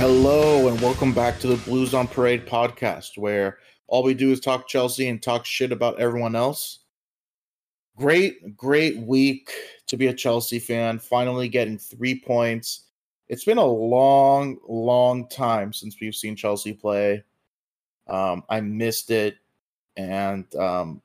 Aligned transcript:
Hello, 0.00 0.68
and 0.68 0.80
welcome 0.80 1.12
back 1.12 1.38
to 1.40 1.46
the 1.46 1.58
Blues 1.58 1.92
on 1.92 2.08
Parade 2.08 2.46
podcast, 2.46 3.18
where 3.18 3.58
all 3.86 4.02
we 4.02 4.14
do 4.14 4.32
is 4.32 4.40
talk 4.40 4.66
Chelsea 4.66 5.08
and 5.08 5.22
talk 5.22 5.44
shit 5.44 5.72
about 5.72 6.00
everyone 6.00 6.34
else. 6.34 6.78
Great, 7.98 8.56
great 8.56 8.96
week 8.96 9.50
to 9.88 9.98
be 9.98 10.06
a 10.06 10.14
Chelsea 10.14 10.58
fan, 10.58 10.98
finally 10.98 11.50
getting 11.50 11.76
three 11.76 12.18
points. 12.18 12.86
It's 13.28 13.44
been 13.44 13.58
a 13.58 13.66
long, 13.66 14.56
long 14.66 15.28
time 15.28 15.70
since 15.74 16.00
we've 16.00 16.14
seen 16.14 16.34
Chelsea 16.34 16.72
play. 16.72 17.22
Um, 18.08 18.42
I 18.48 18.62
missed 18.62 19.10
it, 19.10 19.36
and 19.98 20.46
um, 20.54 21.02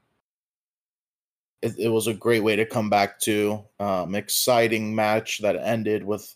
it, 1.62 1.78
it, 1.78 1.90
was 1.90 2.08
a 2.08 2.14
great 2.14 2.44
way 2.46 2.56
to 2.56 2.66
come 2.66 2.90
back 2.90 3.20
to. 3.24 3.62
Um, 3.78 4.16
exciting 4.16 4.96
match 4.96 5.40
that 5.40 5.58
ended 5.58 6.06
with 6.06 6.34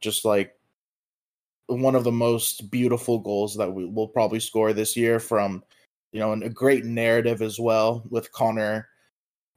just 0.00 0.24
like 0.24 0.55
one 1.66 1.94
of 1.94 2.04
the 2.04 2.12
most 2.12 2.70
beautiful 2.70 3.18
goals 3.18 3.56
that 3.56 3.72
we 3.72 3.84
will 3.86 4.08
probably 4.08 4.40
score 4.40 4.72
this 4.72 4.96
year 4.96 5.18
from 5.18 5.62
you 6.12 6.20
know 6.20 6.32
a 6.32 6.48
great 6.48 6.84
narrative 6.84 7.42
as 7.42 7.58
well 7.58 8.04
with 8.10 8.30
Conor 8.32 8.88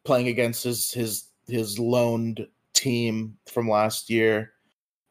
playing 0.05 0.27
against 0.27 0.63
his 0.63 0.91
his 0.91 1.29
his 1.47 1.77
loaned 1.77 2.47
team 2.73 3.37
from 3.47 3.69
last 3.69 4.09
year 4.09 4.53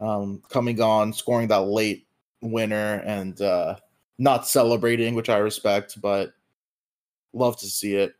um 0.01 0.43
coming 0.49 0.81
on 0.81 1.13
scoring 1.13 1.49
that 1.49 1.63
late 1.63 2.07
winner 2.41 3.03
and 3.05 3.41
uh 3.41 3.77
not 4.19 4.47
celebrating 4.47 5.15
which 5.15 5.29
I 5.29 5.39
respect 5.39 6.01
but 6.01 6.33
love 7.33 7.57
to 7.59 7.67
see 7.67 7.95
it 7.95 8.15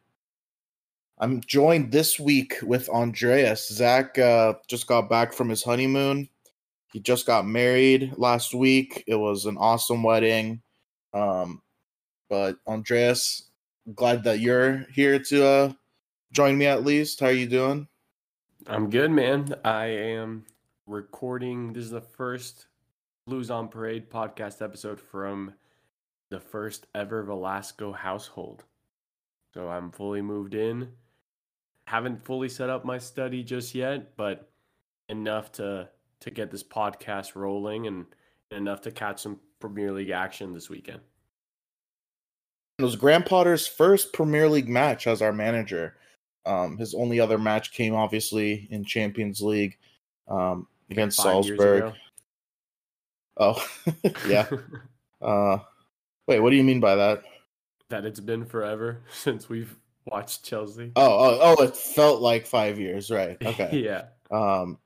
I'm 1.21 1.41
joined 1.41 1.91
this 1.91 2.21
week 2.21 2.55
with 2.63 2.89
Andreas. 2.91 3.69
Zach 3.69 4.17
uh, 4.21 4.55
just 4.69 4.87
got 4.87 5.11
back 5.11 5.33
from 5.33 5.49
his 5.49 5.65
honeymoon 5.65 6.29
he 6.93 7.01
just 7.01 7.27
got 7.27 7.47
married 7.47 8.15
last 8.17 8.55
week. 8.55 9.05
It 9.07 9.17
was 9.17 9.45
an 9.45 9.57
awesome 9.59 10.03
wedding. 10.03 10.63
Um, 11.13 11.63
but 12.31 12.57
Andreas, 12.67 13.51
glad 13.95 14.25
that 14.25 14.41
you're 14.41 14.87
here 14.95 15.19
to 15.19 15.47
uh, 15.47 15.73
join 16.33 16.57
me 16.57 16.67
at 16.67 16.85
least. 16.85 17.21
How 17.21 17.27
are 17.27 17.33
you 17.33 17.47
doing? 17.47 17.89
I'm 18.67 18.91
good, 18.91 19.11
man. 19.11 19.55
I 19.65 19.87
am 19.87 20.45
recording. 20.87 21.73
This 21.73 21.85
is 21.85 21.91
the 21.91 22.01
first 22.01 22.67
Blues 23.27 23.51
on 23.51 23.69
Parade 23.69 24.11
podcast 24.11 24.63
episode 24.63 24.99
from 24.99 25.53
the 26.31 26.41
first 26.41 26.87
ever 26.95 27.23
Velasco 27.23 27.93
household. 27.93 28.65
So 29.55 29.69
I'm 29.69 29.91
fully 29.91 30.23
moved 30.23 30.55
in. 30.55 30.89
Haven't 31.85 32.25
fully 32.25 32.49
set 32.49 32.71
up 32.71 32.85
my 32.85 32.99
study 32.99 33.43
just 33.43 33.75
yet, 33.75 34.17
but 34.17 34.51
enough 35.09 35.53
to 35.53 35.89
to 36.21 36.31
get 36.31 36.51
this 36.51 36.63
podcast 36.63 37.35
rolling 37.35 37.87
and 37.87 38.07
enough 38.51 38.81
to 38.83 38.91
catch 38.91 39.23
some 39.23 39.41
Premier 39.61 39.93
League 39.93 40.11
action 40.11 40.53
this 40.53 40.69
weekend. 40.69 41.01
It 42.79 42.85
was 42.85 42.97
Graham 42.97 43.25
Potter's 43.25 43.67
first 43.67 44.13
Premier 44.13 44.49
League 44.49 44.69
match 44.69 45.07
as 45.07 45.21
our 45.21 45.33
manager. 45.33 45.97
Um, 46.47 46.79
his 46.79 46.95
only 46.95 47.21
other 47.21 47.39
match 47.39 47.73
came 47.73 47.95
obviously 47.95 48.69
in 48.71 48.85
Champions 48.85 49.43
League 49.43 49.77
um, 50.29 50.69
against 50.91 51.19
Salzburg. 51.19 51.93
Oh, 53.37 53.65
yeah. 54.29 54.49
uh, 55.23 55.59
wait, 56.27 56.41
what 56.41 56.51
do 56.51 56.57
you 56.57 56.65
mean 56.65 56.81
by 56.81 56.95
that? 56.95 57.23
That 57.91 58.05
it's 58.05 58.21
been 58.21 58.45
forever 58.45 59.03
since 59.13 59.49
we've 59.49 59.75
watched 60.07 60.45
Chelsea. 60.45 60.93
Oh, 60.97 61.03
oh, 61.03 61.39
oh! 61.59 61.63
It 61.65 61.77
felt 61.77 62.21
like 62.21 62.47
five 62.47 62.79
years, 62.79 63.11
right? 63.11 63.37
Okay. 63.45 63.83
yeah. 63.83 64.05
Um, 64.31 64.79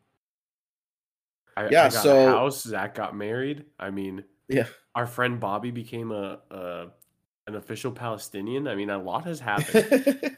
I, 1.56 1.68
yeah, 1.68 1.84
I 1.84 1.88
so 1.88 2.26
house. 2.26 2.62
Zach 2.62 2.94
got 2.94 3.16
married. 3.16 3.64
I 3.78 3.90
mean, 3.90 4.24
yeah, 4.48 4.66
our 4.94 5.06
friend 5.06 5.38
Bobby 5.38 5.70
became 5.70 6.12
a, 6.12 6.38
a 6.50 6.86
an 7.46 7.56
official 7.56 7.92
Palestinian. 7.92 8.68
I 8.68 8.74
mean, 8.74 8.90
a 8.90 8.98
lot 8.98 9.24
has 9.24 9.40
happened. 9.40 10.36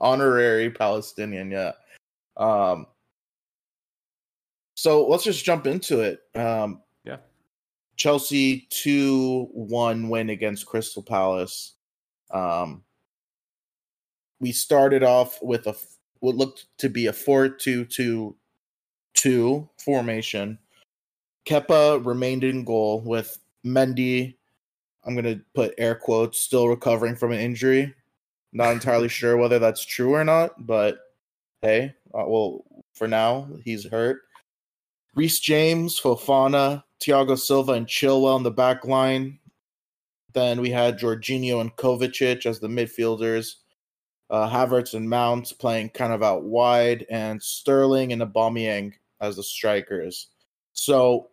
Honorary 0.00 0.70
Palestinian, 0.70 1.50
yeah. 1.50 1.72
Um, 2.36 2.86
so 4.74 5.06
let's 5.06 5.24
just 5.24 5.44
jump 5.44 5.66
into 5.66 6.00
it. 6.00 6.20
Um, 6.38 6.82
yeah, 7.04 7.18
Chelsea 7.96 8.66
two 8.70 9.48
one 9.52 10.08
win 10.08 10.30
against 10.30 10.66
Crystal 10.66 11.02
Palace. 11.02 11.74
Um, 12.30 12.82
we 14.40 14.52
started 14.52 15.02
off 15.02 15.38
with 15.42 15.66
a 15.66 15.76
what 16.20 16.36
looked 16.36 16.66
to 16.78 16.88
be 16.88 17.06
a 17.06 17.12
four 17.12 17.48
two 17.48 17.84
two 17.84 18.36
two 19.14 19.68
formation. 19.78 20.58
Kepa 21.46 22.04
remained 22.04 22.44
in 22.44 22.64
goal 22.64 23.00
with 23.00 23.38
Mendy. 23.64 24.34
I'm 25.04 25.14
going 25.14 25.24
to 25.24 25.40
put 25.54 25.74
air 25.78 25.94
quotes, 25.94 26.38
still 26.38 26.68
recovering 26.68 27.16
from 27.16 27.32
an 27.32 27.40
injury. 27.40 27.94
Not 28.52 28.72
entirely 28.72 29.08
sure 29.08 29.36
whether 29.36 29.58
that's 29.58 29.84
true 29.84 30.14
or 30.14 30.24
not, 30.24 30.66
but 30.66 30.98
hey, 31.62 31.94
uh, 32.14 32.24
well, 32.26 32.64
for 32.94 33.08
now, 33.08 33.48
he's 33.64 33.84
hurt. 33.86 34.20
Reece 35.14 35.40
James, 35.40 36.00
Fofana, 36.00 36.82
Thiago 37.00 37.38
Silva, 37.38 37.72
and 37.72 37.86
Chilwell 37.86 38.36
in 38.36 38.42
the 38.42 38.50
back 38.50 38.84
line. 38.84 39.38
Then 40.32 40.60
we 40.60 40.70
had 40.70 40.98
Jorginho 40.98 41.60
and 41.60 41.74
Kovacic 41.76 42.46
as 42.46 42.60
the 42.60 42.68
midfielders. 42.68 43.56
Uh, 44.30 44.48
Havertz 44.48 44.94
and 44.94 45.08
Mount 45.08 45.52
playing 45.58 45.90
kind 45.90 46.12
of 46.12 46.22
out 46.22 46.44
wide, 46.44 47.04
and 47.10 47.42
Sterling 47.42 48.12
and 48.12 48.22
Aubameyang 48.22 48.94
as 49.22 49.36
the 49.36 49.42
strikers. 49.42 50.28
So 50.74 51.30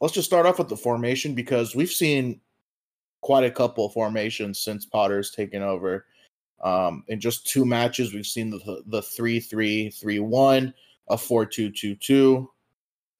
let's 0.00 0.14
just 0.14 0.28
start 0.28 0.46
off 0.46 0.58
with 0.58 0.68
the 0.68 0.76
formation 0.76 1.34
because 1.34 1.74
we've 1.74 1.90
seen 1.90 2.40
quite 3.22 3.44
a 3.44 3.50
couple 3.50 3.88
formations 3.88 4.60
since 4.60 4.86
Potter's 4.86 5.32
taken 5.32 5.62
over. 5.62 6.06
Um, 6.62 7.04
in 7.08 7.18
just 7.18 7.46
two 7.46 7.66
matches, 7.66 8.14
we've 8.14 8.26
seen 8.26 8.50
the 8.50 8.82
the 8.86 9.02
three 9.02 9.40
three 9.40 9.90
three 9.90 10.20
one, 10.20 10.72
a 11.08 11.18
four 11.18 11.44
two 11.44 11.70
two 11.70 11.96
two, 11.96 12.48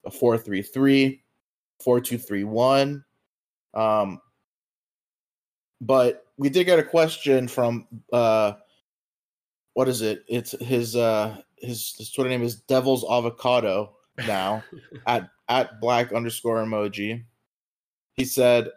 a 0.05 0.11
four 0.11 0.37
three 0.37 0.61
three, 0.61 1.23
four 1.83 1.99
two 1.99 2.17
three 2.17 2.43
one. 2.43 3.03
Um, 3.73 4.21
but 5.81 6.25
we 6.37 6.49
did 6.49 6.65
get 6.65 6.79
a 6.79 6.83
question 6.83 7.47
from 7.47 7.87
uh, 8.11 8.53
what 9.73 9.87
is 9.87 10.01
it? 10.01 10.23
It's 10.27 10.51
his 10.59 10.95
uh 10.95 11.37
his, 11.57 11.95
his 11.97 12.11
Twitter 12.11 12.29
name 12.29 12.43
is 12.43 12.61
Devil's 12.61 13.05
Avocado 13.09 13.95
now 14.25 14.63
at 15.07 15.29
at 15.49 15.79
black 15.79 16.11
underscore 16.11 16.63
emoji. 16.63 17.23
He 18.13 18.25
said, 18.25 18.69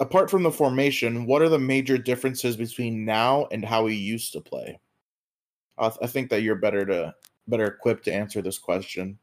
apart 0.00 0.30
from 0.30 0.42
the 0.42 0.50
formation, 0.50 1.26
what 1.26 1.42
are 1.42 1.48
the 1.48 1.58
major 1.58 1.98
differences 1.98 2.56
between 2.56 3.04
now 3.04 3.46
and 3.52 3.64
how 3.64 3.86
he 3.86 3.94
used 3.94 4.32
to 4.32 4.40
play? 4.40 4.80
I, 5.76 5.88
th- 5.88 5.98
I 6.02 6.06
think 6.06 6.30
that 6.30 6.42
you're 6.42 6.56
better 6.56 6.84
to 6.86 7.14
better 7.46 7.66
equipped 7.66 8.04
to 8.04 8.12
answer 8.12 8.42
this 8.42 8.58
question. 8.58 9.18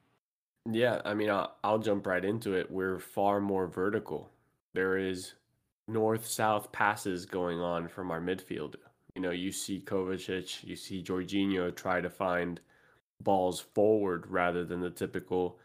Yeah, 0.71 1.01
I 1.05 1.13
mean, 1.13 1.29
I'll, 1.29 1.55
I'll 1.63 1.79
jump 1.79 2.07
right 2.07 2.23
into 2.23 2.53
it. 2.53 2.71
We're 2.71 2.99
far 2.99 3.39
more 3.39 3.67
vertical. 3.67 4.31
There 4.73 4.97
is 4.97 5.33
north 5.87 6.27
south 6.27 6.71
passes 6.71 7.25
going 7.25 7.59
on 7.59 7.87
from 7.87 8.09
our 8.09 8.19
midfield. 8.19 8.75
You 9.15 9.21
know, 9.21 9.31
you 9.31 9.51
see 9.51 9.79
Kovacic, 9.79 10.63
you 10.63 10.75
see 10.75 11.01
Jorginho 11.01 11.73
try 11.73 12.01
to 12.01 12.09
find 12.09 12.59
balls 13.23 13.59
forward 13.59 14.27
rather 14.27 14.65
than 14.65 14.81
the 14.81 14.89
typical, 14.89 15.57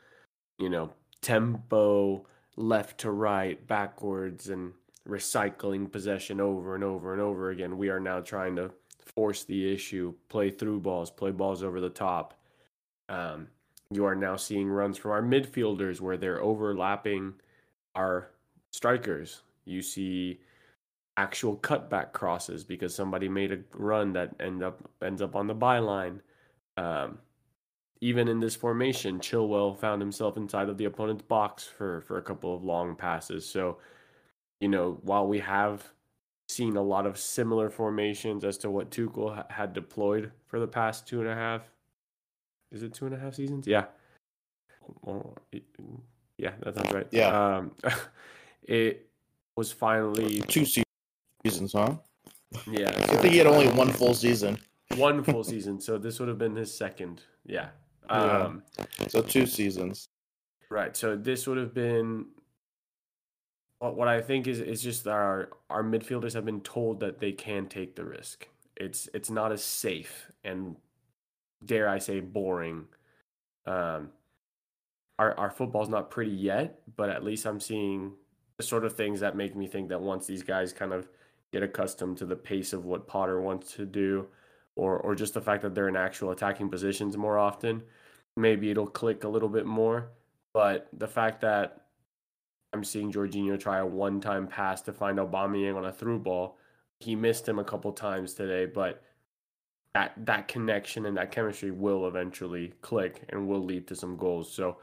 you 0.59 0.69
know, 0.69 0.93
tempo 1.21 2.25
left 2.57 2.99
to 2.99 3.11
right, 3.11 3.67
backwards, 3.67 4.49
and 4.49 4.73
recycling 5.09 5.91
possession 5.91 6.41
over 6.41 6.75
and 6.75 6.85
over 6.85 7.13
and 7.13 7.21
over 7.21 7.51
again. 7.51 7.77
We 7.77 7.89
are 7.89 8.01
now 8.01 8.21
trying 8.21 8.57
to 8.57 8.71
force 9.15 9.45
the 9.45 9.73
issue, 9.73 10.15
play 10.29 10.51
through 10.51 10.81
balls, 10.81 11.11
play 11.11 11.33
balls 11.33 11.63
over 11.63 11.81
the 11.81 11.91
top. 11.91 12.35
Um, 13.09 13.49
you 13.91 14.05
are 14.05 14.15
now 14.15 14.37
seeing 14.37 14.69
runs 14.69 14.97
from 14.97 15.11
our 15.11 15.23
midfielders 15.23 16.01
where 16.01 16.17
they're 16.17 16.43
overlapping 16.43 17.35
our 17.97 18.31
strikers. 18.71 19.43
You 19.65 19.83
see 19.83 20.41
actual 21.21 21.57
cutback 21.59 22.13
crosses 22.13 22.65
because 22.65 22.95
somebody 22.95 23.29
made 23.29 23.53
a 23.53 23.59
run 23.75 24.13
that 24.15 24.35
end 24.41 24.63
up 24.63 24.81
ends 25.03 25.21
up 25.21 25.37
on 25.37 25.47
the 25.47 25.55
byline. 25.55 26.21
Um, 26.79 27.19
even 28.01 28.27
in 28.29 28.41
this 28.41 28.57
formation, 28.57 29.21
Chilwell 29.21 29.79
found 29.79 30.01
himself 30.01 30.39
inside 30.39 30.71
of 30.71 30.79
the 30.79 30.87
opponent's 30.87 31.23
box 31.23 31.67
for 31.67 32.01
for 32.01 32.17
a 32.17 32.23
couple 32.23 32.55
of 32.55 32.65
long 32.65 32.97
passes. 32.97 33.47
So, 33.47 33.79
you 34.61 34.69
know, 34.69 34.99
while 35.03 35.27
we 35.27 35.39
have 35.41 35.85
seen 36.49 36.77
a 36.77 36.83
lot 36.83 37.07
of 37.07 37.19
similar 37.19 37.69
formations 37.69 38.43
as 38.43 38.57
to 38.59 38.71
what 38.71 38.91
Tuchel 38.91 39.35
ha- 39.35 39.47
had 39.51 39.75
deployed 39.75 40.33
for 40.47 40.59
the 40.59 40.67
past 40.67 41.07
two 41.07 41.21
and 41.21 41.29
a 41.29 41.35
half, 41.35 41.71
is 42.73 42.83
it 42.83 42.95
two 42.95 43.05
and 43.07 43.15
a 43.15 43.19
half 43.19 43.35
seasons? 43.35 43.67
Yeah. 43.67 43.85
Well, 45.03 45.37
yeah, 46.39 46.53
that 46.63 46.75
sounds 46.75 46.93
right. 46.93 47.07
Yeah. 47.11 47.57
Um, 47.57 47.73
it 48.63 49.07
was 49.57 49.71
finally 49.71 50.41
two 50.49 50.65
seasons, 50.65 50.90
huh? 51.73 51.97
Yeah. 52.67 52.89
I 52.89 53.17
think 53.17 53.33
he 53.33 53.39
had 53.39 53.47
only 53.47 53.69
one 53.69 53.93
full 53.93 54.15
season. 54.15 54.59
One 54.97 55.23
full 55.23 55.45
season. 55.45 55.81
So 55.81 55.99
this 55.99 56.19
would 56.19 56.29
have 56.29 56.39
been 56.39 56.57
his 56.57 56.75
second. 56.75 57.23
Yeah. 57.47 57.69
Um, 58.09 58.63
so 59.09 59.23
two 59.23 59.47
seasons. 59.47 60.09
Right. 60.69 60.97
So 60.97 61.17
this 61.17 61.47
would 61.47 61.59
have 61.59 61.75
been 61.75 62.27
what 63.79 64.09
I 64.09 64.21
think 64.21 64.47
is 64.47 64.61
is 64.61 64.83
just 64.83 65.07
our 65.09 65.51
our 65.71 65.83
midfielders 65.83 66.35
have 66.35 66.45
been 66.45 66.61
told 66.61 67.01
that 67.01 67.19
they 67.19 67.33
can 67.33 67.67
take 67.67 67.97
the 67.97 68.05
risk. 68.05 68.47
It's 68.77 69.09
it's 69.15 69.31
not 69.31 69.53
as 69.53 69.65
safe 69.65 70.31
and 70.45 70.77
dare 71.65 71.89
I 71.89 71.99
say 71.99 72.21
boring. 72.21 72.87
Um, 73.67 74.11
our 75.19 75.37
our 75.39 75.51
football's 75.51 75.89
not 75.89 76.11
pretty 76.11 76.33
yet, 76.33 76.81
but 76.97 77.09
at 77.09 77.25
least 77.25 77.47
I'm 77.47 77.61
seeing 77.61 78.13
the 78.59 78.63
sort 78.63 78.85
of 78.85 78.95
things 78.95 79.21
that 79.21 79.37
make 79.37 79.57
me 79.57 79.67
think 79.67 79.89
that 79.89 80.01
once 80.01 80.27
these 80.27 80.43
guys 80.43 80.73
kind 80.73 80.93
of 80.93 81.09
get 81.53 81.63
accustomed 81.63 82.19
to 82.19 82.27
the 82.27 82.37
pace 82.37 82.73
of 82.73 82.85
what 82.85 83.07
Potter 83.07 83.41
wants 83.41 83.73
to 83.75 83.85
do, 83.87 84.27
or 84.77 84.99
or 84.99 85.15
just 85.15 85.35
the 85.35 85.41
fact 85.41 85.63
that 85.63 85.75
they're 85.75 85.89
in 85.89 85.97
actual 85.97 86.31
attacking 86.31 86.69
positions 86.69 87.17
more 87.17 87.39
often, 87.39 87.83
maybe 88.37 88.71
it'll 88.71 88.87
click 88.87 89.25
a 89.25 89.29
little 89.29 89.49
bit 89.49 89.67
more. 89.67 90.11
But 90.53 90.89
the 90.93 91.09
fact 91.09 91.41
that 91.43 91.83
I'm 92.73 92.85
seeing 92.85 93.13
Jorginho 93.13 93.59
try 93.59 93.79
a 93.79 93.87
one-time 93.87 94.47
pass 94.47 94.81
to 94.83 94.93
find 94.93 95.19
Aubameyang 95.19 95.77
on 95.77 95.85
a 95.87 95.93
through 95.93 96.21
ball. 96.21 96.57
He 97.01 97.17
missed 97.17 97.49
him 97.49 97.59
a 97.59 97.65
couple 97.65 97.93
times 97.93 98.35
today, 98.35 98.67
but 98.67 99.03
that 99.95 100.13
that 100.27 100.49
connection 100.49 101.07
and 101.07 101.17
that 101.17 101.33
chemistry 101.33 101.71
will 101.71 102.07
eventually 102.07 102.75
click 102.81 103.23
and 103.31 103.49
will 103.49 103.65
lead 103.65 103.89
to 103.89 103.97
some 103.97 104.17
goals. 104.17 104.53
So 104.53 104.79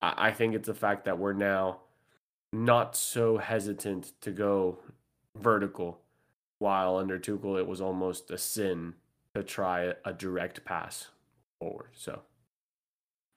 I, 0.00 0.28
I 0.28 0.32
think 0.32 0.54
it's 0.54 0.68
the 0.68 0.74
fact 0.74 1.04
that 1.04 1.18
we're 1.18 1.32
now 1.34 1.80
not 2.52 2.96
so 2.96 3.36
hesitant 3.36 4.12
to 4.22 4.30
go 4.30 4.78
vertical, 5.40 6.00
while 6.58 6.96
under 6.96 7.18
Tuchel 7.18 7.58
it 7.58 7.66
was 7.66 7.80
almost 7.80 8.30
a 8.30 8.38
sin 8.38 8.94
to 9.34 9.42
try 9.42 9.94
a 10.04 10.12
direct 10.12 10.64
pass 10.64 11.08
forward. 11.58 11.90
So 11.94 12.22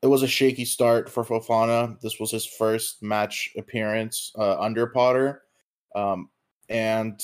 it 0.01 0.07
was 0.07 0.23
a 0.23 0.27
shaky 0.27 0.65
start 0.65 1.09
for 1.09 1.23
Fofana. 1.23 1.99
This 2.01 2.19
was 2.19 2.31
his 2.31 2.45
first 2.45 3.03
match 3.03 3.51
appearance 3.57 4.31
uh, 4.37 4.59
under 4.59 4.87
Potter. 4.87 5.43
Um, 5.95 6.29
and, 6.69 7.21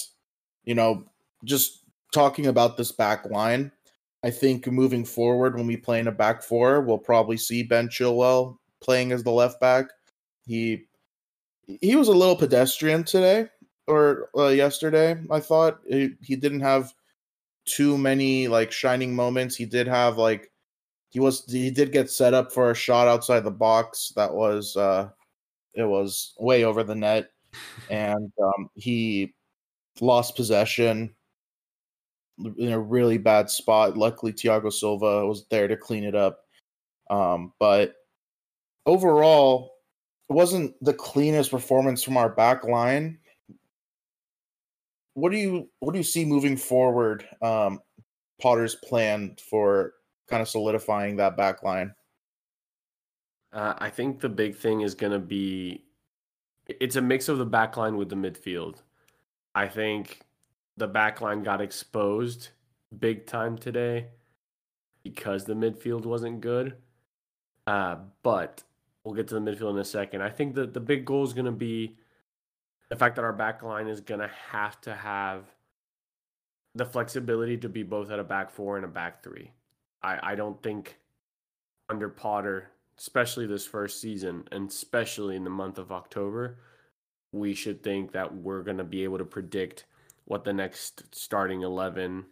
you 0.63 0.75
know, 0.75 1.05
just 1.43 1.83
talking 2.13 2.47
about 2.47 2.77
this 2.77 2.91
back 2.91 3.25
line, 3.29 3.71
I 4.23 4.29
think 4.29 4.67
moving 4.67 5.05
forward, 5.05 5.55
when 5.55 5.67
we 5.67 5.77
play 5.77 5.99
in 5.99 6.07
a 6.07 6.11
back 6.11 6.43
four, 6.43 6.81
we'll 6.81 6.97
probably 6.97 7.37
see 7.37 7.63
Ben 7.63 7.87
Chilwell 7.87 8.57
playing 8.81 9.11
as 9.11 9.23
the 9.23 9.31
left 9.31 9.59
back. 9.59 9.85
He 10.45 10.85
he 11.81 11.95
was 11.95 12.07
a 12.07 12.13
little 12.13 12.35
pedestrian 12.35 13.03
today 13.03 13.47
or 13.87 14.29
uh, 14.37 14.47
yesterday. 14.47 15.17
I 15.31 15.39
thought 15.39 15.79
he, 15.87 16.11
he 16.21 16.35
didn't 16.35 16.61
have 16.61 16.93
too 17.65 17.97
many 17.97 18.47
like 18.47 18.71
shining 18.71 19.15
moments. 19.15 19.55
He 19.55 19.65
did 19.65 19.87
have 19.87 20.17
like 20.17 20.51
he 21.09 21.19
was 21.19 21.45
he 21.49 21.71
did 21.71 21.91
get 21.91 22.09
set 22.09 22.33
up 22.33 22.51
for 22.51 22.71
a 22.71 22.75
shot 22.75 23.07
outside 23.07 23.41
the 23.41 23.51
box 23.51 24.11
that 24.15 24.33
was 24.33 24.75
uh 24.75 25.09
it 25.73 25.83
was 25.83 26.33
way 26.39 26.63
over 26.63 26.83
the 26.83 26.95
net 26.95 27.29
and 27.89 28.31
um 28.41 28.69
he 28.75 29.33
lost 30.01 30.35
possession 30.35 31.13
in 32.57 32.71
a 32.71 32.79
really 32.79 33.17
bad 33.17 33.49
spot 33.49 33.97
luckily 33.97 34.31
Thiago 34.31 34.71
Silva 34.71 35.25
was 35.25 35.45
there 35.49 35.67
to 35.67 35.77
clean 35.77 36.03
it 36.03 36.13
up 36.15 36.41
um 37.09 37.53
but 37.59 37.95
overall 38.85 39.73
it 40.29 40.33
wasn't 40.33 40.75
the 40.83 40.93
cleanest 40.93 41.51
performance 41.51 42.03
from 42.03 42.17
our 42.17 42.29
back 42.29 42.63
line 42.63 43.17
what 45.17 45.31
do 45.31 45.37
you 45.39 45.67
what 45.79 45.93
do 45.93 45.97
you 45.97 46.03
see 46.03 46.23
moving 46.23 46.55
forward 46.55 47.27
um 47.41 47.79
Potter's 48.39 48.75
plan 48.75 49.35
for 49.49 49.93
kind 50.29 50.43
of 50.43 50.47
solidifying 50.47 51.15
that 51.15 51.35
back 51.35 51.63
line? 51.63 51.91
Uh, 53.51 53.73
I 53.79 53.89
think 53.89 54.19
the 54.19 54.29
big 54.29 54.55
thing 54.55 54.81
is 54.81 54.93
going 54.93 55.13
to 55.13 55.19
be 55.19 55.85
it's 56.67 56.97
a 56.97 57.01
mix 57.01 57.29
of 57.29 57.39
the 57.39 57.47
back 57.47 57.77
line 57.77 57.97
with 57.97 58.09
the 58.09 58.15
midfield. 58.15 58.83
I 59.55 59.67
think 59.67 60.19
the 60.75 60.87
back 60.87 61.19
line 61.19 61.41
got 61.41 61.61
exposed 61.61 62.49
big 62.99 63.25
time 63.25 63.57
today 63.57 64.09
because 65.01 65.45
the 65.45 65.55
midfield 65.55 66.05
wasn't 66.05 66.41
good. 66.41 66.75
Uh, 67.65 67.95
but 68.21 68.61
we'll 69.03 69.15
get 69.15 69.27
to 69.29 69.33
the 69.33 69.41
midfield 69.41 69.71
in 69.71 69.79
a 69.79 69.85
second. 69.85 70.21
I 70.21 70.29
think 70.29 70.53
that 70.55 70.75
the 70.75 70.79
big 70.79 71.05
goal 71.05 71.23
is 71.23 71.33
going 71.33 71.45
to 71.45 71.51
be 71.51 71.97
the 72.89 72.95
fact 72.95 73.15
that 73.15 73.25
our 73.25 73.33
back 73.33 73.63
line 73.63 73.87
is 73.87 74.01
going 74.01 74.21
to 74.21 74.31
have 74.51 74.79
to 74.81 74.93
have 74.93 75.43
the 76.75 76.85
flexibility 76.85 77.57
to 77.57 77.69
be 77.69 77.83
both 77.83 78.11
at 78.11 78.19
a 78.19 78.23
back 78.23 78.51
four 78.51 78.75
and 78.75 78.85
a 78.85 78.89
back 78.89 79.23
three. 79.23 79.51
I, 80.01 80.31
I 80.31 80.35
don't 80.35 80.61
think 80.61 80.97
under 81.89 82.09
Potter, 82.09 82.69
especially 82.99 83.47
this 83.47 83.65
first 83.65 83.99
season, 83.99 84.43
and 84.51 84.69
especially 84.69 85.35
in 85.35 85.43
the 85.43 85.49
month 85.49 85.77
of 85.77 85.91
October, 85.91 86.59
we 87.31 87.53
should 87.53 87.83
think 87.83 88.11
that 88.11 88.33
we're 88.33 88.63
going 88.63 88.77
to 88.77 88.83
be 88.83 89.03
able 89.03 89.17
to 89.17 89.25
predict 89.25 89.85
what 90.25 90.43
the 90.43 90.53
next 90.53 91.03
starting 91.15 91.61
11 91.61 92.25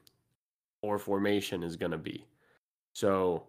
or 0.81 0.99
formation 0.99 1.63
is 1.63 1.75
going 1.75 1.91
to 1.91 1.97
be. 1.97 2.25
So, 2.93 3.47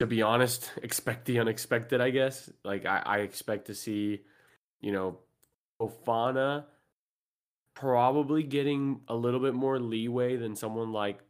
to 0.00 0.06
be 0.06 0.22
honest, 0.22 0.72
expect 0.82 1.26
the 1.26 1.38
unexpected, 1.38 2.00
I 2.00 2.10
guess. 2.10 2.50
Like, 2.64 2.84
I, 2.84 3.02
I 3.04 3.18
expect 3.18 3.66
to 3.66 3.74
see, 3.74 4.22
you 4.80 4.92
know, 4.92 5.18
Fofana 5.80 6.64
probably 7.74 8.42
getting 8.42 9.00
a 9.08 9.14
little 9.14 9.40
bit 9.40 9.54
more 9.54 9.78
leeway 9.78 10.36
than 10.36 10.54
someone 10.54 10.92
like 10.92 11.20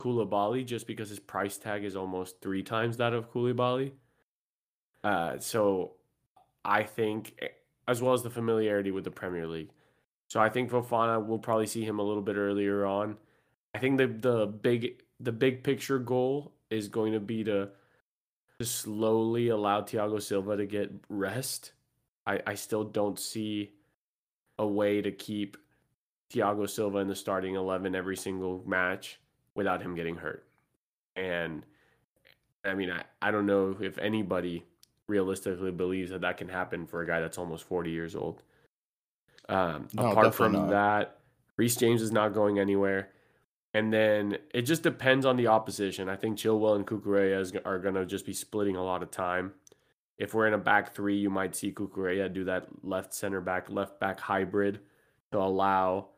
Koulibaly 0.00 0.66
just 0.66 0.86
because 0.86 1.08
his 1.08 1.20
price 1.20 1.56
tag 1.56 1.84
is 1.84 1.96
almost 1.96 2.40
three 2.42 2.62
times 2.62 2.98
that 2.98 3.14
of 3.14 3.32
Koulibaly. 3.32 3.92
Uh, 5.02 5.38
so 5.38 5.92
I 6.64 6.82
think, 6.82 7.34
eh, 7.40 7.48
as 7.88 8.02
well 8.02 8.14
as 8.14 8.22
the 8.22 8.30
familiarity 8.30 8.90
with 8.90 9.04
the 9.04 9.10
Premier 9.10 9.46
League. 9.46 9.70
So 10.28 10.40
I 10.40 10.48
think 10.48 10.70
Fofana 10.70 11.24
will 11.24 11.38
probably 11.38 11.66
see 11.66 11.84
him 11.84 11.98
a 11.98 12.02
little 12.02 12.22
bit 12.22 12.36
earlier 12.36 12.84
on. 12.84 13.16
I 13.74 13.78
think 13.78 13.98
the 13.98 14.06
the 14.06 14.46
big 14.46 15.02
the 15.20 15.32
big 15.32 15.62
picture 15.62 15.98
goal 15.98 16.52
is 16.70 16.88
going 16.88 17.12
to 17.12 17.20
be 17.20 17.44
to 17.44 17.68
to 18.58 18.66
slowly 18.66 19.48
allow 19.48 19.82
Thiago 19.82 20.20
Silva 20.20 20.56
to 20.56 20.66
get 20.66 20.90
rest. 21.08 21.72
I, 22.26 22.40
I 22.46 22.54
still 22.54 22.84
don't 22.84 23.18
see 23.18 23.72
a 24.58 24.66
way 24.66 25.02
to 25.02 25.10
keep 25.10 25.56
Thiago 26.32 26.68
Silva 26.68 26.98
in 26.98 27.08
the 27.08 27.14
starting 27.14 27.54
eleven 27.54 27.94
every 27.94 28.16
single 28.16 28.62
match 28.66 29.20
without 29.54 29.82
him 29.82 29.94
getting 29.94 30.16
hurt. 30.16 30.46
And 31.16 31.64
I 32.64 32.74
mean, 32.74 32.90
I, 32.90 33.04
I 33.20 33.30
don't 33.30 33.46
know 33.46 33.76
if 33.80 33.98
anybody 33.98 34.64
realistically 35.06 35.70
believes 35.70 36.10
that 36.10 36.22
that 36.22 36.38
can 36.38 36.48
happen 36.48 36.86
for 36.86 37.02
a 37.02 37.06
guy 37.06 37.20
that's 37.20 37.38
almost 37.38 37.64
40 37.64 37.90
years 37.90 38.16
old. 38.16 38.42
Um, 39.48 39.88
no, 39.92 40.10
apart 40.10 40.34
from 40.34 40.52
not. 40.52 40.70
that, 40.70 41.18
Reece 41.56 41.76
James 41.76 42.00
is 42.00 42.10
not 42.10 42.32
going 42.32 42.58
anywhere. 42.58 43.10
And 43.74 43.92
then 43.92 44.38
it 44.54 44.62
just 44.62 44.82
depends 44.82 45.26
on 45.26 45.36
the 45.36 45.48
opposition. 45.48 46.08
I 46.08 46.16
think 46.16 46.38
Chilwell 46.38 46.76
and 46.76 46.86
Cucurella 46.86 47.60
are 47.64 47.78
going 47.78 47.96
to 47.96 48.06
just 48.06 48.24
be 48.24 48.32
splitting 48.32 48.76
a 48.76 48.82
lot 48.82 49.02
of 49.02 49.10
time. 49.10 49.52
If 50.18 50.32
we're 50.32 50.46
in 50.46 50.54
a 50.54 50.58
back 50.58 50.94
three, 50.94 51.16
you 51.16 51.30
might 51.30 51.56
see 51.56 51.72
Cucurella 51.72 52.32
do 52.32 52.44
that 52.44 52.68
left 52.82 53.14
center 53.14 53.40
back, 53.40 53.68
left 53.68 53.98
back 53.98 54.20
hybrid 54.20 54.80
to 55.32 55.38
allow 55.38 56.08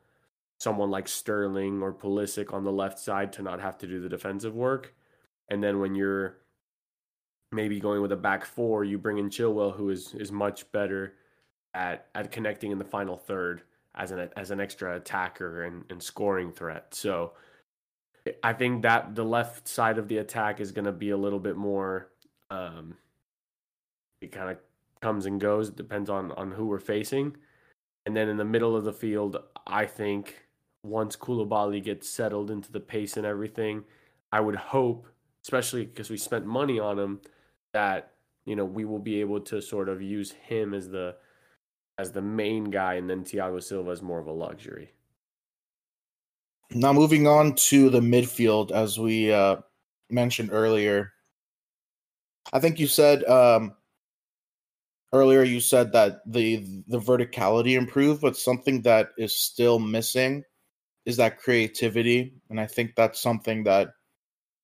someone 0.58 0.90
like 0.90 1.08
Sterling 1.08 1.82
or 1.82 1.92
Pulisic 1.92 2.52
on 2.52 2.64
the 2.64 2.72
left 2.72 2.98
side 2.98 3.32
to 3.34 3.42
not 3.42 3.60
have 3.60 3.78
to 3.78 3.86
do 3.86 4.00
the 4.00 4.08
defensive 4.08 4.54
work. 4.54 4.94
And 5.48 5.62
then 5.62 5.80
when 5.80 5.94
you're 5.94 6.38
maybe 7.52 7.80
going 7.80 8.02
with 8.02 8.12
a 8.12 8.16
back 8.16 8.44
four, 8.44 8.84
you 8.84 8.98
bring 8.98 9.18
in 9.18 9.30
Chilwell, 9.30 9.74
who 9.74 9.90
is 9.90 10.14
is 10.14 10.32
much 10.32 10.70
better 10.72 11.14
at 11.74 12.06
at 12.14 12.32
connecting 12.32 12.70
in 12.70 12.78
the 12.78 12.84
final 12.84 13.16
third 13.16 13.62
as 13.94 14.10
an 14.10 14.28
as 14.36 14.50
an 14.50 14.60
extra 14.60 14.96
attacker 14.96 15.62
and, 15.64 15.84
and 15.90 16.02
scoring 16.02 16.52
threat. 16.52 16.94
So 16.94 17.32
I 18.42 18.52
think 18.52 18.82
that 18.82 19.14
the 19.14 19.24
left 19.24 19.68
side 19.68 19.98
of 19.98 20.08
the 20.08 20.18
attack 20.18 20.60
is 20.60 20.72
going 20.72 20.84
to 20.84 20.92
be 20.92 21.10
a 21.10 21.16
little 21.16 21.38
bit 21.38 21.56
more. 21.56 22.08
Um, 22.50 22.96
it 24.20 24.32
kind 24.32 24.50
of 24.50 24.58
comes 25.00 25.26
and 25.26 25.40
goes. 25.40 25.68
It 25.68 25.76
depends 25.76 26.10
on 26.10 26.32
on 26.32 26.50
who 26.50 26.66
we're 26.66 26.78
facing. 26.78 27.36
And 28.06 28.16
then 28.16 28.28
in 28.28 28.36
the 28.36 28.44
middle 28.44 28.76
of 28.76 28.84
the 28.84 28.92
field, 28.92 29.36
I 29.66 29.84
think 29.86 30.46
once 30.84 31.16
Koulibaly 31.16 31.82
gets 31.82 32.08
settled 32.08 32.50
into 32.50 32.70
the 32.70 32.80
pace 32.80 33.16
and 33.16 33.26
everything, 33.26 33.82
I 34.32 34.40
would 34.40 34.54
hope, 34.54 35.08
especially 35.42 35.84
because 35.84 36.08
we 36.08 36.16
spent 36.16 36.46
money 36.46 36.78
on 36.78 36.98
him, 36.98 37.20
that 37.72 38.12
you 38.44 38.56
know 38.56 38.64
we 38.64 38.84
will 38.84 39.00
be 39.00 39.20
able 39.20 39.40
to 39.40 39.60
sort 39.60 39.88
of 39.88 40.00
use 40.00 40.30
him 40.32 40.72
as 40.72 40.88
the 40.88 41.16
as 41.98 42.12
the 42.12 42.22
main 42.22 42.64
guy, 42.64 42.94
and 42.94 43.08
then 43.08 43.24
Thiago 43.24 43.62
Silva 43.62 43.90
is 43.90 44.02
more 44.02 44.18
of 44.18 44.26
a 44.26 44.32
luxury. 44.32 44.92
Now 46.70 46.92
moving 46.92 47.26
on 47.26 47.54
to 47.54 47.90
the 47.90 48.00
midfield, 48.00 48.70
as 48.70 48.98
we 48.98 49.32
uh, 49.32 49.56
mentioned 50.10 50.50
earlier, 50.52 51.12
I 52.52 52.60
think 52.60 52.78
you 52.78 52.86
said 52.86 53.24
um, 53.24 53.74
earlier 55.12 55.42
you 55.42 55.60
said 55.60 55.92
that 55.92 56.20
the 56.26 56.82
the 56.88 56.98
verticality 56.98 57.76
improved, 57.76 58.20
but 58.20 58.36
something 58.36 58.82
that 58.82 59.10
is 59.18 59.36
still 59.36 59.78
missing 59.78 60.44
is 61.04 61.16
that 61.16 61.38
creativity, 61.38 62.34
and 62.50 62.60
I 62.60 62.66
think 62.66 62.94
that's 62.94 63.20
something 63.20 63.64
that 63.64 63.90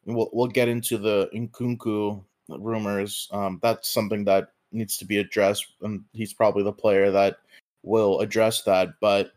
we'll 0.05 0.31
we'll 0.33 0.49
get 0.49 0.69
into 0.69 0.99
the 0.99 1.31
Nkunku 1.35 2.23
rumors. 2.49 3.29
Um, 3.33 3.61
that's 3.63 3.91
something 3.91 4.25
that 4.25 4.49
needs 4.73 4.97
to 4.99 5.05
be 5.05 5.19
addressed, 5.19 5.67
and 5.83 6.05
he's 6.13 6.33
probably 6.33 6.65
the 6.65 6.73
player 6.73 7.11
that 7.11 7.37
will 7.83 8.21
address 8.21 8.63
that. 8.63 8.89
But 9.01 9.33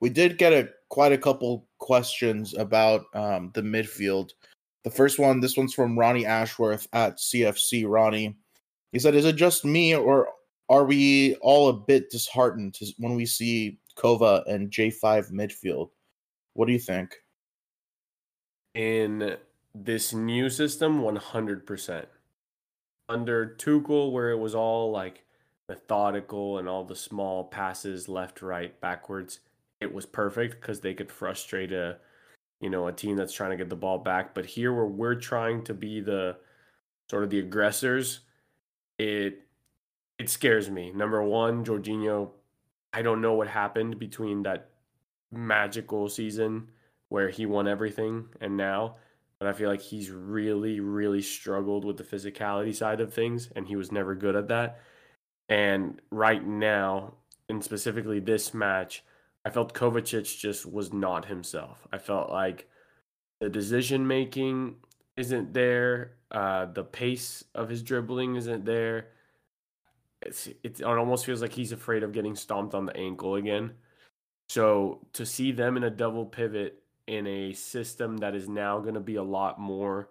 we 0.00 0.10
did 0.10 0.38
get 0.38 0.52
a 0.52 0.70
quite 0.88 1.12
a 1.12 1.18
couple 1.18 1.66
questions 1.78 2.54
about 2.54 3.04
um, 3.14 3.50
the 3.54 3.62
midfield. 3.62 4.30
The 4.82 4.90
first 4.90 5.18
one, 5.18 5.40
this 5.40 5.56
one's 5.56 5.74
from 5.74 5.98
Ronnie 5.98 6.26
Ashworth 6.26 6.88
at 6.92 7.18
CFC. 7.18 7.84
Ronnie, 7.86 8.36
he 8.92 8.98
said, 8.98 9.14
"Is 9.14 9.24
it 9.24 9.36
just 9.36 9.64
me, 9.64 9.94
or 9.94 10.28
are 10.68 10.84
we 10.84 11.36
all 11.36 11.68
a 11.68 11.72
bit 11.72 12.10
disheartened 12.10 12.78
when 12.98 13.14
we 13.14 13.26
see 13.26 13.78
Kova 13.96 14.44
and 14.46 14.70
J5 14.70 15.30
midfield? 15.32 15.90
What 16.54 16.66
do 16.66 16.72
you 16.72 16.78
think?" 16.78 17.16
In 18.74 19.36
this 19.74 20.12
new 20.12 20.50
system, 20.50 21.02
one 21.02 21.16
hundred 21.16 21.66
percent. 21.66 22.08
Under 23.08 23.56
Tuchel, 23.56 24.12
where 24.12 24.30
it 24.30 24.38
was 24.38 24.54
all 24.54 24.90
like 24.90 25.24
methodical 25.68 26.58
and 26.58 26.68
all 26.68 26.84
the 26.84 26.96
small 26.96 27.44
passes 27.44 28.08
left, 28.08 28.42
right, 28.42 28.80
backwards, 28.80 29.40
it 29.80 29.92
was 29.92 30.06
perfect 30.06 30.60
because 30.60 30.80
they 30.80 30.94
could 30.94 31.10
frustrate 31.10 31.72
a 31.72 31.98
you 32.60 32.70
know 32.70 32.86
a 32.86 32.92
team 32.92 33.16
that's 33.16 33.32
trying 33.32 33.50
to 33.50 33.56
get 33.56 33.68
the 33.68 33.76
ball 33.76 33.98
back. 33.98 34.34
But 34.34 34.46
here, 34.46 34.72
where 34.72 34.86
we're 34.86 35.14
trying 35.14 35.64
to 35.64 35.74
be 35.74 36.00
the 36.00 36.36
sort 37.08 37.24
of 37.24 37.30
the 37.30 37.40
aggressors, 37.40 38.20
it 39.00 39.42
it 40.18 40.28
scares 40.28 40.70
me. 40.70 40.92
Number 40.92 41.22
one, 41.22 41.64
Jorginho, 41.64 42.30
I 42.92 43.00
don't 43.00 43.22
know 43.22 43.32
what 43.32 43.48
happened 43.48 43.98
between 43.98 44.42
that 44.42 44.68
magical 45.32 46.08
season 46.08 46.68
where 47.08 47.30
he 47.30 47.46
won 47.46 47.66
everything 47.66 48.26
and 48.40 48.56
now, 48.56 48.96
but 49.38 49.48
I 49.48 49.52
feel 49.54 49.70
like 49.70 49.80
he's 49.80 50.10
really, 50.10 50.80
really 50.80 51.22
struggled 51.22 51.86
with 51.86 51.96
the 51.96 52.04
physicality 52.04 52.74
side 52.74 53.00
of 53.00 53.14
things, 53.14 53.48
and 53.56 53.66
he 53.66 53.76
was 53.76 53.90
never 53.90 54.14
good 54.14 54.36
at 54.36 54.48
that. 54.48 54.80
And 55.48 56.00
right 56.10 56.46
now, 56.46 57.14
and 57.48 57.64
specifically 57.64 58.20
this 58.20 58.52
match, 58.52 59.02
I 59.46 59.50
felt 59.50 59.72
Kovacic 59.72 60.38
just 60.38 60.66
was 60.66 60.92
not 60.92 61.24
himself. 61.24 61.88
I 61.90 61.96
felt 61.96 62.30
like 62.30 62.68
the 63.40 63.48
decision 63.48 64.06
making 64.06 64.76
isn't 65.20 65.52
there. 65.52 66.12
Uh, 66.30 66.66
the 66.66 66.84
pace 66.84 67.44
of 67.54 67.68
his 67.68 67.82
dribbling 67.82 68.36
isn't 68.36 68.64
there. 68.64 69.08
It's, 70.22 70.48
it 70.62 70.82
almost 70.82 71.24
feels 71.24 71.40
like 71.42 71.52
he's 71.52 71.72
afraid 71.72 72.02
of 72.02 72.12
getting 72.12 72.34
stomped 72.34 72.74
on 72.74 72.86
the 72.86 72.96
ankle 72.96 73.36
again. 73.36 73.72
So 74.48 75.06
to 75.12 75.24
see 75.24 75.52
them 75.52 75.76
in 75.76 75.84
a 75.84 75.90
double 75.90 76.26
pivot 76.26 76.82
in 77.06 77.26
a 77.26 77.52
system 77.52 78.16
that 78.18 78.34
is 78.34 78.48
now 78.48 78.78
going 78.80 78.94
to 78.94 79.00
be 79.00 79.16
a 79.16 79.22
lot 79.22 79.60
more 79.60 80.08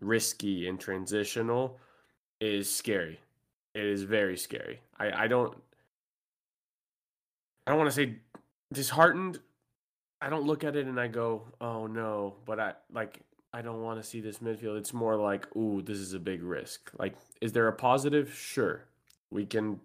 risky 0.00 0.68
and 0.68 0.78
transitional 0.78 1.78
is 2.40 2.72
scary. 2.72 3.20
It 3.74 3.84
is 3.84 4.02
very 4.02 4.36
scary. 4.36 4.80
I, 4.98 5.24
I 5.24 5.26
don't 5.28 5.56
I 7.66 7.70
don't 7.70 7.78
want 7.78 7.90
to 7.90 7.96
say 7.96 8.16
disheartened. 8.72 9.40
I 10.20 10.30
don't 10.30 10.44
look 10.46 10.64
at 10.64 10.76
it 10.76 10.86
and 10.86 11.00
I 11.00 11.08
go, 11.08 11.42
"Oh 11.60 11.86
no," 11.86 12.36
but 12.46 12.60
I 12.60 12.74
like 12.92 13.20
I 13.56 13.62
don't 13.62 13.80
want 13.80 13.98
to 13.98 14.06
see 14.06 14.20
this 14.20 14.40
midfield. 14.40 14.76
It's 14.76 14.92
more 14.92 15.16
like, 15.16 15.56
"Ooh, 15.56 15.80
this 15.80 15.96
is 15.96 16.12
a 16.12 16.18
big 16.18 16.42
risk." 16.42 16.90
Like 16.98 17.16
is 17.40 17.52
there 17.54 17.68
a 17.68 17.72
positive? 17.72 18.30
Sure. 18.34 18.84
We 19.30 19.46
can 19.46 19.80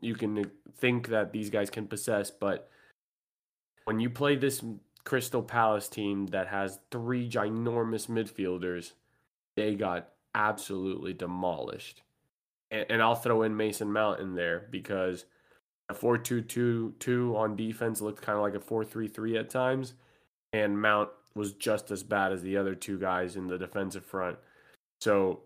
you 0.00 0.16
can 0.16 0.50
think 0.76 1.08
that 1.08 1.32
these 1.32 1.48
guys 1.48 1.70
can 1.70 1.86
possess, 1.86 2.28
but 2.28 2.68
when 3.84 4.00
you 4.00 4.10
play 4.10 4.34
this 4.34 4.64
Crystal 5.04 5.42
Palace 5.42 5.88
team 5.88 6.26
that 6.28 6.48
has 6.48 6.80
three 6.90 7.30
ginormous 7.30 8.08
midfielders, 8.08 8.94
they 9.54 9.76
got 9.76 10.08
absolutely 10.34 11.12
demolished. 11.12 12.02
And, 12.72 12.86
and 12.90 13.00
I'll 13.00 13.14
throw 13.14 13.42
in 13.42 13.56
Mason 13.56 13.92
Mount 13.92 14.18
in 14.18 14.34
there 14.34 14.66
because 14.72 15.24
a 15.88 15.94
4 15.94 16.18
2 16.18 16.40
2 16.42 16.94
2 16.98 17.36
on 17.36 17.54
defense 17.54 18.00
looked 18.00 18.22
kind 18.22 18.36
of 18.36 18.42
like 18.42 18.56
a 18.56 18.60
4 18.60 18.84
3 18.84 19.06
3 19.06 19.38
at 19.38 19.50
times. 19.50 19.94
And 20.52 20.82
Mount 20.82 21.10
was 21.36 21.52
just 21.52 21.90
as 21.90 22.02
bad 22.02 22.32
as 22.32 22.42
the 22.42 22.56
other 22.56 22.74
two 22.74 22.98
guys 22.98 23.36
in 23.36 23.46
the 23.46 23.58
defensive 23.58 24.04
front. 24.04 24.38
So, 25.00 25.42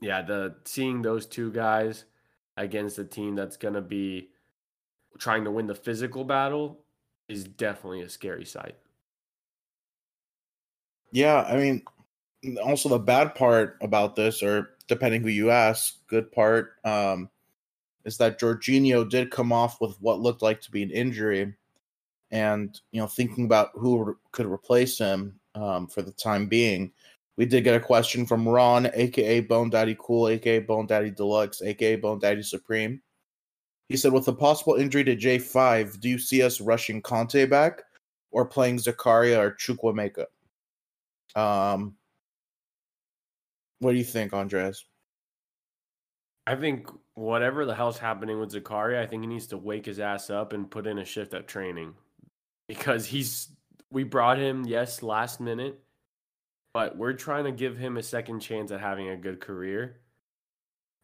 yeah, 0.00 0.22
the 0.22 0.54
seeing 0.64 1.02
those 1.02 1.26
two 1.26 1.50
guys 1.50 2.04
against 2.56 2.98
a 2.98 3.04
team 3.04 3.34
that's 3.34 3.56
going 3.56 3.74
to 3.74 3.82
be 3.82 4.30
trying 5.18 5.44
to 5.44 5.50
win 5.50 5.66
the 5.66 5.74
physical 5.74 6.24
battle 6.24 6.78
is 7.28 7.44
definitely 7.44 8.02
a 8.02 8.08
scary 8.08 8.44
sight. 8.44 8.76
Yeah, 11.10 11.42
I 11.42 11.56
mean, 11.56 11.82
also 12.62 12.88
the 12.88 12.98
bad 12.98 13.34
part 13.34 13.78
about 13.82 14.14
this, 14.14 14.42
or 14.42 14.76
depending 14.86 15.22
who 15.22 15.28
you 15.28 15.50
ask, 15.50 15.94
good 16.06 16.30
part, 16.30 16.74
um, 16.84 17.30
is 18.04 18.16
that 18.18 18.38
Jorginho 18.40 19.08
did 19.08 19.30
come 19.30 19.52
off 19.52 19.80
with 19.80 20.00
what 20.00 20.20
looked 20.20 20.42
like 20.42 20.60
to 20.62 20.70
be 20.70 20.82
an 20.82 20.90
injury, 20.90 21.54
and 22.30 22.80
you 22.92 23.00
know, 23.00 23.06
thinking 23.06 23.44
about 23.44 23.70
who 23.74 24.04
re- 24.04 24.14
could 24.32 24.46
replace 24.46 24.98
him 24.98 25.38
um, 25.54 25.86
for 25.86 26.02
the 26.02 26.12
time 26.12 26.46
being, 26.46 26.92
we 27.36 27.46
did 27.46 27.64
get 27.64 27.76
a 27.76 27.80
question 27.80 28.26
from 28.26 28.46
Ron, 28.46 28.90
aka 28.94 29.40
Bone 29.40 29.70
Daddy 29.70 29.96
Cool, 29.98 30.28
aka 30.28 30.58
Bone 30.58 30.86
Daddy 30.86 31.10
Deluxe, 31.10 31.62
aka 31.62 31.96
Bone 31.96 32.18
Daddy 32.18 32.42
Supreme. 32.42 33.00
He 33.88 33.96
said, 33.96 34.12
with 34.12 34.28
a 34.28 34.32
possible 34.32 34.74
injury 34.74 35.04
to 35.04 35.16
J5, 35.16 36.00
do 36.00 36.10
you 36.10 36.18
see 36.18 36.42
us 36.42 36.60
rushing 36.60 37.00
Kanté 37.00 37.48
back 37.48 37.82
or 38.30 38.44
playing 38.44 38.78
Zakaria 38.78 39.38
or 39.38 39.52
Chukwuemeka? 39.52 40.26
Um, 41.34 41.94
what 43.78 43.92
do 43.92 43.96
you 43.98 44.04
think, 44.04 44.34
Andres? 44.34 44.84
I 46.46 46.56
think 46.56 46.90
whatever 47.14 47.64
the 47.64 47.74
hell's 47.74 47.98
happening 47.98 48.40
with 48.40 48.52
Zakaria, 48.52 49.00
I 49.00 49.06
think 49.06 49.22
he 49.22 49.26
needs 49.26 49.46
to 49.48 49.56
wake 49.56 49.86
his 49.86 50.00
ass 50.00 50.28
up 50.28 50.52
and 50.52 50.70
put 50.70 50.86
in 50.86 50.98
a 50.98 51.04
shift 51.04 51.32
at 51.32 51.46
training 51.46 51.94
because 52.68 53.06
he's. 53.06 53.48
We 53.90 54.04
brought 54.04 54.38
him, 54.38 54.66
yes, 54.66 55.02
last 55.02 55.40
minute, 55.40 55.80
but 56.74 56.98
we're 56.98 57.14
trying 57.14 57.44
to 57.44 57.52
give 57.52 57.78
him 57.78 57.96
a 57.96 58.02
second 58.02 58.40
chance 58.40 58.70
at 58.70 58.80
having 58.80 59.08
a 59.08 59.16
good 59.16 59.40
career. 59.40 60.00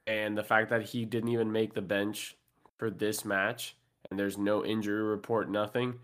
And 0.06 0.36
the 0.36 0.44
fact 0.44 0.68
that 0.68 0.82
he 0.82 1.06
didn't 1.06 1.30
even 1.30 1.50
make 1.50 1.72
the 1.72 1.80
bench 1.80 2.36
for 2.76 2.90
this 2.90 3.24
match 3.24 3.74
and 4.10 4.18
there's 4.18 4.38
no 4.38 4.64
injury 4.64 5.02
report, 5.02 5.50
nothing, 5.50 5.94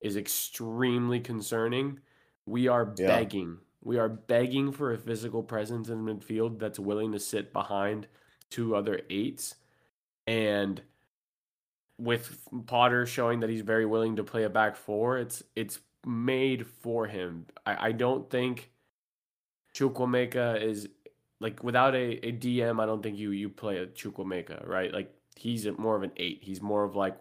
is 0.00 0.16
extremely 0.16 1.20
concerning. 1.20 1.98
We 2.46 2.68
are 2.68 2.94
yeah. 2.96 3.08
begging. 3.08 3.58
We 3.82 3.98
are 3.98 4.08
begging 4.08 4.72
for 4.72 4.92
a 4.92 4.98
physical 4.98 5.42
presence 5.42 5.88
in 5.88 6.04
midfield 6.04 6.58
that's 6.58 6.78
willing 6.78 7.12
to 7.12 7.20
sit 7.20 7.52
behind 7.52 8.06
two 8.50 8.74
other 8.74 9.00
eights. 9.10 9.56
And 10.26 10.80
with 11.98 12.38
Potter 12.66 13.06
showing 13.06 13.40
that 13.40 13.50
he's 13.50 13.62
very 13.62 13.86
willing 13.86 14.16
to 14.16 14.24
play 14.24 14.44
a 14.44 14.50
back 14.50 14.76
four, 14.76 15.18
it's 15.18 15.42
it's 15.56 15.80
made 16.06 16.66
for 16.66 17.06
him. 17.06 17.46
I, 17.66 17.88
I 17.88 17.92
don't 17.92 18.30
think 18.30 18.70
Chukwuemeka 19.74 20.62
is 20.62 20.88
like 21.40 21.62
without 21.62 21.94
a, 21.94 22.26
a 22.26 22.32
DM, 22.32 22.80
I 22.80 22.86
don't 22.86 23.02
think 23.02 23.18
you 23.18 23.32
you 23.32 23.48
play 23.48 23.78
a 23.78 23.86
Chukwuemeka, 23.86 24.66
right? 24.66 24.92
Like 24.92 25.12
he's 25.36 25.66
more 25.78 25.96
of 25.96 26.02
an 26.02 26.12
eight. 26.16 26.38
He's 26.42 26.62
more 26.62 26.84
of 26.84 26.96
like 26.96 27.16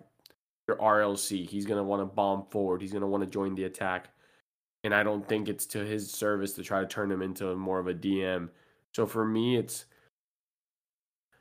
your 0.67 0.77
RLC. 0.77 1.47
He's 1.47 1.65
gonna 1.65 1.83
want 1.83 2.01
to 2.01 2.05
bomb 2.05 2.45
forward. 2.45 2.81
He's 2.81 2.93
gonna 2.93 3.07
want 3.07 3.23
to 3.23 3.29
join 3.29 3.55
the 3.55 3.65
attack, 3.65 4.09
and 4.83 4.93
I 4.93 5.03
don't 5.03 5.27
think 5.27 5.49
it's 5.49 5.65
to 5.67 5.79
his 5.79 6.11
service 6.11 6.53
to 6.53 6.63
try 6.63 6.81
to 6.81 6.87
turn 6.87 7.11
him 7.11 7.21
into 7.21 7.55
more 7.55 7.79
of 7.79 7.87
a 7.87 7.93
DM. 7.93 8.49
So 8.93 9.05
for 9.05 9.25
me, 9.25 9.57
it's 9.57 9.85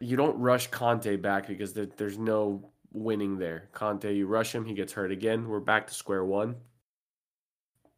you 0.01 0.17
don't 0.17 0.39
rush 0.39 0.71
Kanté 0.71 1.21
back 1.21 1.49
because 1.49 1.73
there, 1.73 1.87
there's 1.97 2.19
no 2.19 2.71
winning 2.93 3.39
there. 3.39 3.69
Kanté, 3.73 4.17
you 4.17 4.27
rush 4.27 4.55
him, 4.55 4.65
he 4.65 4.75
gets 4.75 4.93
hurt 4.93 5.13
again. 5.13 5.49
We're 5.49 5.61
back 5.61 5.87
to 5.89 5.95
square 5.95 6.25
one. 6.25 6.57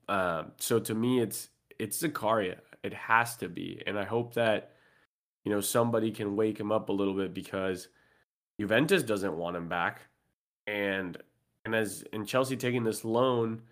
Uh, 0.09 0.45
so 0.59 0.79
to 0.81 0.95
me, 0.95 1.21
it's 1.21 1.49
it's 1.79 2.03
Zakaria. 2.03 2.59
It 2.83 2.95
has 2.95 3.37
to 3.39 3.49
be, 3.49 3.83
and 3.87 3.99
I 3.99 4.05
hope 4.05 4.35
that 4.35 4.73
you 5.45 5.53
know 5.53 5.61
somebody 5.61 6.11
can 6.11 6.37
wake 6.37 6.59
him 6.59 6.73
up 6.73 6.89
a 6.89 6.93
little 6.93 7.15
bit 7.15 7.35
because 7.35 7.89
Juventus 8.59 9.03
doesn't 9.03 9.37
want 9.37 9.57
him 9.57 9.69
back, 9.69 10.01
and 10.67 11.17
and 11.65 11.75
as 11.75 12.03
in 12.13 12.25
Chelsea 12.25 12.57
taking 12.57 12.85
this 12.85 13.05
loan, 13.05 13.63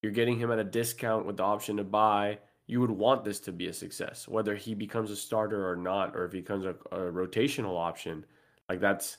you're 0.00 0.12
getting 0.12 0.38
him 0.38 0.50
at 0.50 0.58
a 0.58 0.64
discount 0.64 1.26
with 1.26 1.36
the 1.36 1.42
option 1.44 1.76
to 1.76 1.84
buy. 1.84 2.38
You 2.66 2.80
would 2.80 2.90
want 2.90 3.24
this 3.24 3.40
to 3.40 3.52
be 3.52 3.66
a 3.66 3.72
success, 3.72 4.26
whether 4.26 4.54
he 4.54 4.74
becomes 4.74 5.10
a 5.10 5.16
starter 5.16 5.68
or 5.68 5.76
not, 5.76 6.16
or 6.16 6.24
if 6.24 6.32
he 6.32 6.40
becomes 6.40 6.64
a, 6.64 6.76
a 6.90 7.12
rotational 7.12 7.76
option. 7.78 8.24
Like 8.68 8.80
that's 8.80 9.18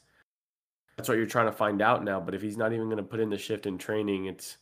that's 0.96 1.10
what 1.10 1.18
you're 1.18 1.26
trying 1.26 1.48
to 1.48 1.52
find 1.52 1.82
out 1.82 2.04
now. 2.04 2.20
But 2.20 2.36
if 2.36 2.42
he's 2.42 2.58
not 2.58 2.74
even 2.74 2.86
going 2.86 2.98
to 2.98 3.04
put 3.04 3.20
in 3.20 3.30
the 3.30 3.38
shift 3.38 3.66
in 3.66 3.78
training, 3.78 4.26
it's 4.26 4.58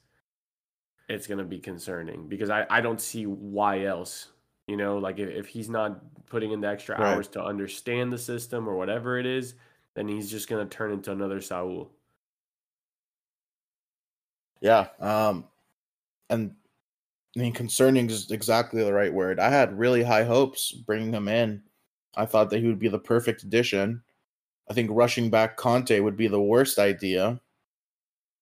it's 1.09 1.27
going 1.27 1.39
to 1.39 1.43
be 1.43 1.59
concerning 1.59 2.27
because 2.27 2.49
I 2.49 2.65
I 2.69 2.81
don't 2.81 3.01
see 3.01 3.25
why 3.25 3.85
else. 3.85 4.29
You 4.67 4.77
know, 4.77 4.97
like 4.97 5.19
if, 5.19 5.29
if 5.29 5.47
he's 5.47 5.69
not 5.69 5.99
putting 6.27 6.51
in 6.51 6.61
the 6.61 6.67
extra 6.67 6.97
right. 6.97 7.13
hours 7.13 7.27
to 7.29 7.43
understand 7.43 8.13
the 8.13 8.17
system 8.17 8.69
or 8.69 8.75
whatever 8.75 9.17
it 9.17 9.25
is, 9.25 9.55
then 9.95 10.07
he's 10.07 10.31
just 10.31 10.47
going 10.47 10.67
to 10.67 10.77
turn 10.77 10.91
into 10.91 11.11
another 11.11 11.41
Saul. 11.41 11.91
Yeah. 14.61 14.87
Um, 14.99 15.45
and 16.29 16.55
I 17.35 17.39
mean, 17.39 17.51
concerning 17.51 18.09
is 18.09 18.31
exactly 18.31 18.83
the 18.83 18.93
right 18.93 19.13
word. 19.13 19.39
I 19.39 19.49
had 19.49 19.77
really 19.77 20.03
high 20.03 20.23
hopes 20.23 20.71
bringing 20.71 21.13
him 21.13 21.27
in. 21.27 21.63
I 22.15 22.25
thought 22.25 22.49
that 22.49 22.59
he 22.59 22.67
would 22.67 22.79
be 22.79 22.87
the 22.87 22.99
perfect 22.99 23.43
addition. 23.43 24.01
I 24.69 24.73
think 24.73 24.89
rushing 24.91 25.29
back 25.29 25.57
Kanté 25.57 26.03
would 26.03 26.17
be 26.17 26.27
the 26.27 26.41
worst 26.41 26.79
idea. 26.79 27.39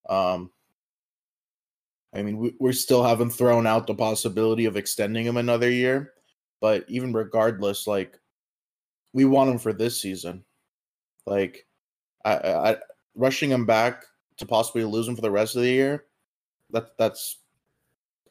Um, 0.08 0.52
I 2.14 2.22
mean, 2.22 2.38
we, 2.38 2.54
we 2.60 2.74
still 2.74 3.04
haven't 3.04 3.32
thrown 3.32 3.68
out 3.68 3.88
the 3.88 3.96
possibility 3.96 4.66
of 4.66 4.78
extending 4.78 5.26
him 5.26 5.38
another 5.38 5.70
year, 5.70 6.14
but 6.60 6.86
even 6.88 7.14
regardless, 7.14 7.88
like 7.88 8.20
we 9.14 9.26
want 9.26 9.50
him 9.50 9.58
for 9.58 9.74
this 9.74 10.00
season. 10.00 10.44
Like, 11.26 11.66
I, 12.26 12.36
I 12.36 12.78
rushing 13.16 13.50
him 13.52 13.66
back 13.66 14.04
to 14.38 14.46
possibly 14.46 14.84
lose 14.84 15.08
him 15.08 15.16
for 15.16 15.22
the 15.22 15.32
rest 15.32 15.56
of 15.56 15.62
the 15.62 15.70
year. 15.70 16.06
That 16.72 16.98
that's 16.98 17.38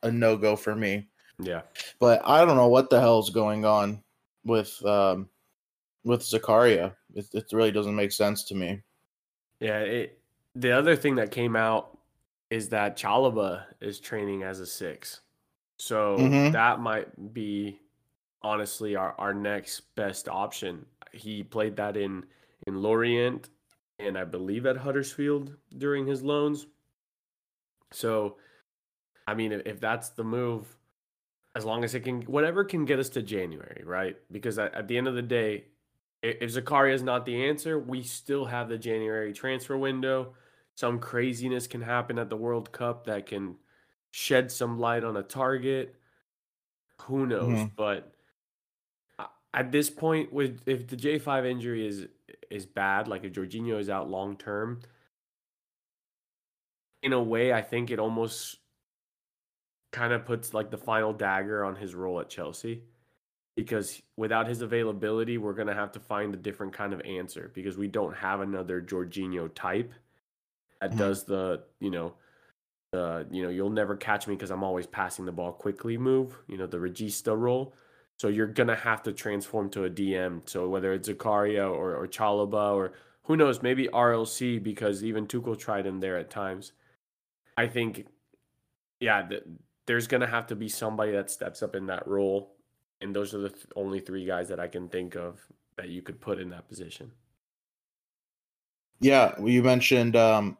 a 0.02 0.11
no 0.11 0.37
go 0.37 0.57
for 0.57 0.75
me. 0.75 1.09
Yeah, 1.40 1.62
but 2.00 2.21
I 2.25 2.45
don't 2.45 2.57
know 2.57 2.68
what 2.68 2.90
the 2.90 3.00
hell's 3.00 3.30
going 3.30 3.64
on 3.64 4.02
with 4.45 4.85
um 4.85 5.28
with 6.05 6.23
Zakaria. 6.23 6.95
It, 7.14 7.26
it 7.33 7.47
really 7.52 7.73
doesn't 7.73 7.95
make 7.95 8.12
sense 8.12 8.45
to 8.45 8.55
me. 8.55 8.83
Yeah, 9.61 9.81
it. 9.81 10.21
The 10.55 10.73
other 10.73 10.97
thing 10.97 11.17
that 11.17 11.31
came 11.31 11.57
out 11.57 11.99
is 12.50 12.69
that 12.71 12.97
Chalobah 12.97 13.64
is 13.81 14.00
training 14.00 14.43
as 14.43 14.61
a 14.61 14.67
six, 14.67 15.21
so 15.78 16.17
mm-hmm. 16.19 16.52
that 16.52 16.81
might 16.81 17.35
be 17.35 17.81
honestly 18.43 18.97
our, 18.97 19.14
our 19.19 19.35
next 19.35 19.81
best 19.95 20.28
option. 20.28 20.87
He 21.12 21.43
played 21.43 21.76
that 21.76 21.97
in 21.97 22.25
in 22.67 22.83
Lorient 22.83 23.50
and 23.99 24.17
I 24.17 24.25
believe 24.25 24.67
at 24.67 24.76
Huddersfield 24.76 25.55
during 25.76 26.07
his 26.07 26.23
loans. 26.23 26.67
So, 27.90 28.37
I 29.26 29.35
mean, 29.35 29.52
if 29.52 29.81
that's 29.81 30.11
the 30.11 30.25
move, 30.25 30.67
as 31.57 31.64
long 31.64 31.85
as 31.85 31.95
it 31.95 32.00
can, 32.00 32.23
whatever 32.23 32.64
can 32.64 32.85
get 32.85 32.99
us 32.99 33.09
to 33.11 33.23
January, 33.23 33.83
right? 33.85 34.17
Because 34.31 34.59
at, 34.59 34.75
at 34.75 34.88
the 34.88 34.97
end 34.97 35.09
of 35.09 35.14
the 35.14 35.23
day, 35.23 35.64
if 36.23 36.53
Zakaria 36.53 36.95
is 36.95 37.03
not 37.03 37.25
the 37.25 37.47
answer, 37.47 37.79
we 37.79 38.03
still 38.03 38.45
have 38.45 38.69
the 38.69 38.79
January 38.79 39.33
transfer 39.33 39.77
window. 39.77 40.35
Some 40.75 40.99
craziness 40.99 41.67
can 41.67 41.81
happen 41.83 42.19
at 42.19 42.29
the 42.31 42.37
World 42.37 42.73
Cup 42.73 43.07
that 43.07 43.27
can 43.27 43.57
shed 44.11 44.51
some 44.51 44.79
light 44.79 45.05
on 45.05 45.17
a 45.17 45.23
target. 45.23 45.95
Who 47.03 47.27
knows? 47.27 47.59
Mm-hmm. 47.59 47.75
But 47.77 48.13
at 49.55 49.73
this 49.73 49.91
point, 49.91 50.33
with 50.33 50.61
if 50.67 50.87
the 50.89 50.97
J 50.97 51.19
five 51.19 51.47
injury 51.47 51.87
is 51.87 52.07
is 52.51 52.67
bad, 52.67 53.09
like 53.09 53.25
if 53.25 53.33
Jorginho 53.33 53.79
is 53.79 53.89
out 53.89 54.11
long 54.11 54.37
term, 54.37 54.81
in 57.03 57.13
a 57.13 57.23
way, 57.23 57.53
I 57.53 57.63
think 57.63 57.91
it 57.91 57.99
almost 57.99 58.57
kind 59.93 60.13
of 60.13 60.25
puts 60.25 60.53
like 60.53 60.71
the 60.71 60.79
final 60.79 61.13
dagger 61.13 61.65
on 61.65 61.77
his 61.77 61.95
role 61.95 62.21
at 62.21 62.29
Chelsea. 62.29 62.83
Because 63.59 64.00
without 64.17 64.47
his 64.47 64.62
availability, 64.62 65.37
we're 65.37 65.53
gonna 65.53 65.75
have 65.75 65.91
to 65.93 65.99
find 65.99 66.33
a 66.33 66.37
different 66.37 66.73
kind 66.73 66.93
of 66.93 67.00
answer 67.00 67.50
because 67.55 67.77
we 67.77 67.88
don't 67.88 68.17
have 68.17 68.41
another 68.41 68.81
Jorginho 68.81 69.53
type 69.53 69.93
that 70.81 70.91
mm-hmm. 70.91 70.99
does 71.00 71.25
the, 71.25 71.65
you 71.81 71.91
know, 71.91 72.15
the 72.93 73.27
you 73.33 73.43
know, 73.43 73.49
you'll 73.49 73.69
never 73.69 73.97
catch 73.97 74.29
me 74.29 74.37
because 74.37 74.53
I'm 74.53 74.62
always 74.62 74.87
passing 74.87 75.25
the 75.25 75.33
ball 75.33 75.50
quickly 75.50 75.99
move, 75.99 76.38
you 76.47 76.57
know, 76.57 76.69
the 76.69 76.77
regista 76.77 77.37
role. 77.37 77.75
So 78.17 78.29
you're 78.29 78.47
gonna 78.47 78.77
have 78.77 79.03
to 79.03 79.12
transform 79.12 79.71
to 79.71 79.87
a 79.87 79.91
DM. 79.91 80.49
So 80.49 80.69
whether 80.69 80.93
it's 80.93 81.09
Zakaria 81.09 81.69
or, 81.69 81.97
or 81.97 82.07
Chalobah 82.07 82.77
or 82.77 82.93
who 83.25 83.37
knows, 83.37 83.61
maybe 83.61 83.88
RLC 83.88 84.62
because 84.62 85.03
even 85.03 85.27
Tuchel 85.27 85.59
tried 85.59 85.85
him 85.85 85.99
there 85.99 86.17
at 86.17 86.31
times. 86.31 86.71
I 87.57 87.67
think, 87.67 88.07
yeah, 89.01 89.23
th- 89.29 89.42
there's 89.87 90.07
gonna 90.07 90.29
have 90.29 90.47
to 90.47 90.55
be 90.55 90.68
somebody 90.68 91.11
that 91.11 91.29
steps 91.29 91.61
up 91.61 91.75
in 91.75 91.87
that 91.87 92.07
role, 92.07 92.55
and 93.01 93.15
those 93.15 93.35
are 93.35 93.39
the 93.39 93.51
th- 93.51 93.67
only 93.77 94.01
three 94.01 94.25
guys 94.25 94.49
that 94.49 94.61
I 94.61 94.69
can 94.69 94.89
think 94.89 95.17
of 95.17 95.41
that 95.77 95.89
you 95.89 96.03
could 96.03 96.21
put 96.21 96.39
in 96.39 96.51
that 96.51 96.69
position. 96.69 97.11
Yeah, 99.01 99.33
well, 99.39 99.49
you 99.49 99.63
mentioned 99.63 100.17
um, 100.17 100.59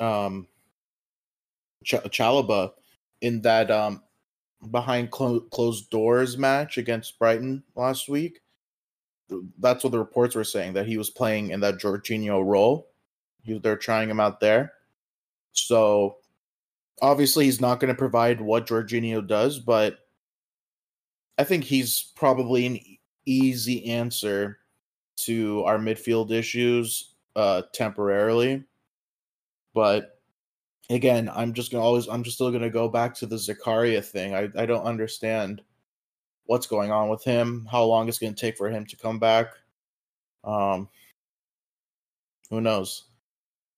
um, 0.00 0.46
Ch- 1.84 1.94
Chalobah 1.94 2.72
in 3.20 3.42
that 3.42 3.70
um, 3.70 4.02
behind 4.70 5.10
clo- 5.10 5.40
closed 5.40 5.90
doors 5.90 6.38
match 6.38 6.78
against 6.78 7.18
Brighton 7.18 7.62
last 7.74 8.08
week. 8.08 8.40
That's 9.58 9.84
what 9.84 9.90
the 9.90 9.98
reports 9.98 10.34
were 10.34 10.44
saying 10.44 10.72
that 10.74 10.86
he 10.86 10.96
was 10.96 11.10
playing 11.10 11.50
in 11.50 11.60
that 11.60 11.78
Jorginho 11.78 12.44
role. 12.44 12.88
He, 13.42 13.58
they're 13.58 13.76
trying 13.76 14.08
him 14.08 14.20
out 14.20 14.40
there. 14.40 14.72
So 15.52 16.16
obviously 17.00 17.44
he's 17.44 17.60
not 17.60 17.80
going 17.80 17.92
to 17.92 17.98
provide 17.98 18.40
what 18.40 18.66
Jorginho 18.66 19.26
does, 19.26 19.58
but 19.58 19.98
I 21.38 21.44
think 21.44 21.64
he's 21.64 22.12
probably 22.14 22.66
an 22.66 22.78
easy 23.26 23.86
answer 23.86 24.58
to 25.16 25.62
our 25.64 25.78
midfield 25.78 26.30
issues 26.30 27.14
uh 27.36 27.62
temporarily. 27.72 28.64
But 29.74 30.18
again, 30.90 31.30
I'm 31.34 31.52
just 31.54 31.72
gonna 31.72 31.84
always 31.84 32.08
I'm 32.08 32.22
just 32.22 32.36
still 32.36 32.50
gonna 32.50 32.70
go 32.70 32.88
back 32.88 33.14
to 33.16 33.26
the 33.26 33.36
Zakaria 33.36 34.04
thing. 34.04 34.34
I, 34.34 34.48
I 34.56 34.66
don't 34.66 34.84
understand 34.84 35.62
what's 36.44 36.66
going 36.66 36.90
on 36.90 37.08
with 37.08 37.22
him, 37.24 37.66
how 37.70 37.84
long 37.84 38.08
it's 38.08 38.18
gonna 38.18 38.34
take 38.34 38.56
for 38.56 38.68
him 38.68 38.84
to 38.86 38.96
come 38.96 39.18
back. 39.18 39.48
Um 40.44 40.88
who 42.50 42.60
knows? 42.60 43.04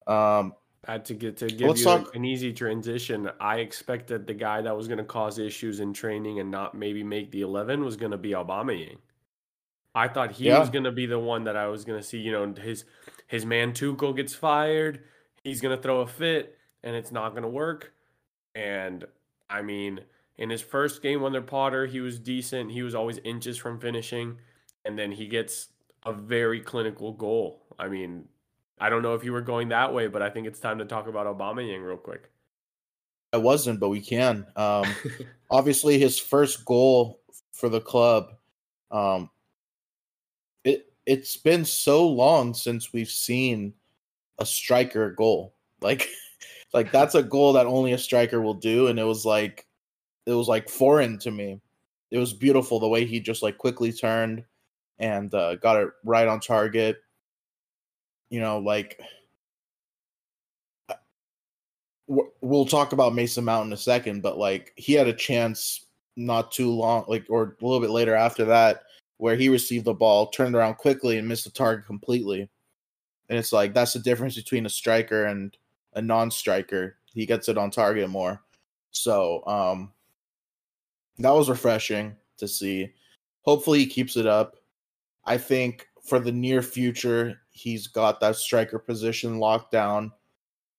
Um 0.06 0.54
had 0.86 1.04
to 1.06 1.14
get 1.14 1.36
to 1.38 1.46
give 1.46 1.78
you 1.78 1.84
talk- 1.84 2.14
an 2.14 2.24
easy 2.24 2.52
transition. 2.52 3.30
I 3.40 3.56
expected 3.56 4.26
the 4.26 4.34
guy 4.34 4.62
that 4.62 4.76
was 4.76 4.86
going 4.88 4.98
to 4.98 5.04
cause 5.04 5.38
issues 5.38 5.80
in 5.80 5.92
training 5.92 6.40
and 6.40 6.50
not 6.50 6.74
maybe 6.74 7.02
make 7.02 7.30
the 7.30 7.42
eleven 7.42 7.84
was 7.84 7.96
going 7.96 8.12
to 8.12 8.18
be 8.18 8.30
Aubameyang. 8.30 8.98
I 9.94 10.08
thought 10.08 10.32
he 10.32 10.46
yeah. 10.46 10.58
was 10.58 10.70
going 10.70 10.84
to 10.84 10.92
be 10.92 11.06
the 11.06 11.18
one 11.18 11.44
that 11.44 11.56
I 11.56 11.68
was 11.68 11.84
going 11.84 12.00
to 12.00 12.06
see. 12.06 12.18
You 12.18 12.32
know, 12.32 12.54
his 12.54 12.84
his 13.26 13.46
man 13.46 13.72
Tuchel 13.72 14.14
gets 14.14 14.34
fired. 14.34 15.04
He's 15.42 15.60
going 15.60 15.76
to 15.76 15.82
throw 15.82 16.00
a 16.00 16.06
fit 16.06 16.58
and 16.82 16.94
it's 16.94 17.10
not 17.10 17.30
going 17.30 17.42
to 17.42 17.48
work. 17.48 17.92
And 18.54 19.04
I 19.50 19.62
mean, 19.62 20.00
in 20.36 20.50
his 20.50 20.62
first 20.62 21.02
game 21.02 21.24
under 21.24 21.40
Potter, 21.40 21.86
he 21.86 22.00
was 22.00 22.18
decent. 22.18 22.70
He 22.70 22.82
was 22.82 22.94
always 22.94 23.18
inches 23.24 23.56
from 23.56 23.80
finishing. 23.80 24.38
And 24.84 24.98
then 24.98 25.10
he 25.10 25.26
gets 25.26 25.68
a 26.04 26.12
very 26.12 26.60
clinical 26.60 27.12
goal. 27.12 27.62
I 27.78 27.88
mean, 27.88 28.26
I 28.78 28.90
don't 28.90 29.02
know 29.02 29.14
if 29.14 29.24
you 29.24 29.32
were 29.32 29.40
going 29.40 29.68
that 29.68 29.94
way, 29.94 30.08
but 30.08 30.22
I 30.22 30.30
think 30.30 30.46
it's 30.46 30.60
time 30.60 30.78
to 30.78 30.84
talk 30.84 31.06
about 31.06 31.26
Aubameyang 31.26 31.86
real 31.86 31.96
quick. 31.96 32.30
I 33.32 33.36
wasn't, 33.36 33.80
but 33.80 33.88
we 33.88 34.00
can. 34.00 34.46
Um, 34.56 34.86
obviously, 35.50 35.98
his 35.98 36.18
first 36.18 36.64
goal 36.64 37.20
for 37.52 37.68
the 37.68 37.80
club. 37.80 38.32
Um, 38.90 39.30
it 40.64 40.92
it's 41.06 41.36
been 41.36 41.64
so 41.64 42.06
long 42.06 42.54
since 42.54 42.92
we've 42.92 43.10
seen 43.10 43.74
a 44.38 44.46
striker 44.46 45.10
goal. 45.10 45.54
Like 45.80 46.08
like 46.74 46.90
that's 46.90 47.14
a 47.14 47.22
goal 47.22 47.54
that 47.54 47.66
only 47.66 47.92
a 47.92 47.98
striker 47.98 48.42
will 48.42 48.54
do 48.54 48.88
and 48.88 48.98
it 48.98 49.04
was 49.04 49.24
like 49.24 49.66
it 50.26 50.32
was 50.32 50.48
like 50.48 50.68
foreign 50.68 51.18
to 51.20 51.30
me 51.30 51.60
it 52.10 52.18
was 52.18 52.32
beautiful 52.34 52.78
the 52.78 52.88
way 52.88 53.06
he 53.06 53.20
just 53.20 53.42
like 53.42 53.56
quickly 53.56 53.92
turned 53.92 54.44
and 54.98 55.32
uh, 55.34 55.54
got 55.56 55.80
it 55.80 55.88
right 56.04 56.28
on 56.28 56.40
target 56.40 56.98
you 58.30 58.40
know 58.40 58.58
like 58.58 59.00
we'll 62.06 62.66
talk 62.66 62.92
about 62.92 63.14
mason 63.14 63.44
mount 63.44 63.66
in 63.66 63.72
a 63.72 63.76
second 63.76 64.22
but 64.22 64.36
like 64.36 64.72
he 64.76 64.92
had 64.92 65.08
a 65.08 65.12
chance 65.12 65.86
not 66.16 66.52
too 66.52 66.70
long 66.70 67.04
like 67.08 67.24
or 67.28 67.56
a 67.60 67.64
little 67.64 67.80
bit 67.80 67.90
later 67.90 68.14
after 68.14 68.44
that 68.44 68.82
where 69.16 69.36
he 69.36 69.48
received 69.48 69.86
the 69.86 69.94
ball 69.94 70.26
turned 70.26 70.54
around 70.54 70.74
quickly 70.74 71.18
and 71.18 71.26
missed 71.26 71.44
the 71.44 71.50
target 71.50 71.86
completely 71.86 72.48
and 73.28 73.38
it's 73.38 73.52
like 73.52 73.72
that's 73.72 73.94
the 73.94 73.98
difference 73.98 74.36
between 74.36 74.66
a 74.66 74.70
striker 74.70 75.26
and 75.26 75.56
a 75.94 76.02
non-striker. 76.02 76.96
He 77.12 77.26
gets 77.26 77.48
it 77.48 77.58
on 77.58 77.70
target 77.70 78.08
more. 78.10 78.42
So 78.90 79.44
um 79.46 79.92
that 81.18 81.30
was 81.30 81.48
refreshing 81.48 82.16
to 82.38 82.48
see. 82.48 82.92
Hopefully 83.42 83.78
he 83.80 83.86
keeps 83.86 84.16
it 84.16 84.26
up. 84.26 84.56
I 85.24 85.38
think 85.38 85.88
for 86.04 86.20
the 86.20 86.32
near 86.32 86.62
future, 86.62 87.40
he's 87.50 87.86
got 87.86 88.20
that 88.20 88.36
striker 88.36 88.78
position 88.78 89.38
locked 89.38 89.72
down. 89.72 90.12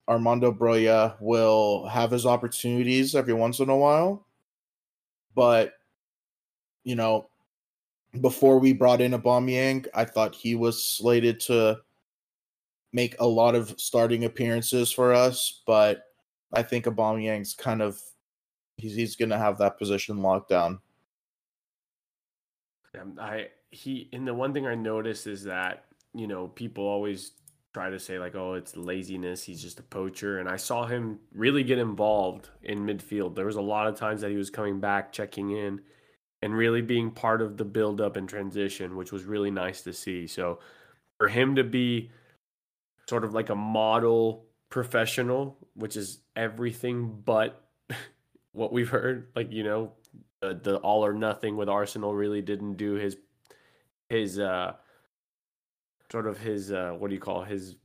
Armando 0.08 0.52
Broja 0.52 1.16
will 1.20 1.88
have 1.88 2.12
his 2.12 2.26
opportunities 2.26 3.16
every 3.16 3.34
once 3.34 3.60
in 3.60 3.70
a 3.70 3.78
while. 3.78 4.28
But, 5.34 5.74
you 6.84 6.96
know, 6.96 7.30
before 8.22 8.60
we 8.60 8.72
brought 8.72 9.02
in 9.02 9.14
Aubameyang, 9.14 9.88
I 9.94 10.06
thought 10.06 10.36
he 10.36 10.56
was 10.56 10.84
slated 10.84 11.40
to 11.42 11.82
make 12.94 13.16
a 13.20 13.28
lot 13.28 13.56
of 13.56 13.74
starting 13.80 14.24
appearances 14.24 14.92
for 14.92 15.14
us, 15.14 15.62
but 15.66 16.04
I 16.54 16.64
think 16.64 16.86
Aubameyang's 16.86 17.54
kind 17.54 17.82
of 17.82 18.00
he's 18.78 18.96
he's 18.96 19.16
gonna 19.16 19.38
have 19.38 19.58
that 19.58 19.78
position 19.78 20.22
locked 20.22 20.50
down. 20.50 20.80
I 23.20 23.50
he 23.76 24.10
and 24.14 24.28
the 24.28 24.34
one 24.34 24.54
thing 24.54 24.66
I 24.66 24.76
noticed 24.76 25.28
is 25.28 25.44
that 25.44 25.86
you 26.14 26.28
know 26.28 26.48
people 26.48 26.86
always 26.86 27.32
try 27.74 27.90
to 27.90 28.00
say 28.00 28.18
like 28.18 28.36
oh 28.36 28.54
it's 28.54 28.78
laziness 28.78 29.44
he's 29.44 29.62
just 29.62 29.82
a 29.82 29.84
poacher 29.84 30.40
and 30.40 30.48
I 30.48 30.56
saw 30.56 30.86
him 30.86 31.20
really 31.34 31.64
get 31.64 31.78
involved 31.78 32.50
in 32.64 32.86
midfield. 32.86 33.36
There 33.36 33.46
was 33.46 33.58
a 33.58 33.62
lot 33.62 33.88
of 33.88 33.98
times 33.98 34.22
that 34.22 34.32
he 34.32 34.38
was 34.38 34.50
coming 34.50 34.80
back, 34.80 35.12
checking 35.12 35.52
in, 35.52 35.82
and 36.42 36.56
really 36.56 36.82
being 36.82 37.12
part 37.12 37.42
of 37.42 37.58
the 37.58 37.66
build 37.66 38.00
up 38.00 38.16
and 38.16 38.30
transition, 38.30 38.96
which 38.96 39.12
was 39.12 39.26
really 39.26 39.52
nice 39.52 39.82
to 39.82 39.92
see. 39.94 40.26
So 40.26 40.60
for 41.18 41.28
him 41.28 41.56
to 41.56 41.64
be 41.64 42.12
sort 43.10 43.24
of 43.24 43.34
like 43.34 43.50
a 43.50 43.56
model 43.56 44.46
professional, 44.70 45.58
which 45.74 45.96
is 45.96 46.20
everything 46.36 47.22
but 47.26 47.62
what 48.52 48.72
we've 48.72 48.90
heard. 48.90 49.28
Like, 49.36 49.52
you 49.52 49.64
know, 49.64 49.92
the, 50.42 50.60
the 50.62 50.78
all 50.78 51.06
or 51.06 51.14
nothing 51.14 51.58
with 51.58 51.70
Arsenal 51.70 52.14
really 52.14 52.42
didn't 52.42 52.76
do 52.76 52.94
his 52.94 53.18
his 54.10 54.40
uh 54.40 54.74
sort 56.12 56.28
of 56.28 56.38
his 56.38 56.72
uh 56.72 56.92
what 56.98 57.10
do 57.10 57.16
you 57.16 57.20
call 57.22 57.44
his 57.44 57.78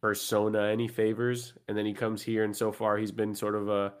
persona 0.00 0.68
any 0.68 0.88
favors 0.88 1.54
and 1.66 1.76
then 1.76 1.84
he 1.84 1.92
comes 1.92 2.22
here 2.22 2.44
and 2.44 2.56
so 2.56 2.70
far 2.70 2.96
he's 2.96 3.12
been 3.12 3.34
sort 3.34 3.54
of 3.54 3.68
a, 3.68 3.92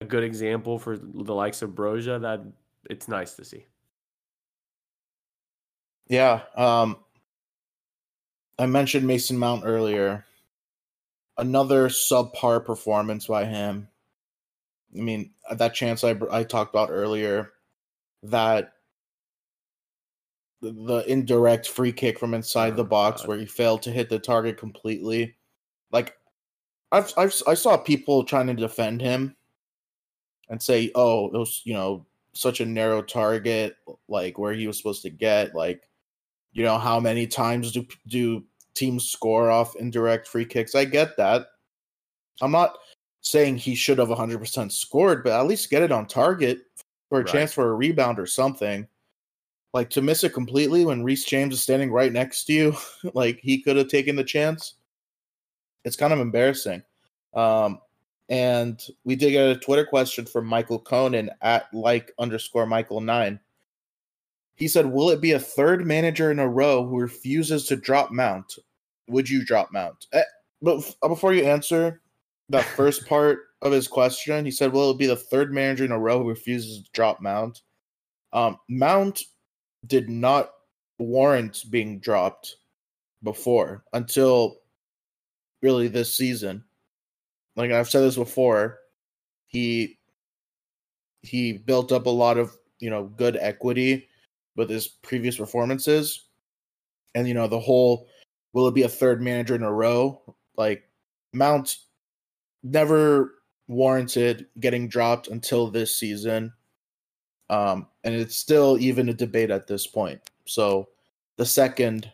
a 0.00 0.04
good 0.04 0.24
example 0.24 0.78
for 0.78 0.96
the 0.98 1.34
likes 1.34 1.62
of 1.62 1.70
Broja 1.70 2.20
that 2.20 2.40
it's 2.90 3.08
nice 3.08 3.34
to 3.34 3.44
see. 3.44 3.66
Yeah, 6.08 6.42
um 6.56 6.98
I 8.58 8.66
mentioned 8.66 9.06
Mason 9.06 9.38
Mount 9.38 9.62
earlier. 9.64 10.26
Another 11.36 11.88
subpar 11.88 12.64
performance 12.64 13.26
by 13.26 13.44
him. 13.44 13.88
I 14.96 15.00
mean, 15.00 15.32
that 15.50 15.74
chance 15.74 16.04
I 16.04 16.16
I 16.30 16.44
talked 16.44 16.72
about 16.72 16.90
earlier, 16.90 17.52
that 18.22 18.73
the 20.72 21.04
indirect 21.06 21.68
free 21.68 21.92
kick 21.92 22.18
from 22.18 22.34
inside 22.34 22.74
oh, 22.74 22.76
the 22.76 22.84
box 22.84 23.22
God. 23.22 23.28
where 23.28 23.38
he 23.38 23.46
failed 23.46 23.82
to 23.82 23.90
hit 23.90 24.08
the 24.08 24.18
target 24.18 24.56
completely. 24.56 25.34
Like, 25.90 26.16
I've, 26.92 27.12
I've 27.16 27.34
I 27.46 27.54
saw 27.54 27.76
people 27.76 28.24
trying 28.24 28.46
to 28.48 28.54
defend 28.54 29.00
him 29.00 29.36
and 30.48 30.62
say, 30.62 30.90
"Oh, 30.94 31.26
it 31.26 31.38
was 31.38 31.62
you 31.64 31.74
know 31.74 32.06
such 32.32 32.60
a 32.60 32.66
narrow 32.66 33.02
target, 33.02 33.76
like 34.08 34.38
where 34.38 34.52
he 34.52 34.66
was 34.66 34.76
supposed 34.76 35.02
to 35.02 35.10
get, 35.10 35.54
like 35.54 35.88
you 36.52 36.64
know 36.64 36.78
how 36.78 37.00
many 37.00 37.26
times 37.26 37.72
do 37.72 37.86
do 38.06 38.44
teams 38.74 39.08
score 39.08 39.50
off 39.50 39.76
indirect 39.76 40.28
free 40.28 40.44
kicks?" 40.44 40.74
I 40.74 40.84
get 40.84 41.16
that. 41.16 41.48
I'm 42.40 42.52
not 42.52 42.76
saying 43.20 43.56
he 43.56 43.74
should 43.74 43.98
have 43.98 44.08
100% 44.08 44.70
scored, 44.70 45.24
but 45.24 45.32
at 45.32 45.46
least 45.46 45.70
get 45.70 45.82
it 45.82 45.92
on 45.92 46.06
target 46.06 46.58
for 47.08 47.20
a 47.20 47.22
right. 47.22 47.32
chance 47.32 47.52
for 47.52 47.70
a 47.70 47.74
rebound 47.74 48.18
or 48.18 48.26
something. 48.26 48.86
Like 49.74 49.90
to 49.90 50.02
miss 50.02 50.22
it 50.22 50.32
completely 50.32 50.84
when 50.84 51.02
Reece 51.02 51.24
James 51.24 51.52
is 51.52 51.60
standing 51.60 51.90
right 51.90 52.12
next 52.12 52.44
to 52.44 52.52
you, 52.52 52.76
like 53.12 53.40
he 53.40 53.60
could 53.60 53.76
have 53.76 53.88
taken 53.88 54.14
the 54.14 54.24
chance. 54.24 54.74
It's 55.84 55.96
kind 55.96 56.12
of 56.12 56.20
embarrassing. 56.20 56.82
Um, 57.34 57.80
and 58.28 58.80
we 59.04 59.16
did 59.16 59.32
get 59.32 59.48
a 59.48 59.58
Twitter 59.58 59.84
question 59.84 60.24
from 60.26 60.46
Michael 60.46 60.78
Conan 60.78 61.28
at 61.42 61.66
like 61.74 62.12
underscore 62.20 62.66
Michael 62.66 63.00
nine. 63.00 63.40
He 64.54 64.68
said, 64.68 64.86
Will 64.86 65.10
it 65.10 65.20
be 65.20 65.32
a 65.32 65.40
third 65.40 65.84
manager 65.84 66.30
in 66.30 66.38
a 66.38 66.48
row 66.48 66.86
who 66.86 67.00
refuses 67.00 67.66
to 67.66 67.76
drop 67.76 68.12
Mount? 68.12 68.58
Would 69.08 69.28
you 69.28 69.44
drop 69.44 69.72
Mount? 69.72 70.06
Eh, 70.12 70.22
but 70.62 70.82
before 71.06 71.34
you 71.34 71.44
answer, 71.44 72.00
that 72.48 72.64
first 72.76 73.06
part 73.06 73.40
of 73.60 73.72
his 73.72 73.88
question, 73.88 74.44
he 74.44 74.52
said, 74.52 74.72
"Will 74.72 74.92
it 74.92 74.98
be 74.98 75.06
the 75.06 75.16
third 75.16 75.52
manager 75.52 75.84
in 75.84 75.92
a 75.92 75.98
row 75.98 76.22
who 76.22 76.28
refuses 76.28 76.84
to 76.84 76.90
drop 76.92 77.20
Mount?" 77.20 77.62
Um, 78.32 78.58
Mount 78.68 79.22
did 79.86 80.08
not 80.08 80.50
warrant 80.98 81.64
being 81.70 81.98
dropped 82.00 82.56
before 83.22 83.84
until 83.92 84.58
really 85.62 85.88
this 85.88 86.14
season. 86.14 86.64
Like 87.56 87.70
I've 87.70 87.88
said 87.88 88.02
this 88.02 88.16
before, 88.16 88.78
he 89.46 89.98
he 91.22 91.54
built 91.54 91.92
up 91.92 92.06
a 92.06 92.10
lot 92.10 92.36
of 92.36 92.56
you 92.78 92.90
know 92.90 93.04
good 93.04 93.36
equity 93.40 94.08
with 94.56 94.70
his 94.70 94.88
previous 94.88 95.36
performances, 95.36 96.26
and 97.14 97.26
you 97.26 97.34
know 97.34 97.48
the 97.48 97.60
whole 97.60 98.08
will 98.52 98.68
it 98.68 98.74
be 98.74 98.82
a 98.82 98.88
third 98.88 99.22
manager 99.22 99.54
in 99.54 99.62
a 99.62 99.72
row? 99.72 100.20
Like 100.56 100.84
Mount 101.32 101.76
never 102.62 103.34
warranted 103.68 104.46
getting 104.60 104.88
dropped 104.88 105.28
until 105.28 105.70
this 105.70 105.96
season. 105.96 106.52
Um, 107.50 107.86
and 108.04 108.14
it's 108.14 108.36
still 108.36 108.78
even 108.78 109.08
a 109.08 109.14
debate 109.14 109.50
at 109.50 109.66
this 109.66 109.86
point. 109.86 110.20
So, 110.46 110.88
the 111.36 111.46
second 111.46 112.10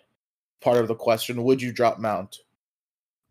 part 0.61 0.79
of 0.79 0.89
the 0.89 0.95
question 0.95 1.43
would 1.45 1.61
you 1.63 1.73
drop 1.73 1.99
Mount? 1.99 2.39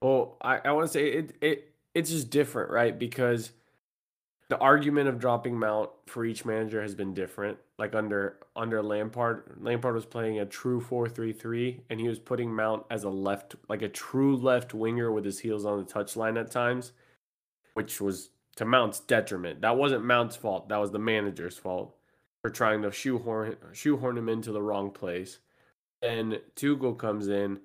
Well, 0.02 0.38
I, 0.42 0.60
I 0.64 0.72
want 0.72 0.88
to 0.88 0.94
say 0.94 1.08
it, 1.08 1.36
it 1.42 1.74
it's 1.94 2.10
just 2.10 2.30
different, 2.30 2.72
right? 2.72 2.98
Because 2.98 3.52
the 4.50 4.58
argument 4.58 5.08
of 5.08 5.20
dropping 5.20 5.58
Mount 5.58 5.90
for 6.08 6.26
each 6.26 6.46
manager 6.46 6.82
has 6.82 6.96
been 6.96 7.14
different. 7.14 7.58
Like 7.78 7.96
under 7.96 8.38
under 8.56 8.82
Lampard, 8.82 9.58
Lampard 9.62 9.96
was 9.96 10.06
playing 10.06 10.40
a 10.40 10.46
true 10.46 10.82
4-3-3 10.82 11.80
and 11.90 12.00
he 12.00 12.08
was 12.08 12.20
putting 12.20 12.54
Mount 12.54 12.86
as 12.90 13.04
a 13.04 13.10
left 13.10 13.56
like 13.68 13.82
a 13.82 13.90
true 13.90 14.36
left 14.36 14.74
winger 14.74 15.12
with 15.12 15.26
his 15.26 15.40
heels 15.40 15.66
on 15.66 15.80
the 15.80 15.86
touchline 15.86 16.40
at 16.40 16.52
times 16.52 16.92
which 17.76 18.02
was 18.02 18.32
to 18.60 18.66
Mount's 18.66 19.00
detriment. 19.00 19.62
That 19.62 19.78
wasn't 19.78 20.04
Mount's 20.04 20.36
fault. 20.36 20.68
That 20.68 20.82
was 20.82 20.92
the 20.92 21.00
manager's 21.00 21.58
fault 21.58 21.96
for 22.42 22.50
trying 22.50 22.82
to 22.82 22.92
shoehorn 22.92 23.56
shoehorn 23.72 24.18
him 24.18 24.28
into 24.28 24.52
the 24.52 24.62
wrong 24.62 24.92
place. 24.92 25.40
And 26.02 26.42
Tuchel 26.58 26.98
comes 26.98 27.30
in, 27.30 27.62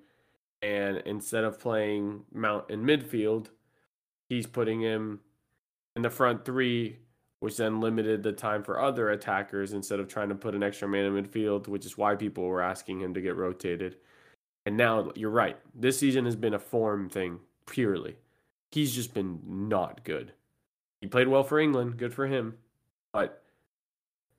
and 0.61 1.03
instead 1.05 1.43
of 1.43 1.59
playing 1.59 2.23
Mount 2.33 2.69
in 2.69 2.83
midfield, 2.83 3.47
he's 4.29 4.47
putting 4.47 4.79
him 4.79 5.19
in 5.97 6.01
the 6.01 6.09
front 6.09 6.45
three, 6.45 6.99
which 7.41 7.57
then 7.57 7.81
limited 7.81 8.23
the 8.23 8.31
time 8.31 8.63
for 8.63 8.79
other 8.79 9.09
attackers 9.09 9.73
instead 9.73 9.99
of 9.99 10.07
trying 10.07 10.29
to 10.29 10.35
put 10.35 10.55
an 10.55 10.63
extra 10.63 10.87
man 10.87 11.03
in 11.03 11.13
midfield, 11.13 11.67
which 11.67 11.85
is 11.85 11.97
why 11.97 12.15
people 12.15 12.45
were 12.45 12.61
asking 12.61 13.01
him 13.01 13.13
to 13.13 13.21
get 13.21 13.35
rotated. 13.35 13.97
And 14.65 14.77
now 14.77 15.11
you're 15.13 15.29
right. 15.29 15.57
This 15.73 15.99
season 15.99 16.23
has 16.23 16.37
been 16.37 16.53
a 16.53 16.59
form 16.59 17.09
thing 17.09 17.39
purely 17.65 18.15
he's 18.75 18.93
just 18.93 19.13
been 19.13 19.39
not 19.45 20.03
good. 20.03 20.33
He 21.05 21.09
played 21.09 21.27
well 21.27 21.43
for 21.43 21.59
England, 21.59 21.97
good 21.97 22.15
for 22.15 22.25
him, 22.25 22.55
but 23.13 23.43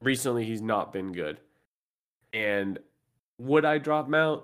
recently 0.01 0.45
he's 0.45 0.61
not 0.61 0.93
been 0.93 1.13
good. 1.13 1.39
And 2.33 2.81
would 3.39 3.65
I 3.65 3.79
drop 3.79 4.09
Mount? 4.09 4.43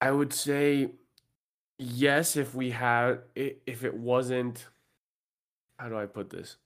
I 0.00 0.10
would 0.10 0.32
say 0.32 0.92
yes 1.78 2.34
if 2.34 2.54
we 2.54 2.70
had 2.70 3.18
if 3.34 3.84
it 3.84 3.92
wasn't 3.92 4.66
how 5.78 5.90
do 5.90 5.98
I 5.98 6.06
put 6.06 6.30
this? 6.30 6.56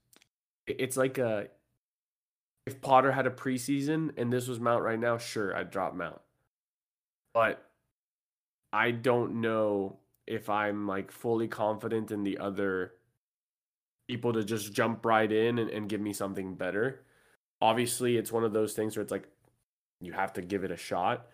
It's 0.68 0.96
like 0.96 1.18
a 1.18 1.48
if 2.66 2.80
Potter 2.80 3.10
had 3.10 3.26
a 3.26 3.30
preseason 3.30 4.12
and 4.16 4.32
this 4.32 4.46
was 4.46 4.60
Mount 4.60 4.84
right 4.84 5.00
now, 5.00 5.18
sure, 5.18 5.56
I'd 5.56 5.72
drop 5.72 5.92
Mount. 5.96 6.20
But 7.34 7.68
I 8.72 8.92
don't 8.92 9.40
know 9.40 9.96
if 10.28 10.48
I'm 10.48 10.86
like 10.86 11.10
fully 11.10 11.48
confident 11.48 12.12
in 12.12 12.22
the 12.22 12.38
other 12.38 12.92
people 14.10 14.32
to 14.32 14.42
just 14.42 14.72
jump 14.72 15.06
right 15.06 15.30
in 15.30 15.60
and, 15.60 15.70
and 15.70 15.88
give 15.88 16.00
me 16.00 16.12
something 16.12 16.56
better. 16.56 17.04
Obviously, 17.62 18.16
it's 18.16 18.32
one 18.32 18.42
of 18.42 18.52
those 18.52 18.72
things 18.72 18.96
where 18.96 19.02
it's 19.02 19.12
like 19.12 19.28
you 20.00 20.12
have 20.12 20.32
to 20.32 20.42
give 20.42 20.64
it 20.64 20.72
a 20.72 20.76
shot. 20.76 21.28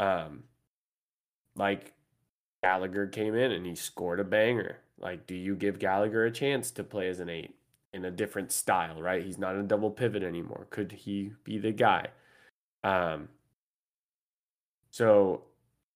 Um, 0.00 0.44
like 1.54 1.92
Gallagher 2.62 3.08
came 3.08 3.34
in 3.34 3.52
and 3.52 3.66
he 3.66 3.74
scored 3.74 4.20
a 4.20 4.24
banger. 4.24 4.78
Like, 4.98 5.26
do 5.26 5.34
you 5.34 5.54
give 5.54 5.78
Gallagher 5.78 6.24
a 6.24 6.30
chance 6.30 6.70
to 6.70 6.84
play 6.84 7.08
as 7.08 7.20
an 7.20 7.28
eight 7.28 7.54
in 7.92 8.06
a 8.06 8.10
different 8.10 8.52
style, 8.52 9.02
right? 9.02 9.22
He's 9.22 9.36
not 9.36 9.54
a 9.54 9.62
double 9.62 9.90
pivot 9.90 10.22
anymore. 10.22 10.66
Could 10.70 10.92
he 10.92 11.32
be 11.44 11.58
the 11.58 11.72
guy? 11.72 12.06
Um, 12.82 13.28
so 14.90 15.42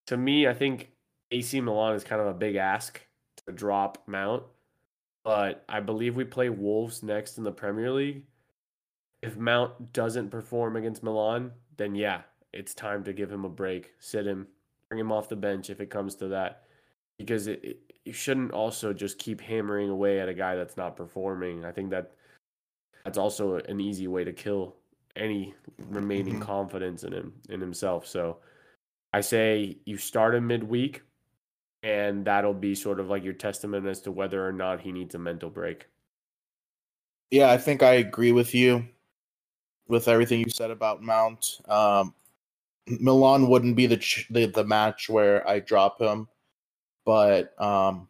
to 0.08 0.18
me, 0.18 0.46
I 0.46 0.52
think 0.52 0.90
AC 1.30 1.58
Milan 1.62 1.94
is 1.94 2.04
kind 2.04 2.20
of 2.20 2.26
a 2.26 2.34
big 2.34 2.56
ask 2.56 3.00
to 3.46 3.52
drop 3.52 4.02
Mount, 4.06 4.42
but 5.26 5.64
I 5.68 5.80
believe 5.80 6.14
we 6.14 6.22
play 6.22 6.50
Wolves 6.50 7.02
next 7.02 7.36
in 7.36 7.42
the 7.42 7.50
Premier 7.50 7.90
League. 7.90 8.22
If 9.22 9.36
Mount 9.36 9.92
doesn't 9.92 10.30
perform 10.30 10.76
against 10.76 11.02
Milan, 11.02 11.50
then 11.76 11.96
yeah, 11.96 12.20
it's 12.52 12.74
time 12.74 13.02
to 13.02 13.12
give 13.12 13.32
him 13.32 13.44
a 13.44 13.48
break, 13.48 13.90
sit 13.98 14.24
him, 14.24 14.46
bring 14.88 15.00
him 15.00 15.10
off 15.10 15.28
the 15.28 15.34
bench 15.34 15.68
if 15.68 15.80
it 15.80 15.90
comes 15.90 16.14
to 16.16 16.28
that, 16.28 16.62
because 17.18 17.48
it, 17.48 17.60
it 17.64 17.80
you 18.04 18.12
shouldn't 18.12 18.52
also 18.52 18.92
just 18.92 19.18
keep 19.18 19.40
hammering 19.40 19.90
away 19.90 20.20
at 20.20 20.28
a 20.28 20.34
guy 20.34 20.54
that's 20.54 20.76
not 20.76 20.94
performing. 20.94 21.64
I 21.64 21.72
think 21.72 21.90
that 21.90 22.12
that's 23.04 23.18
also 23.18 23.56
an 23.56 23.80
easy 23.80 24.06
way 24.06 24.22
to 24.22 24.32
kill 24.32 24.76
any 25.16 25.54
remaining 25.88 26.34
mm-hmm. 26.34 26.42
confidence 26.42 27.02
in 27.02 27.12
him 27.12 27.32
in 27.48 27.60
himself. 27.60 28.06
So 28.06 28.36
I 29.12 29.22
say 29.22 29.78
you 29.86 29.96
start 29.96 30.36
him 30.36 30.46
midweek, 30.46 31.02
and 31.82 32.24
that'll 32.24 32.54
be 32.54 32.74
sort 32.74 33.00
of 33.00 33.08
like 33.08 33.24
your 33.24 33.34
testament 33.34 33.86
as 33.86 34.00
to 34.02 34.12
whether 34.12 34.46
or 34.46 34.52
not 34.52 34.80
he 34.80 34.92
needs 34.92 35.14
a 35.14 35.18
mental 35.18 35.50
break. 35.50 35.86
Yeah, 37.30 37.50
I 37.50 37.58
think 37.58 37.82
I 37.82 37.94
agree 37.94 38.32
with 38.32 38.54
you 38.54 38.86
with 39.88 40.08
everything 40.08 40.40
you 40.40 40.50
said 40.50 40.70
about 40.70 41.02
Mount. 41.02 41.60
Um, 41.68 42.14
Milan 42.88 43.48
wouldn't 43.48 43.76
be 43.76 43.86
the, 43.86 43.98
ch- 43.98 44.28
the 44.30 44.46
the 44.46 44.64
match 44.64 45.08
where 45.08 45.48
I 45.48 45.60
drop 45.60 46.00
him, 46.00 46.28
but 47.04 47.60
um, 47.60 48.08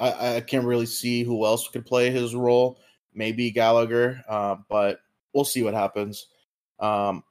I, 0.00 0.36
I 0.36 0.40
can't 0.40 0.66
really 0.66 0.86
see 0.86 1.22
who 1.24 1.44
else 1.46 1.68
could 1.68 1.86
play 1.86 2.10
his 2.10 2.34
role. 2.34 2.78
Maybe 3.14 3.50
Gallagher, 3.50 4.22
uh, 4.28 4.56
but 4.68 5.00
we'll 5.34 5.44
see 5.44 5.62
what 5.62 5.74
happens. 5.74 6.28
Um, 6.80 7.24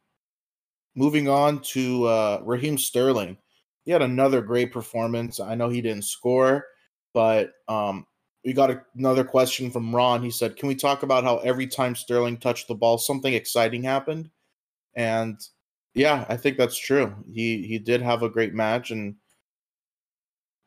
moving 0.96 1.30
on 1.30 1.62
to 1.62 2.06
uh, 2.06 2.41
Raheem 2.44 2.78
Sterling. 2.78 3.38
He 3.86 3.91
had 3.91 4.02
another 4.02 4.41
great 4.41 4.74
performance. 4.74 5.39
I 5.39 5.56
know 5.56 5.69
he 5.69 5.82
didn't 5.82 6.06
score, 6.06 6.65
but 7.13 7.52
um, 7.67 8.06
we 8.43 8.52
got 8.52 8.71
a, 8.71 8.82
another 8.98 9.24
question 9.24 9.71
from 9.71 9.95
Ron. 9.95 10.24
He 10.24 10.32
said, 10.32 10.58
"Can 10.58 10.67
we 10.67 10.76
talk 10.76 11.04
about 11.04 11.24
how 11.24 11.38
every 11.38 11.67
time 11.67 11.95
Sterling 11.95 12.38
touched 12.38 12.67
the 12.67 12.76
ball, 12.76 12.98
something 12.98 13.34
exciting 13.34 13.84
happened?" 13.84 14.30
And 14.95 15.39
yeah, 15.93 16.26
I 16.30 16.36
think 16.38 16.58
that's 16.58 16.78
true. 16.78 17.15
He 17.32 17.65
he 17.67 17.80
did 17.80 18.02
have 18.02 18.24
a 18.24 18.30
great 18.30 18.54
match, 18.54 18.91
and 18.91 19.15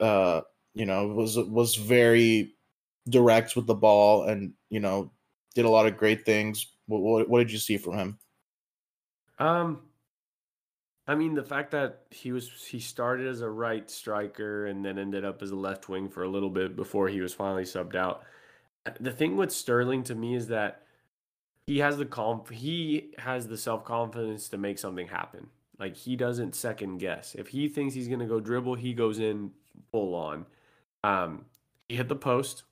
uh, 0.00 0.42
you 0.74 0.86
know, 0.86 1.08
was 1.08 1.36
was 1.36 1.74
very 1.74 2.54
direct 3.08 3.56
with 3.56 3.66
the 3.66 3.74
ball, 3.74 4.24
and 4.24 4.52
you 4.70 4.80
know, 4.80 5.10
did 5.54 5.64
a 5.64 5.70
lot 5.70 5.86
of 5.86 5.96
great 5.96 6.24
things. 6.24 6.68
What 6.86 7.02
what, 7.02 7.28
what 7.28 7.38
did 7.40 7.52
you 7.52 7.58
see 7.58 7.78
from 7.78 7.94
him? 7.94 8.18
Um, 9.38 9.87
I 11.08 11.14
mean, 11.14 11.34
the 11.34 11.42
fact 11.42 11.70
that 11.70 12.02
he 12.10 12.32
was 12.32 12.50
he 12.68 12.78
started 12.78 13.26
as 13.26 13.40
a 13.40 13.48
right 13.48 13.90
striker 13.90 14.66
and 14.66 14.84
then 14.84 14.98
ended 14.98 15.24
up 15.24 15.42
as 15.42 15.50
a 15.50 15.56
left 15.56 15.88
wing 15.88 16.10
for 16.10 16.22
a 16.22 16.28
little 16.28 16.50
bit 16.50 16.76
before 16.76 17.08
he 17.08 17.22
was 17.22 17.32
finally 17.32 17.64
subbed 17.64 17.96
out. 17.96 18.22
The 19.00 19.10
thing 19.10 19.36
with 19.36 19.50
Sterling 19.50 20.02
to 20.04 20.14
me 20.14 20.34
is 20.34 20.48
that 20.48 20.82
he 21.66 21.78
has 21.78 21.96
the 21.96 22.04
conf- 22.04 22.50
he 22.50 23.14
has 23.18 23.48
the 23.48 23.56
self 23.56 23.86
confidence 23.86 24.50
to 24.50 24.58
make 24.58 24.78
something 24.78 25.08
happen. 25.08 25.48
Like 25.78 25.96
he 25.96 26.14
doesn't 26.14 26.54
second 26.54 26.98
guess. 26.98 27.34
If 27.34 27.48
he 27.48 27.68
thinks 27.68 27.94
he's 27.94 28.08
gonna 28.08 28.26
go 28.26 28.38
dribble, 28.38 28.74
he 28.74 28.92
goes 28.92 29.18
in 29.18 29.52
full 29.90 30.14
on. 30.14 30.44
Um, 31.02 31.46
he 31.88 31.96
hit 31.96 32.08
the 32.08 32.16
post 32.16 32.64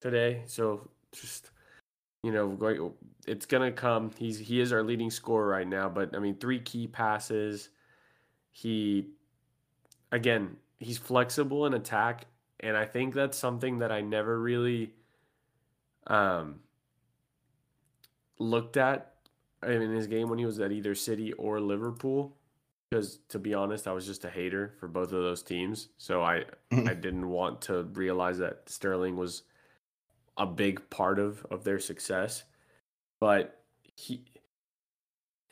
today, 0.00 0.42
so 0.46 0.88
just 1.10 1.50
you 2.22 2.32
know, 2.32 2.94
it's 3.26 3.46
gonna 3.46 3.72
come. 3.72 4.10
He's 4.18 4.38
he 4.38 4.60
is 4.60 4.72
our 4.72 4.82
leading 4.82 5.10
scorer 5.10 5.46
right 5.46 5.66
now, 5.66 5.88
but 5.88 6.14
I 6.14 6.18
mean, 6.18 6.36
three 6.36 6.60
key 6.60 6.86
passes. 6.86 7.68
He, 8.50 9.08
again, 10.10 10.56
he's 10.78 10.98
flexible 10.98 11.66
in 11.66 11.74
attack, 11.74 12.26
and 12.60 12.76
I 12.76 12.84
think 12.84 13.14
that's 13.14 13.36
something 13.36 13.78
that 13.78 13.92
I 13.92 14.00
never 14.00 14.40
really, 14.40 14.92
um, 16.06 16.60
looked 18.38 18.76
at 18.76 19.14
in 19.62 19.90
his 19.90 20.06
game 20.06 20.28
when 20.28 20.38
he 20.38 20.46
was 20.46 20.58
at 20.60 20.72
either 20.72 20.94
City 20.94 21.32
or 21.34 21.60
Liverpool. 21.60 22.36
Because 22.88 23.18
to 23.28 23.38
be 23.38 23.52
honest, 23.52 23.88
I 23.88 23.92
was 23.92 24.06
just 24.06 24.24
a 24.24 24.30
hater 24.30 24.74
for 24.78 24.86
both 24.86 25.12
of 25.12 25.22
those 25.22 25.42
teams, 25.42 25.88
so 25.98 26.22
I 26.22 26.44
I 26.72 26.94
didn't 26.94 27.28
want 27.28 27.60
to 27.62 27.82
realize 27.84 28.38
that 28.38 28.68
Sterling 28.68 29.16
was 29.16 29.42
a 30.36 30.46
big 30.46 30.88
part 30.90 31.18
of 31.18 31.44
of 31.50 31.64
their 31.64 31.78
success. 31.78 32.44
But 33.20 33.62
he 33.94 34.24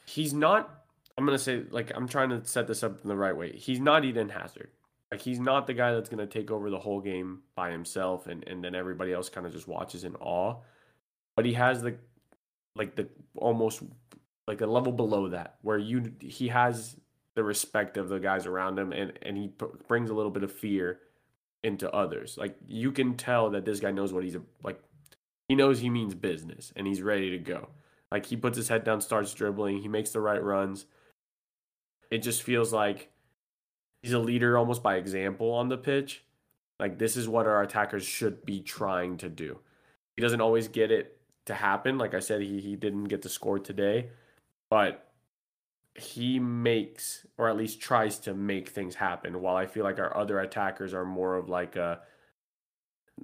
he's 0.06 0.34
not 0.34 0.84
I'm 1.16 1.24
gonna 1.24 1.38
say 1.38 1.62
like 1.70 1.92
I'm 1.94 2.08
trying 2.08 2.30
to 2.30 2.44
set 2.44 2.66
this 2.66 2.82
up 2.82 3.02
in 3.02 3.08
the 3.08 3.16
right 3.16 3.36
way. 3.36 3.52
He's 3.52 3.80
not 3.80 4.04
Eden 4.04 4.28
Hazard. 4.28 4.70
Like 5.10 5.20
he's 5.20 5.38
not 5.38 5.66
the 5.66 5.74
guy 5.74 5.92
that's 5.92 6.08
gonna 6.08 6.26
take 6.26 6.50
over 6.50 6.70
the 6.70 6.78
whole 6.78 7.00
game 7.00 7.42
by 7.54 7.70
himself 7.70 8.26
and, 8.26 8.46
and 8.48 8.62
then 8.64 8.74
everybody 8.74 9.12
else 9.12 9.28
kind 9.28 9.46
of 9.46 9.52
just 9.52 9.68
watches 9.68 10.04
in 10.04 10.16
awe. 10.16 10.56
But 11.36 11.46
he 11.46 11.52
has 11.54 11.82
the 11.82 11.96
like 12.76 12.96
the 12.96 13.08
almost 13.36 13.82
like 14.46 14.60
a 14.60 14.66
level 14.66 14.92
below 14.92 15.28
that 15.28 15.56
where 15.62 15.78
you 15.78 16.12
he 16.20 16.48
has 16.48 16.96
the 17.34 17.44
respect 17.44 17.96
of 17.96 18.08
the 18.08 18.18
guys 18.18 18.46
around 18.46 18.78
him 18.78 18.92
and 18.92 19.12
and 19.22 19.36
he 19.36 19.48
p- 19.48 19.66
brings 19.88 20.10
a 20.10 20.14
little 20.14 20.30
bit 20.30 20.42
of 20.42 20.52
fear 20.52 21.00
into 21.64 21.90
others. 21.92 22.36
Like 22.38 22.56
you 22.68 22.92
can 22.92 23.16
tell 23.16 23.50
that 23.50 23.64
this 23.64 23.80
guy 23.80 23.90
knows 23.90 24.12
what 24.12 24.22
he's 24.22 24.36
like. 24.62 24.80
He 25.48 25.54
knows 25.54 25.80
he 25.80 25.90
means 25.90 26.14
business 26.14 26.72
and 26.76 26.86
he's 26.86 27.02
ready 27.02 27.30
to 27.30 27.38
go. 27.38 27.68
Like 28.12 28.26
he 28.26 28.36
puts 28.36 28.56
his 28.56 28.68
head 28.68 28.84
down, 28.84 29.00
starts 29.00 29.34
dribbling, 29.34 29.78
he 29.78 29.88
makes 29.88 30.10
the 30.10 30.20
right 30.20 30.42
runs. 30.42 30.86
It 32.10 32.18
just 32.18 32.42
feels 32.42 32.72
like 32.72 33.10
he's 34.02 34.12
a 34.12 34.18
leader 34.18 34.56
almost 34.56 34.82
by 34.82 34.96
example 34.96 35.50
on 35.52 35.68
the 35.68 35.78
pitch. 35.78 36.22
Like 36.78 36.98
this 36.98 37.16
is 37.16 37.28
what 37.28 37.46
our 37.46 37.62
attackers 37.62 38.04
should 38.04 38.44
be 38.44 38.60
trying 38.60 39.16
to 39.18 39.28
do. 39.28 39.58
He 40.16 40.22
doesn't 40.22 40.40
always 40.40 40.68
get 40.68 40.90
it 40.92 41.18
to 41.46 41.54
happen. 41.54 41.98
Like 41.98 42.14
I 42.14 42.20
said, 42.20 42.42
he 42.42 42.60
he 42.60 42.76
didn't 42.76 43.04
get 43.04 43.22
to 43.22 43.28
score 43.28 43.58
today, 43.58 44.10
but 44.70 45.03
he 45.94 46.40
makes 46.40 47.24
or 47.38 47.48
at 47.48 47.56
least 47.56 47.80
tries 47.80 48.18
to 48.18 48.34
make 48.34 48.68
things 48.68 48.96
happen 48.96 49.40
while 49.40 49.56
i 49.56 49.66
feel 49.66 49.84
like 49.84 49.98
our 49.98 50.16
other 50.16 50.40
attackers 50.40 50.92
are 50.92 51.04
more 51.04 51.36
of 51.36 51.48
like 51.48 51.76
a 51.76 52.00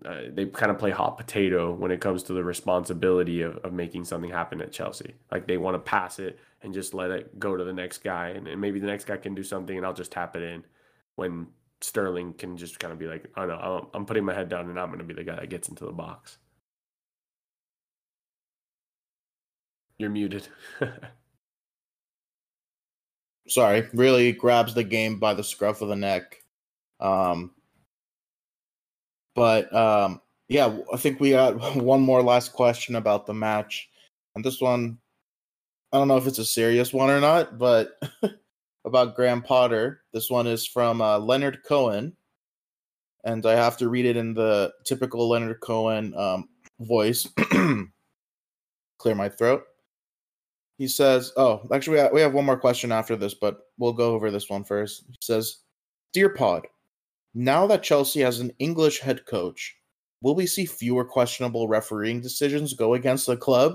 uh, 0.05 0.21
they 0.33 0.47
kind 0.47 0.71
of 0.71 0.79
play 0.79 0.91
hot 0.93 1.19
potato 1.19 1.73
when 1.75 1.91
it 1.91 2.01
comes 2.01 2.23
to 2.23 2.33
the 2.33 2.45
responsibility 2.45 3.43
of, 3.43 3.57
of 3.59 3.73
making 3.73 4.05
something 4.05 4.31
happen 4.31 4.61
at 4.61 4.73
chelsea. 4.73 5.15
Like 5.33 5.49
they 5.49 5.57
want 5.57 5.75
to 5.75 5.81
pass 5.81 6.21
it 6.21 6.39
and 6.63 6.73
just 6.73 6.95
let 6.95 7.11
it 7.11 7.39
go 7.41 7.57
to 7.57 7.65
the 7.65 7.73
next 7.73 7.99
guy 8.05 8.29
and, 8.29 8.47
and 8.47 8.61
maybe 8.61 8.79
the 8.79 8.87
next 8.87 9.07
guy 9.07 9.17
can 9.17 9.35
do 9.35 9.43
something 9.43 9.77
and 9.77 9.85
i'll 9.85 9.93
just 9.93 10.13
tap 10.13 10.37
it 10.37 10.43
in 10.43 10.65
when 11.17 11.49
sterling 11.81 12.35
can 12.35 12.57
just 12.57 12.79
kind 12.79 12.93
of 12.93 12.99
be 12.99 13.07
like 13.07 13.27
oh 13.37 13.47
no 13.47 13.91
i'm 13.95 14.07
putting 14.07 14.25
my 14.25 14.35
head 14.35 14.49
down 14.49 14.69
and 14.69 14.79
i'm 14.79 14.89
going 14.89 14.99
to 14.99 15.05
be 15.05 15.15
the 15.15 15.25
guy 15.25 15.35
that 15.37 15.51
gets 15.51 15.69
into 15.69 15.85
the 15.85 15.93
box. 15.93 16.39
You're 19.99 20.11
muted 20.11 20.49
sorry, 23.51 23.89
really 23.93 24.33
grabs 24.33 24.75
the 24.75 24.85
game 24.85 25.19
by 25.19 25.35
the 25.35 25.45
scruff 25.45 25.83
of 25.83 25.89
the 25.89 25.97
neck. 25.97 26.37
Um, 27.01 27.51
but 29.35 29.73
um, 29.75 30.21
yeah, 30.49 30.77
I 30.93 30.97
think 30.97 31.21
we 31.21 31.31
got 31.31 31.77
one 31.77 32.01
more 32.01 32.23
last 32.23 32.53
question 32.53 32.97
about 32.97 33.27
the 33.27 33.35
match, 33.35 33.89
and 34.35 34.45
this 34.45 34.61
one, 34.61 34.99
I 35.93 35.99
don't 35.99 36.09
know 36.09 36.17
if 36.17 36.27
it's 36.27 36.39
a 36.39 36.45
serious 36.45 36.93
one 36.93 37.11
or 37.11 37.21
not, 37.21 37.59
but 37.59 38.01
about 38.85 39.17
Graham 39.17 39.43
Potter. 39.43 40.03
This 40.13 40.31
one 40.31 40.47
is 40.47 40.67
from 40.67 41.03
uh, 41.03 41.19
Leonard 41.19 41.61
Cohen, 41.67 42.17
and 43.25 43.45
I 43.45 43.53
have 43.53 43.77
to 43.79 43.89
read 43.89 44.07
it 44.07 44.17
in 44.17 44.35
the 44.35 44.73
typical 44.85 45.29
Leonard 45.29 45.61
Cohen 45.61 46.15
um, 46.17 46.49
voice. 46.79 47.27
Clear 48.99 49.15
my 49.15 49.29
throat. 49.29 49.65
He 50.81 50.89
says, 50.89 51.31
"Oh, 51.37 51.69
actually, 51.75 52.09
we 52.11 52.23
have, 52.23 52.33
one 52.33 52.47
more 52.47 52.59
question 52.59 52.91
after 52.91 53.15
this, 53.15 53.35
but 53.35 53.59
we'll 53.77 53.93
go 53.93 54.15
over 54.15 54.31
this 54.31 54.49
one 54.49 54.65
first." 54.65 55.05
He 55.11 55.19
says, 55.21 55.59
"Dear 56.15 56.31
Pod, 56.31 56.67
now 57.35 57.67
that 57.67 57.83
Chelsea 57.83 58.21
has 58.21 58.41
an 58.41 58.51
English 58.59 59.01
head 59.01 59.27
coach, 59.27 59.77
will 60.23 60.35
we 60.35 60.47
see 60.47 60.65
fewer 60.65 61.05
questionable 61.05 61.69
refereeing 61.69 62.23
decisions 62.23 62.73
go 62.73 62.95
against 62.95 63.27
the 63.27 63.37
club?" 63.37 63.75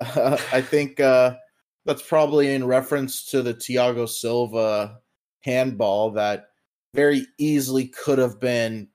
Uh, 0.00 0.38
I 0.54 0.62
think 0.62 1.00
uh, 1.00 1.36
that's 1.84 2.00
probably 2.00 2.54
in 2.54 2.64
reference 2.66 3.26
to 3.26 3.42
the 3.42 3.52
Thiago 3.52 4.08
Silva 4.08 5.00
handball 5.40 6.12
that 6.12 6.46
very 6.94 7.26
easily 7.36 7.88
could 7.88 8.16
have 8.16 8.40
been 8.40 8.88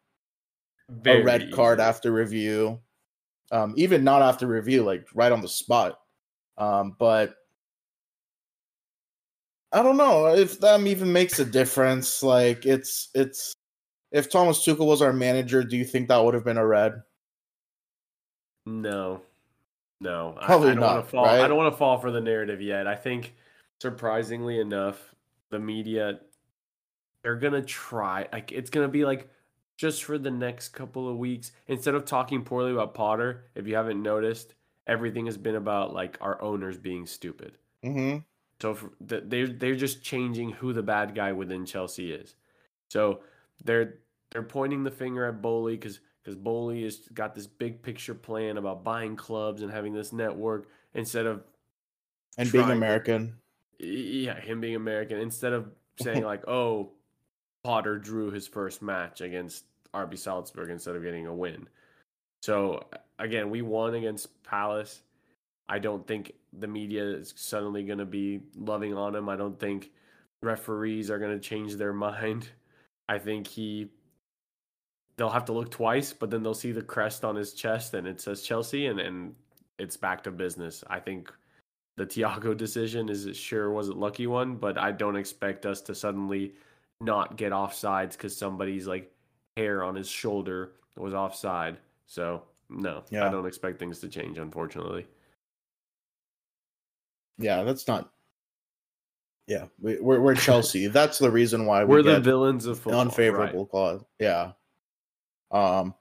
very 0.89 1.21
a 1.21 1.23
red 1.23 1.51
card 1.53 1.79
after 1.79 2.11
review. 2.11 2.79
Um, 3.51 3.75
even 3.77 4.03
not 4.03 4.23
after 4.23 4.47
review, 4.47 4.83
like 4.83 5.07
right 5.13 5.31
on 5.31 5.41
the 5.41 5.47
spot. 5.47 5.99
Um, 6.57 6.95
but 6.97 7.35
I 9.71 9.83
don't 9.83 9.97
know 9.97 10.27
if 10.27 10.59
that 10.61 10.79
even 10.81 11.11
makes 11.11 11.39
a 11.39 11.45
difference. 11.45 12.23
Like 12.23 12.65
it's 12.65 13.09
it's 13.13 13.53
if 14.11 14.29
Thomas 14.29 14.65
Tuchel 14.65 14.85
was 14.85 15.01
our 15.01 15.13
manager, 15.13 15.63
do 15.63 15.75
you 15.75 15.85
think 15.85 16.07
that 16.07 16.23
would 16.23 16.33
have 16.33 16.45
been 16.45 16.57
a 16.57 16.65
red? 16.65 17.01
No, 18.65 19.21
no, 19.99 20.37
probably 20.41 20.69
I, 20.69 20.71
I 20.71 20.75
don't 20.75 20.81
not. 20.81 21.09
Fall, 21.09 21.25
right? 21.25 21.41
I 21.41 21.47
don't 21.47 21.57
want 21.57 21.73
to 21.73 21.77
fall 21.77 21.99
for 21.99 22.11
the 22.11 22.21
narrative 22.21 22.61
yet. 22.61 22.87
I 22.87 22.95
think 22.95 23.35
surprisingly 23.81 24.59
enough, 24.59 25.13
the 25.49 25.59
media 25.59 26.19
they're 27.21 27.35
gonna 27.35 27.61
try. 27.61 28.27
Like 28.31 28.51
it's 28.51 28.69
gonna 28.69 28.87
be 28.87 29.03
like 29.03 29.29
just 29.77 30.03
for 30.03 30.17
the 30.17 30.31
next 30.31 30.69
couple 30.69 31.09
of 31.09 31.17
weeks 31.17 31.51
instead 31.67 31.95
of 31.95 32.05
talking 32.05 32.43
poorly 32.43 32.71
about 32.71 32.93
Potter. 32.93 33.45
If 33.55 33.67
you 33.67 33.75
haven't 33.75 34.01
noticed, 34.01 34.53
everything 34.87 35.25
has 35.25 35.37
been 35.37 35.55
about 35.55 35.93
like 35.93 36.17
our 36.21 36.41
owners 36.41 36.77
being 36.77 37.05
stupid. 37.05 37.57
Mm-hmm. 37.83 38.19
So 38.61 38.77
they're 39.01 39.47
they're 39.47 39.75
just 39.75 40.03
changing 40.03 40.51
who 40.51 40.73
the 40.73 40.83
bad 40.83 41.13
guy 41.13 41.31
within 41.33 41.65
Chelsea 41.65 42.11
is. 42.11 42.35
So 42.89 43.19
they're 43.63 43.99
they're 44.31 44.43
pointing 44.43 44.83
the 44.83 44.91
finger 44.91 45.25
at 45.25 45.41
Boehly 45.41 45.75
because 45.75 45.99
because 46.23 46.35
Boehly 46.35 46.83
has 46.83 46.97
got 47.13 47.35
this 47.35 47.47
big 47.47 47.81
picture 47.81 48.15
plan 48.15 48.57
about 48.57 48.83
buying 48.83 49.15
clubs 49.15 49.61
and 49.61 49.71
having 49.71 49.93
this 49.93 50.11
network 50.13 50.67
instead 50.93 51.25
of 51.25 51.43
and 52.37 52.51
being 52.51 52.71
American. 52.71 53.35
yeah, 53.79 54.39
him 54.39 54.61
being 54.61 54.75
American 54.75 55.19
instead 55.19 55.53
of 55.53 55.69
saying 56.01 56.23
like, 56.23 56.47
oh, 56.47 56.91
Potter 57.63 57.97
drew 57.97 58.31
his 58.31 58.47
first 58.47 58.81
match 58.81 59.21
against 59.21 59.65
RB 59.93 60.17
Salzburg 60.17 60.69
instead 60.69 60.95
of 60.95 61.03
getting 61.03 61.27
a 61.27 61.33
win. 61.33 61.67
So 62.41 62.85
again, 63.19 63.49
we 63.49 63.61
won 63.61 63.95
against 63.95 64.43
Palace. 64.43 65.01
I 65.67 65.79
don't 65.79 66.05
think 66.05 66.33
the 66.53 66.67
media 66.67 67.03
is 67.03 67.33
suddenly 67.35 67.83
going 67.83 67.99
to 67.99 68.05
be 68.05 68.41
loving 68.55 68.93
on 68.93 69.15
him. 69.15 69.29
I 69.29 69.35
don't 69.35 69.59
think 69.59 69.91
referees 70.41 71.09
are 71.09 71.19
going 71.19 71.37
to 71.37 71.39
change 71.39 71.75
their 71.75 71.93
mind. 72.07 72.49
I 73.07 73.19
think 73.19 73.47
he 73.47 73.89
they'll 75.17 75.29
have 75.29 75.45
to 75.45 75.53
look 75.53 75.71
twice, 75.71 76.11
but 76.11 76.29
then 76.29 76.43
they'll 76.43 76.53
see 76.53 76.73
the 76.73 76.81
crest 76.81 77.23
on 77.23 77.35
his 77.35 77.53
chest 77.53 77.93
and 77.93 78.05
it 78.07 78.19
says 78.19 78.43
Chelsea 78.43 78.87
and 78.87 78.99
and 78.99 79.35
it's 79.77 79.97
back 79.97 80.23
to 80.23 80.31
business. 80.31 80.83
I 80.89 80.99
think 80.99 81.31
the 81.97 82.05
Thiago 82.05 82.55
decision 82.55 83.09
is 83.09 83.35
sure 83.35 83.71
was 83.71 83.89
a 83.89 83.93
lucky 83.93 84.27
one, 84.27 84.55
but 84.55 84.77
I 84.77 84.91
don't 84.91 85.15
expect 85.15 85.65
us 85.65 85.81
to 85.81 85.95
suddenly 85.95 86.53
not 87.01 87.37
get 87.37 87.51
offsides 87.51 88.13
because 88.13 88.35
somebody's 88.35 88.87
like 88.87 89.11
hair 89.57 89.83
on 89.83 89.95
his 89.95 90.09
shoulder 90.09 90.71
was 90.97 91.13
offside. 91.13 91.77
So 92.07 92.43
no, 92.69 93.03
Yeah. 93.09 93.27
I 93.27 93.29
don't 93.31 93.45
expect 93.45 93.79
things 93.79 93.99
to 93.99 94.07
change, 94.09 94.37
unfortunately. 94.37 95.07
Yeah, 97.37 97.63
that's 97.63 97.87
not. 97.87 98.11
Yeah, 99.47 99.65
we, 99.79 99.99
we're 99.99 100.19
we're 100.21 100.35
Chelsea. 100.35 100.87
that's 100.99 101.19
the 101.19 101.29
reason 101.29 101.65
why 101.65 101.83
we 101.83 101.95
We're 101.95 102.01
the 102.03 102.19
villains 102.19 102.65
of 102.65 102.77
football. 102.79 102.93
right. 102.99 103.07
unfavorable 103.07 103.65
clause. 103.65 104.03
Yeah. 104.19 104.53
Um. 105.51 105.93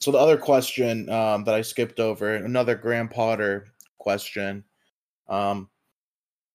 So 0.00 0.10
the 0.10 0.18
other 0.18 0.36
question 0.36 1.08
um, 1.10 1.44
that 1.44 1.54
I 1.54 1.60
skipped 1.62 2.00
over, 2.00 2.34
another 2.34 2.74
Graham 2.74 3.08
Potter 3.08 3.68
question. 3.98 4.64
Um, 5.28 5.68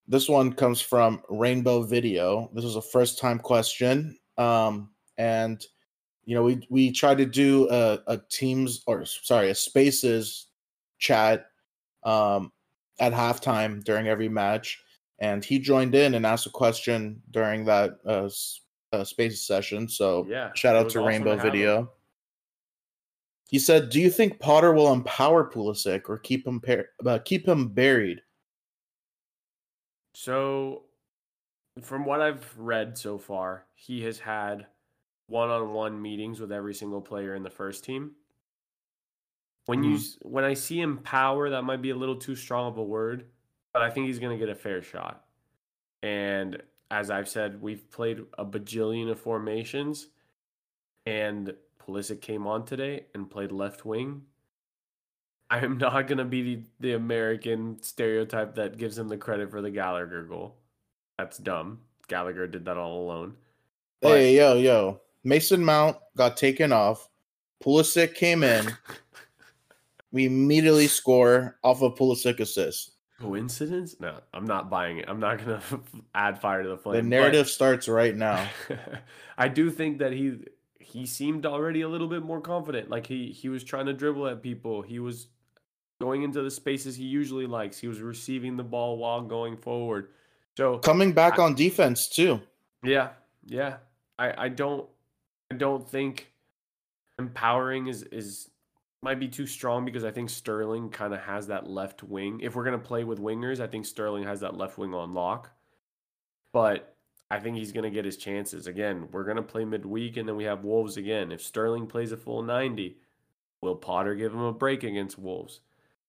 this 0.07 0.27
one 0.27 0.51
comes 0.53 0.81
from 0.81 1.21
Rainbow 1.29 1.83
Video. 1.83 2.49
This 2.53 2.65
is 2.65 2.75
a 2.75 2.81
first 2.81 3.19
time 3.19 3.39
question. 3.39 4.17
Um, 4.37 4.89
and 5.17 5.63
you 6.25 6.35
know, 6.35 6.43
we 6.43 6.65
we 6.69 6.91
tried 6.91 7.17
to 7.19 7.25
do 7.25 7.69
a, 7.69 7.99
a 8.07 8.17
teams 8.29 8.83
or 8.87 9.05
sorry, 9.05 9.49
a 9.49 9.55
spaces 9.55 10.47
chat 10.99 11.47
um 12.03 12.51
at 12.99 13.13
halftime 13.13 13.83
during 13.83 14.07
every 14.07 14.29
match. 14.29 14.81
And 15.19 15.45
he 15.45 15.59
joined 15.59 15.95
in 15.95 16.15
and 16.15 16.25
asked 16.25 16.45
a 16.45 16.49
question 16.49 17.21
during 17.31 17.65
that 17.65 17.97
uh, 18.05 18.29
uh 18.91 19.03
spaces 19.03 19.45
session. 19.45 19.87
So 19.87 20.25
Yeah. 20.29 20.51
shout 20.55 20.75
out 20.75 20.89
to 20.89 20.99
awesome 20.99 21.07
Rainbow 21.07 21.33
him. 21.33 21.39
Video. 21.39 21.91
He 23.47 23.59
said, 23.59 23.89
"Do 23.89 24.01
you 24.01 24.09
think 24.09 24.39
Potter 24.39 24.73
will 24.73 24.91
empower 24.91 25.49
Pulisic 25.49 26.09
or 26.09 26.17
keep 26.17 26.47
him 26.47 26.59
par- 26.59 26.89
uh, 27.05 27.19
keep 27.23 27.47
him 27.47 27.69
buried?" 27.69 28.21
So, 30.15 30.85
from 31.81 32.05
what 32.05 32.21
I've 32.21 32.57
read 32.57 32.97
so 32.97 33.17
far, 33.17 33.67
he 33.75 34.01
has 34.03 34.17
had 34.19 34.67
one 35.27 35.49
on 35.49 35.73
one 35.73 36.01
meetings 36.01 36.39
with 36.39 36.51
every 36.51 36.73
single 36.73 37.01
player 37.01 37.33
in 37.35 37.43
the 37.43 37.49
first 37.49 37.83
team. 37.83 38.11
When 39.65 39.83
you 39.83 39.95
Mhm. 39.97 40.17
when 40.25 40.43
I 40.43 40.53
see 40.53 40.79
him 40.79 40.99
power, 40.99 41.49
that 41.49 41.63
might 41.63 41.81
be 41.81 41.89
a 41.89 41.95
little 41.95 42.17
too 42.17 42.35
strong 42.35 42.67
of 42.67 42.77
a 42.77 42.83
word, 42.83 43.25
but 43.73 43.81
I 43.81 43.89
think 43.89 44.05
he's 44.07 44.19
going 44.19 44.37
to 44.37 44.43
get 44.45 44.51
a 44.51 44.55
fair 44.59 44.81
shot. 44.83 45.25
And 46.03 46.61
as 46.91 47.09
I've 47.09 47.27
said, 47.27 47.61
we've 47.61 47.89
played 47.89 48.25
a 48.37 48.45
bajillion 48.45 49.09
of 49.09 49.19
formations, 49.19 50.09
and 51.07 51.55
Pulisic 51.79 52.21
came 52.21 52.45
on 52.45 52.63
today 52.65 53.07
and 53.15 53.29
played 53.29 53.51
left 53.51 53.85
wing. 53.85 54.27
I 55.49 55.59
am 55.65 55.77
not 55.79 56.07
going 56.07 56.19
to 56.19 56.25
be 56.25 56.41
the, 56.57 56.63
the 56.79 56.93
American 56.93 57.81
stereotype 57.81 58.53
that 58.55 58.77
gives 58.77 58.97
him 58.99 59.07
the 59.07 59.17
credit 59.17 59.49
for 59.49 59.61
the 59.61 59.71
Gallagher 59.71 60.23
goal. 60.23 60.57
That's 61.17 61.37
dumb. 61.39 61.81
Gallagher 62.07 62.45
did 62.45 62.65
that 62.65 62.77
all 62.77 63.01
alone. 63.03 63.37
But- 64.01 64.09
Hey, 64.19 64.35
yo, 64.37 64.55
yo! 64.57 65.01
Mason 65.25 65.65
Mount 65.65 65.97
got 66.15 66.37
taken 66.37 66.71
off. 66.71 67.09
Pulisic 67.63 68.13
came 68.13 68.43
in. 68.43 68.71
we 70.11 70.25
immediately 70.25 70.87
score 70.87 71.57
off 71.63 71.81
of 71.81 71.95
Pulisic 71.95 72.39
assist. 72.39 72.91
Coincidence? 73.19 73.95
No, 73.99 74.19
I'm 74.33 74.45
not 74.45 74.69
buying 74.69 74.97
it. 74.99 75.05
I'm 75.07 75.19
not 75.19 75.43
going 75.43 75.59
to 75.69 75.79
add 76.13 76.39
fire 76.39 76.63
to 76.63 76.69
the 76.69 76.77
flame. 76.77 76.95
The 76.95 77.01
but- 77.01 77.07
narrative 77.07 77.49
starts 77.49 77.87
right 77.87 78.15
now. 78.15 78.47
I 79.37 79.47
do 79.47 79.71
think 79.71 79.97
that 79.99 80.13
he 80.13 80.37
he 80.79 81.05
seemed 81.07 81.45
already 81.45 81.81
a 81.81 81.89
little 81.89 82.07
bit 82.07 82.23
more 82.23 82.39
confident. 82.39 82.89
Like 82.89 83.07
he 83.07 83.31
he 83.31 83.49
was 83.49 83.63
trying 83.63 83.87
to 83.87 83.93
dribble 83.93 84.27
at 84.27 84.43
people. 84.43 84.81
He 84.81 84.99
was 84.99 85.27
going 85.99 86.23
into 86.23 86.41
the 86.43 86.51
spaces 86.51 86.95
he 86.95 87.05
usually 87.05 87.47
likes. 87.47 87.77
He 87.79 87.87
was 87.87 87.99
receiving 88.01 88.57
the 88.57 88.63
ball 88.63 88.97
while 88.97 89.21
going 89.21 89.57
forward. 89.57 90.09
So 90.57 90.77
Coming 90.79 91.13
back 91.13 91.39
I- 91.39 91.43
on 91.43 91.55
defense 91.55 92.07
too. 92.09 92.41
yeah, 92.83 93.09
yeah. 93.45 93.77
I 94.19 94.45
I 94.45 94.49
don't 94.49 94.87
I 95.51 95.55
don't 95.55 95.87
think 95.87 96.31
empowering 97.19 97.87
is 97.87 98.03
is 98.03 98.49
might 99.01 99.19
be 99.19 99.27
too 99.27 99.45
strong 99.45 99.85
because 99.85 100.03
I 100.03 100.11
think 100.11 100.29
Sterling 100.29 100.89
kind 100.89 101.13
of 101.13 101.21
has 101.21 101.47
that 101.47 101.69
left 101.69 102.03
wing. 102.03 102.39
If 102.41 102.55
we're 102.55 102.63
gonna 102.63 102.79
play 102.79 103.03
with 103.03 103.19
wingers, 103.19 103.59
I 103.59 103.67
think 103.67 103.85
Sterling 103.85 104.23
has 104.23 104.39
that 104.39 104.57
left 104.57 104.77
wing 104.77 104.93
on 104.93 105.13
lock. 105.13 105.51
But 106.51 106.95
I 107.29 107.39
think 107.39 107.57
he's 107.57 107.71
gonna 107.71 107.91
get 107.91 108.05
his 108.05 108.17
chances. 108.17 108.65
Again, 108.67 109.07
we're 109.11 109.23
gonna 109.23 109.43
play 109.43 109.63
midweek 109.63 110.17
and 110.17 110.27
then 110.27 110.35
we 110.35 110.45
have 110.45 110.63
Wolves 110.63 110.97
again. 110.97 111.31
If 111.31 111.43
Sterling 111.43 111.85
plays 111.85 112.11
a 112.11 112.17
full 112.17 112.41
90, 112.41 112.97
will 113.61 113.75
Potter 113.75 114.15
give 114.15 114.33
him 114.33 114.41
a 114.41 114.53
break 114.53 114.83
against 114.83 115.19
Wolves? 115.19 115.59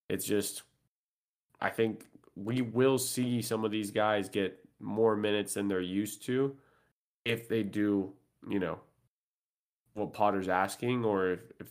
It's 0.09 0.25
just 0.25 0.62
I 1.61 1.70
think 1.70 2.07
we 2.35 2.62
will 2.62 2.99
see 2.99 3.42
some 3.42 3.64
of 3.64 3.70
these 3.70 3.90
guys 3.90 4.29
get 4.29 4.59
more 4.81 5.16
minutes 5.16 5.55
than 5.55 5.68
they're 5.68 5.81
used 5.81 6.22
to 6.27 6.57
if 7.25 7.49
they 7.49 7.62
do, 7.62 8.12
you 8.49 8.59
know, 8.59 8.79
what 9.96 10.12
Potter's 10.12 10.48
asking 10.48 11.04
or 11.04 11.32
if, 11.32 11.40
if 11.61 11.68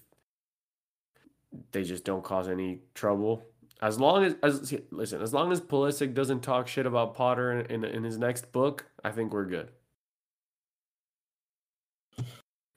they 1.72 1.84
just 1.84 2.04
don't 2.04 2.24
cause 2.24 2.48
any 2.48 2.82
trouble. 2.94 3.44
As 3.82 4.00
long 4.00 4.24
as, 4.24 4.36
as 4.42 4.74
listen, 4.92 5.22
as 5.22 5.34
long 5.34 5.52
as 5.52 5.62
Pulisic 5.62 6.14
doesn't 6.14 6.42
talk 6.42 6.68
shit 6.68 6.86
about 6.86 7.14
Potter 7.14 7.60
in, 7.60 7.84
in 7.84 7.84
in 7.84 8.04
his 8.04 8.18
next 8.18 8.52
book, 8.52 8.86
I 9.04 9.12
think 9.12 9.34
we're 9.34 9.46
good. 9.46 9.72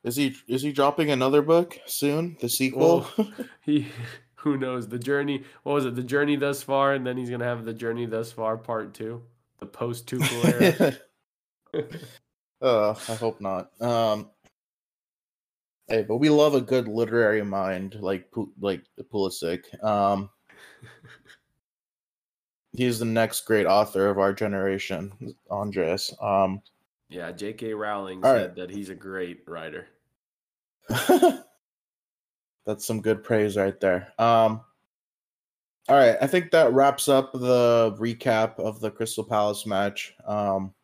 Is 0.04 0.16
he 0.16 0.34
is 0.46 0.62
he 0.62 0.72
dropping 0.72 1.10
another 1.10 1.42
book 1.42 1.78
soon? 1.86 2.36
The 2.40 2.48
sequel? 2.48 3.06
He 3.62 3.88
who 4.36 4.56
knows 4.56 4.88
the 4.88 4.98
journey? 4.98 5.44
What 5.62 5.74
was 5.74 5.84
it? 5.84 5.96
The 5.96 6.02
journey 6.02 6.36
thus 6.36 6.62
far, 6.62 6.94
and 6.94 7.06
then 7.06 7.16
he's 7.16 7.30
gonna 7.30 7.44
have 7.44 7.64
the 7.64 7.74
journey 7.74 8.06
thus 8.06 8.32
far 8.32 8.56
part 8.56 8.94
two, 8.94 9.22
the 9.58 9.66
post 9.66 10.06
Tuchel 10.06 10.98
era. 11.74 11.86
uh, 12.62 12.94
I 13.08 13.14
hope 13.14 13.40
not. 13.40 13.70
Um, 13.82 14.30
hey, 15.88 16.02
but 16.02 16.18
we 16.18 16.28
love 16.28 16.54
a 16.54 16.60
good 16.60 16.86
literary 16.86 17.42
mind 17.42 17.96
like 18.00 18.28
like 18.60 18.82
Pulisic. 19.12 19.82
Um, 19.82 20.30
he's 22.72 22.98
the 22.98 23.04
next 23.04 23.42
great 23.42 23.66
author 23.66 24.08
of 24.08 24.18
our 24.18 24.32
generation, 24.32 25.34
Andres. 25.50 26.14
Um, 26.20 26.60
yeah, 27.08 27.32
J.K. 27.32 27.72
Rowling 27.74 28.22
said 28.22 28.48
right. 28.48 28.56
that 28.56 28.70
he's 28.70 28.90
a 28.90 28.94
great 28.94 29.40
writer. 29.46 29.86
that's 32.66 32.86
some 32.86 33.00
good 33.00 33.24
praise 33.24 33.56
right 33.56 33.80
there. 33.80 34.12
Um, 34.18 34.60
all 35.88 35.96
right, 35.96 36.16
I 36.20 36.26
think 36.26 36.50
that 36.50 36.74
wraps 36.74 37.08
up 37.08 37.32
the 37.32 37.96
recap 37.98 38.58
of 38.58 38.80
the 38.80 38.90
Crystal 38.90 39.24
Palace 39.24 39.64
match. 39.64 40.14
Um, 40.26 40.74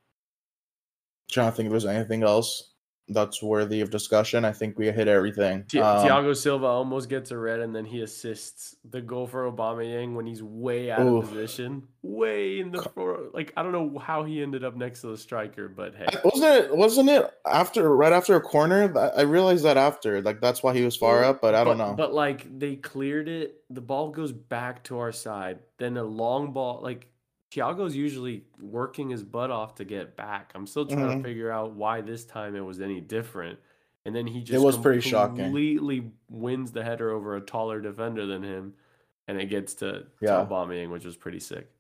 trying 1.31 1.51
to 1.51 1.57
think 1.57 1.67
if 1.67 1.73
there's 1.73 1.85
anything 1.85 2.23
else 2.23 2.74
that's 3.09 3.43
worthy 3.43 3.81
of 3.81 3.91
discussion. 3.91 4.45
I 4.45 4.53
think 4.53 4.79
we 4.79 4.87
hit 4.87 5.09
everything. 5.09 5.65
Ti- 5.69 5.81
Um, 5.81 6.07
Thiago 6.07 6.35
Silva 6.35 6.67
almost 6.67 7.09
gets 7.09 7.31
a 7.31 7.39
red, 7.39 7.61
and 7.61 7.75
then 7.75 7.85
he 7.85 8.01
assists 8.01 8.77
the 8.89 9.01
goal 9.03 9.27
for 9.27 9.51
Aubameyang 9.51 10.15
when 10.15 10.27
he's 10.27 10.43
way 10.43 10.91
out 10.91 11.01
Ooh. 11.07 11.19
of 11.19 11.29
position, 11.29 11.87
way 12.03 12.61
in 12.61 12.71
the 12.73 12.83
for 12.95 13.29
like 13.35 13.53
I 13.57 13.63
don't 13.63 13.73
know 13.73 13.99
how 13.99 14.25
he 14.25 14.43
ended 14.43 14.65
up 14.65 14.75
next 14.77 15.03
to 15.03 15.09
the 15.09 15.19
striker, 15.19 15.69
but 15.69 15.95
hey, 15.95 16.07
wasn't 16.25 16.55
it? 16.55 16.77
Wasn't 16.77 17.11
it 17.11 17.31
after 17.47 17.95
right 17.95 18.13
after 18.13 18.37
a 18.37 18.41
corner? 18.41 18.93
I 19.17 19.23
realized 19.23 19.65
that 19.65 19.77
after, 19.77 20.23
like 20.23 20.41
that's 20.41 20.63
why 20.63 20.75
he 20.75 20.83
was 20.83 20.97
far 20.97 21.21
Well, 21.21 21.31
up. 21.31 21.41
But 21.43 21.55
I 21.55 21.65
don't 21.65 21.79
know. 21.79 21.95
But 21.97 22.15
like 22.15 22.59
they 22.59 22.77
cleared 22.77 23.29
it, 23.29 23.57
the 23.69 23.81
ball 23.83 24.11
goes 24.11 24.33
back 24.33 24.83
to 24.85 24.99
our 24.99 25.13
side. 25.13 25.59
Then 25.79 25.97
a 25.99 26.05
long 26.05 26.53
ball, 26.53 26.81
like 26.83 27.07
Thiago's 27.55 27.95
usually 27.95 28.45
working 28.61 29.11
his 29.11 29.23
butt 29.23 29.51
off 29.51 29.77
to 29.77 29.85
get 29.85 30.17
back. 30.17 30.51
I'm 30.55 30.67
still 30.67 30.87
trying 30.87 31.07
Mhm. 31.07 31.17
to 31.19 31.23
figure 31.23 31.51
out 31.53 31.73
why 31.73 32.01
this 32.01 32.25
time 32.25 32.57
it 32.57 32.61
was 32.61 32.81
any 32.81 33.01
different. 33.01 33.59
And 34.05 34.15
then 34.15 34.27
he 34.27 34.41
just 34.41 34.53
it 34.53 34.59
was 34.65 34.77
pretty 34.77 35.01
shocking. 35.01 35.37
Completely 35.45 36.11
wins 36.29 36.73
the 36.73 36.83
header 36.83 37.11
over 37.13 37.37
a 37.37 37.41
taller 37.41 37.81
defender 37.81 38.27
than 38.27 38.43
him, 38.43 38.75
and 39.29 39.41
it 39.41 39.47
gets 39.47 39.75
to, 39.75 40.07
Yeah. 40.21 40.45
Aubameyang, 40.45 40.91
which 40.91 41.05
was 41.05 41.17
pretty 41.17 41.41
sick. 41.41 41.71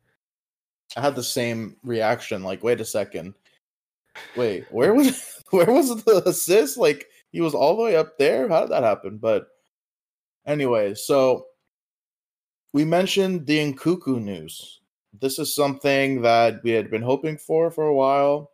I 0.96 1.00
had 1.00 1.16
the 1.16 1.22
same 1.24 1.76
reaction. 1.82 2.42
Like, 2.44 2.62
wait 2.62 2.80
a 2.80 2.84
second. 2.84 3.34
Wait, 4.36 4.64
where 4.70 4.94
was 4.94 5.42
where 5.50 5.70
was 5.70 6.04
the 6.04 6.22
assist? 6.26 6.76
Like 6.76 7.08
he 7.30 7.40
was 7.40 7.54
all 7.54 7.76
the 7.76 7.82
way 7.82 7.96
up 7.96 8.16
there. 8.16 8.48
How 8.48 8.60
did 8.60 8.70
that 8.70 8.84
happen? 8.84 9.18
But 9.18 9.48
anyway, 10.46 10.94
so 10.94 11.46
we 12.72 12.84
mentioned 12.84 13.46
the 13.46 13.58
Nkunku 13.72 14.22
news. 14.22 14.80
This 15.20 15.38
is 15.38 15.54
something 15.54 16.22
that 16.22 16.62
we 16.64 16.70
had 16.70 16.90
been 16.90 17.02
hoping 17.02 17.38
for 17.38 17.70
for 17.70 17.86
a 17.86 17.94
while. 17.94 18.50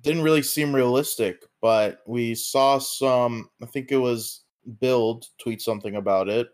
Didn't 0.00 0.22
really 0.22 0.42
seem 0.42 0.74
realistic, 0.74 1.42
but 1.60 2.00
we 2.06 2.34
saw 2.34 2.78
some. 2.78 3.50
I 3.62 3.66
think 3.66 3.90
it 3.92 3.96
was 3.98 4.44
Bild 4.80 5.26
tweet 5.38 5.60
something 5.60 5.96
about 5.96 6.28
it, 6.28 6.48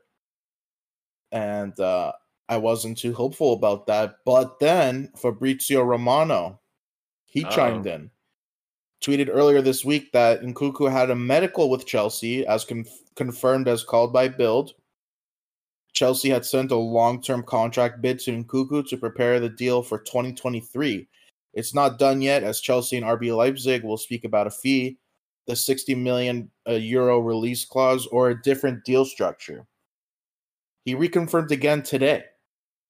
and 1.31 1.79
uh, 1.81 2.13
I 2.49 2.57
wasn't 2.57 2.99
too 2.99 3.13
hopeful 3.13 3.53
about 3.53 3.87
that. 3.87 4.17
But 4.25 4.59
then 4.59 5.11
Fabrizio 5.17 5.83
Romano, 5.83 6.61
he 7.25 7.45
chimed 7.45 7.87
Oh. 7.87 7.93
in, 7.93 8.11
tweeted 9.03 9.29
earlier 9.31 9.63
this 9.63 9.85
week 9.85 10.13
that 10.13 10.43
Nkunku 10.43 10.91
had 10.91 11.11
a 11.11 11.17
medical 11.17 11.71
with 11.71 11.87
Chelsea, 11.87 12.47
as 12.47 12.65
con- 12.65 12.87
confirmed 13.17 13.69
as 13.69 13.83
called 13.85 14.13
by 14.13 14.29
Bild, 14.29 14.75
Chelsea 15.93 16.31
had 16.31 16.45
sent 16.45 16.71
a 16.71 16.77
long-term 16.77 17.43
contract 17.43 18.01
bid 18.01 18.19
to 18.21 18.33
Nkunku 18.33 18.89
to 18.89 18.97
prepare 18.97 19.41
the 19.41 19.49
deal 19.49 19.83
for 19.83 19.99
2023. 19.99 21.07
It's 21.55 21.75
not 21.75 21.99
done 21.99 22.23
yet, 22.23 22.43
as 22.43 22.61
Chelsea 22.61 22.97
and 22.97 23.07
RB 23.07 23.37
Leipzig 23.37 23.85
will 23.85 23.99
speak 23.99 24.25
about 24.25 24.47
a 24.47 24.51
fee, 24.51 24.99
the 25.47 25.55
60 25.55 25.95
million 25.97 26.51
uh, 26.67 26.73
euro 26.73 27.19
release 27.19 27.65
clause, 27.65 28.07
or 28.07 28.31
a 28.31 28.43
different 28.43 28.85
deal 28.85 29.05
structure. 29.05 29.67
He 30.85 30.95
reconfirmed 30.95 31.51
again 31.51 31.83
today. 31.83 32.25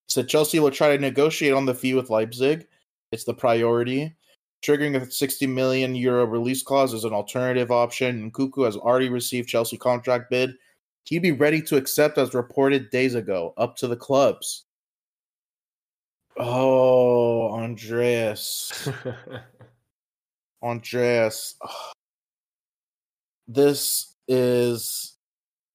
Said 0.07 0.29
Chelsea 0.29 0.59
will 0.59 0.71
try 0.71 0.95
to 0.95 1.01
negotiate 1.01 1.53
on 1.53 1.65
the 1.65 1.75
fee 1.75 1.93
with 1.93 2.09
Leipzig. 2.09 2.67
It's 3.11 3.23
the 3.25 3.33
priority. 3.33 4.15
Triggering 4.63 4.95
a 4.95 5.11
60 5.11 5.45
million 5.47 5.93
euro 5.93 6.25
release 6.25 6.63
clause 6.63 6.93
is 6.93 7.03
an 7.03 7.13
alternative 7.13 7.69
option. 7.69 8.31
Nkunku 8.31 8.65
has 8.65 8.77
already 8.77 9.09
received 9.09 9.49
Chelsea 9.49 9.77
contract 9.77 10.29
bid. 10.29 10.55
He'd 11.05 11.19
be 11.19 11.31
ready 11.31 11.61
to 11.63 11.77
accept 11.77 12.17
as 12.17 12.33
reported 12.33 12.89
days 12.89 13.15
ago, 13.15 13.53
up 13.57 13.75
to 13.77 13.87
the 13.87 13.95
clubs. 13.95 14.65
Oh, 16.37 17.51
Andreas. 17.51 18.89
Andreas. 20.63 21.55
This 23.47 24.15
is 24.27 25.17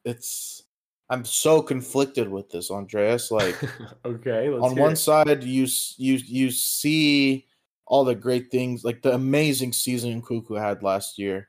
it's 0.05 0.65
I'm 1.11 1.25
so 1.25 1.63
conflicted 1.63 2.29
with 2.29 2.51
this, 2.51 2.71
Andreas. 2.71 3.31
Like 3.31 3.57
okay, 4.05 4.49
on 4.49 4.77
one 4.77 4.93
it. 4.93 4.97
side 4.97 5.45
you 5.45 5.67
you 5.97 6.19
you 6.27 6.51
see 6.51 7.47
all 7.87 8.05
the 8.05 8.15
great 8.15 8.51
things, 8.51 8.85
like 8.85 9.03
the 9.03 9.15
amazing 9.15 9.73
season 9.73 10.21
Nkunku 10.21 10.59
had 10.59 10.83
last 10.83 11.19
year. 11.19 11.48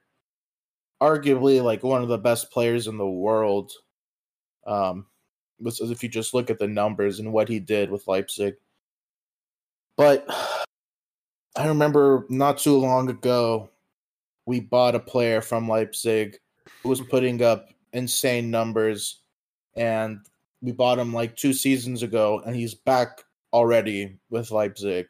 Arguably 1.02 1.64
like 1.64 1.84
one 1.84 2.02
of 2.02 2.10
the 2.10 2.18
best 2.18 2.52
players 2.52 2.88
in 2.88 2.98
the 2.98 3.08
world. 3.08 3.72
Um 4.66 5.06
if 5.62 6.04
you 6.04 6.10
just 6.10 6.34
look 6.34 6.50
at 6.50 6.60
the 6.60 6.68
numbers 6.68 7.20
and 7.20 7.34
what 7.34 7.50
he 7.50 7.60
did 7.60 7.92
with 7.92 8.08
Leipzig. 8.08 8.56
But 9.98 10.26
I 11.56 11.68
remember 11.68 12.26
not 12.30 12.58
too 12.58 12.78
long 12.78 13.10
ago, 13.10 13.70
we 14.46 14.62
bought 14.62 14.96
a 14.96 15.00
player 15.00 15.42
from 15.42 15.68
Leipzig 15.68 16.38
who 16.82 16.90
was 16.90 17.02
putting 17.02 17.42
up 17.44 17.68
insane 17.92 18.50
numbers, 18.50 19.22
and 19.76 20.20
we 20.62 20.72
bought 20.72 21.00
him 21.00 21.14
like 21.14 21.36
two 21.36 21.52
seasons 21.52 22.02
ago, 22.04 22.42
and 22.46 22.56
he's 22.56 22.76
back 22.76 23.24
already 23.52 24.18
with 24.30 24.52
Leipzig. 24.52 25.08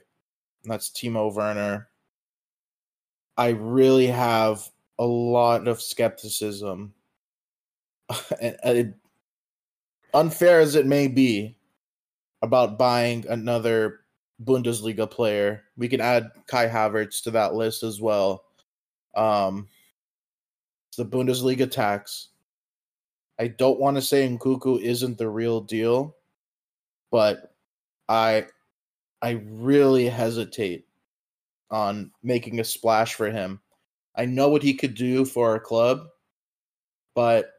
And 0.63 0.73
that's 0.73 0.89
Timo 0.89 1.31
Werner. 1.33 1.89
I 3.37 3.49
really 3.49 4.07
have 4.07 4.67
a 4.99 5.05
lot 5.05 5.67
of 5.67 5.81
skepticism. 5.81 6.93
unfair 10.13 10.59
as 10.59 10.75
it 10.75 10.85
may 10.85 11.07
be, 11.07 11.55
about 12.41 12.77
buying 12.77 13.25
another 13.27 14.01
Bundesliga 14.43 15.09
player. 15.09 15.63
We 15.77 15.87
can 15.87 16.01
add 16.01 16.29
Kai 16.47 16.67
Havertz 16.67 17.23
to 17.23 17.31
that 17.31 17.53
list 17.53 17.83
as 17.83 17.99
well. 17.99 18.43
Um, 19.15 19.67
it's 20.89 20.97
the 20.97 21.05
Bundesliga 21.05 21.69
tax. 21.69 22.29
I 23.39 23.47
don't 23.47 23.79
want 23.79 23.97
to 23.97 24.01
say 24.01 24.27
Nkunku 24.27 24.81
isn't 24.81 25.17
the 25.17 25.29
real 25.29 25.61
deal, 25.61 26.15
but 27.11 27.53
I 28.07 28.47
I 29.21 29.41
really 29.45 30.07
hesitate 30.07 30.85
on 31.71 32.11
making 32.23 32.59
a 32.59 32.63
splash 32.63 33.15
for 33.15 33.29
him. 33.29 33.59
I 34.19 34.25
know 34.25 34.49
what 34.49 34.61
he 34.63 34.73
could 34.73 34.95
do 34.95 35.23
for 35.23 35.49
our 35.49 35.61
club, 35.61 36.09
but 37.15 37.53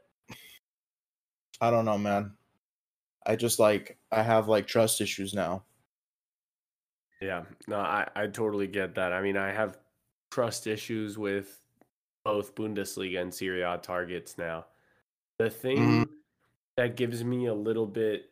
I 1.59 1.71
don't 1.71 1.87
know, 1.87 1.97
man. 1.97 2.33
I 3.25 3.37
just 3.37 3.59
like 3.59 3.97
I 4.13 4.23
have 4.23 4.47
like 4.47 4.67
trust 4.67 5.01
issues 5.01 5.33
now. 5.33 5.65
Yeah, 7.23 7.45
no, 7.67 7.79
I, 7.79 8.07
I 8.15 8.27
totally 8.27 8.67
get 8.67 8.95
that. 8.97 9.11
I 9.15 9.23
mean, 9.23 9.39
I 9.39 9.53
have 9.53 9.79
trust 10.31 10.67
issues 10.67 11.17
with 11.17 11.61
both 12.27 12.55
Bundesliga 12.55 13.23
and 13.23 13.33
Serie 13.33 13.63
A 13.63 13.79
targets 13.79 14.37
now. 14.37 14.67
The 15.39 15.49
thing 15.49 15.79
mm-hmm. 15.79 16.13
that 16.77 16.95
gives 16.95 17.25
me 17.25 17.47
a 17.47 17.55
little 17.55 17.87
bit 17.87 18.31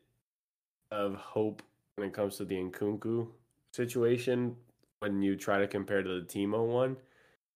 of 0.91 1.15
hope 1.15 1.63
when 1.97 2.09
it 2.09 2.13
comes 2.13 2.37
to 2.37 2.45
the 2.45 2.57
Nkunku 2.57 3.27
situation, 3.73 4.55
when 4.99 5.23
you 5.23 5.35
try 5.35 5.59
to 5.59 5.67
compare 5.67 6.03
to 6.03 6.21
the 6.21 6.27
Timo 6.27 6.67
one, 6.67 6.99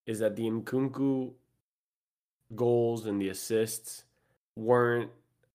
is 0.05 0.19
that 0.19 0.35
the 0.35 0.43
Nkunku 0.43 1.31
goals 2.55 3.05
and 3.05 3.21
the 3.21 3.29
assists 3.29 4.03
weren't 4.55 5.09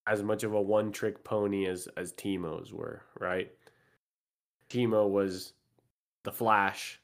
as 0.07 0.23
much 0.23 0.43
of 0.43 0.53
a 0.53 0.61
one 0.61 0.91
trick 0.91 1.23
pony 1.23 1.67
as 1.67 1.87
as 1.95 2.13
Timo's 2.13 2.73
were, 2.73 3.03
right? 3.19 3.51
Timo 4.69 5.09
was 5.09 5.53
the 6.23 6.31
Flash, 6.31 6.99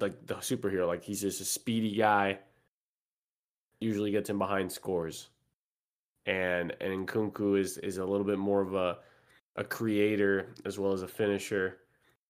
like 0.00 0.26
the 0.26 0.34
superhero. 0.36 0.86
Like 0.86 1.04
he's 1.04 1.20
just 1.20 1.40
a 1.40 1.44
speedy 1.44 1.94
guy. 1.94 2.38
Usually 3.80 4.10
gets 4.10 4.28
in 4.28 4.36
behind 4.38 4.70
scores, 4.70 5.30
and 6.26 6.74
and 6.80 7.06
Nkunku 7.06 7.58
is 7.58 7.78
is 7.78 7.98
a 7.98 8.04
little 8.04 8.26
bit 8.26 8.38
more 8.38 8.60
of 8.60 8.74
a 8.74 8.98
a 9.56 9.64
creator 9.64 10.54
as 10.64 10.78
well 10.78 10.92
as 10.92 11.02
a 11.02 11.08
finisher, 11.08 11.78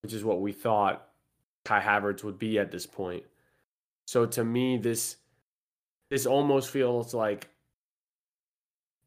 which 0.03 0.13
is 0.13 0.25
what 0.25 0.41
we 0.41 0.53
thought 0.53 1.09
Kai 1.65 1.81
Havertz 1.81 2.23
would 2.25 2.39
be 2.39 2.59
at 2.59 2.71
this 2.71 2.87
point. 2.87 3.25
So 4.11 4.27
to 4.27 4.43
me, 4.43 4.77
this 4.77 5.19
this 6.11 6.27
almost 6.27 6.71
feels 6.71 7.15
like 7.15 7.49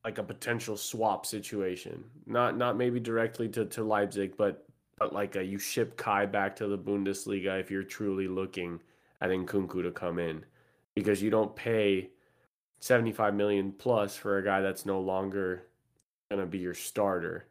like 0.06 0.18
a 0.18 0.24
potential 0.24 0.78
swap 0.78 1.26
situation. 1.26 2.06
Not 2.26 2.58
not 2.58 2.78
maybe 2.78 3.02
directly 3.02 3.50
to, 3.50 3.66
to 3.66 3.84
Leipzig, 3.84 4.38
but 4.38 4.66
but 4.98 5.12
like 5.12 5.36
a, 5.36 5.44
you 5.44 5.60
ship 5.60 5.98
Kai 5.98 6.26
back 6.26 6.56
to 6.56 6.68
the 6.68 6.78
Bundesliga 6.78 7.60
if 7.60 7.70
you're 7.70 7.84
truly 7.84 8.30
looking 8.30 8.80
at 9.20 9.30
Nkunku 9.30 9.84
to 9.84 9.92
come 9.92 10.20
in, 10.20 10.46
because 10.96 11.22
you 11.22 11.30
don't 11.30 11.54
pay 11.54 12.10
75 12.80 13.36
million 13.36 13.74
plus 13.74 14.16
for 14.16 14.38
a 14.38 14.46
guy 14.46 14.62
that's 14.62 14.86
no 14.86 15.02
longer 15.02 15.64
gonna 16.32 16.46
be 16.46 16.60
your 16.60 16.74
starter, 16.74 17.48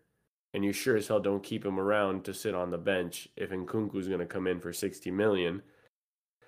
and 0.54 0.64
you 0.64 0.72
sure 0.72 0.96
as 0.96 1.06
hell 1.06 1.20
don't 1.20 1.42
keep 1.42 1.66
him 1.66 1.78
around 1.78 2.24
to 2.24 2.32
sit 2.32 2.54
on 2.54 2.70
the 2.70 2.78
bench 2.78 3.28
if 3.36 3.50
Nkunku's 3.50 4.08
gonna 4.08 4.24
come 4.24 4.46
in 4.46 4.58
for 4.58 4.72
60 4.72 5.10
million 5.10 5.60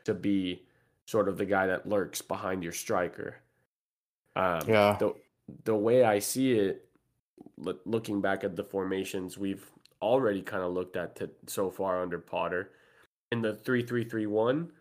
to 0.04 0.14
be 0.14 0.62
sort 1.06 1.28
of 1.28 1.38
the 1.38 1.44
guy 1.44 1.66
that 1.66 1.88
lurks 1.88 2.22
behind 2.22 2.62
your 2.62 2.72
striker. 2.72 3.36
Um, 4.36 4.62
yeah. 4.66 4.96
The 4.98 5.14
the 5.64 5.76
way 5.76 6.04
I 6.04 6.20
see 6.20 6.52
it, 6.52 6.88
looking 7.58 8.20
back 8.20 8.44
at 8.44 8.56
the 8.56 8.64
formations 8.64 9.36
we've 9.36 9.70
already 10.00 10.42
kind 10.42 10.62
of 10.62 10.72
looked 10.72 10.96
at 10.96 11.16
to, 11.16 11.30
so 11.46 11.70
far 11.70 12.02
under 12.02 12.18
Potter. 12.18 12.70
In 13.30 13.42
the 13.42 13.54
3 13.54 13.82
3 13.82 14.04
3 14.04 14.26
1, 14.26 14.72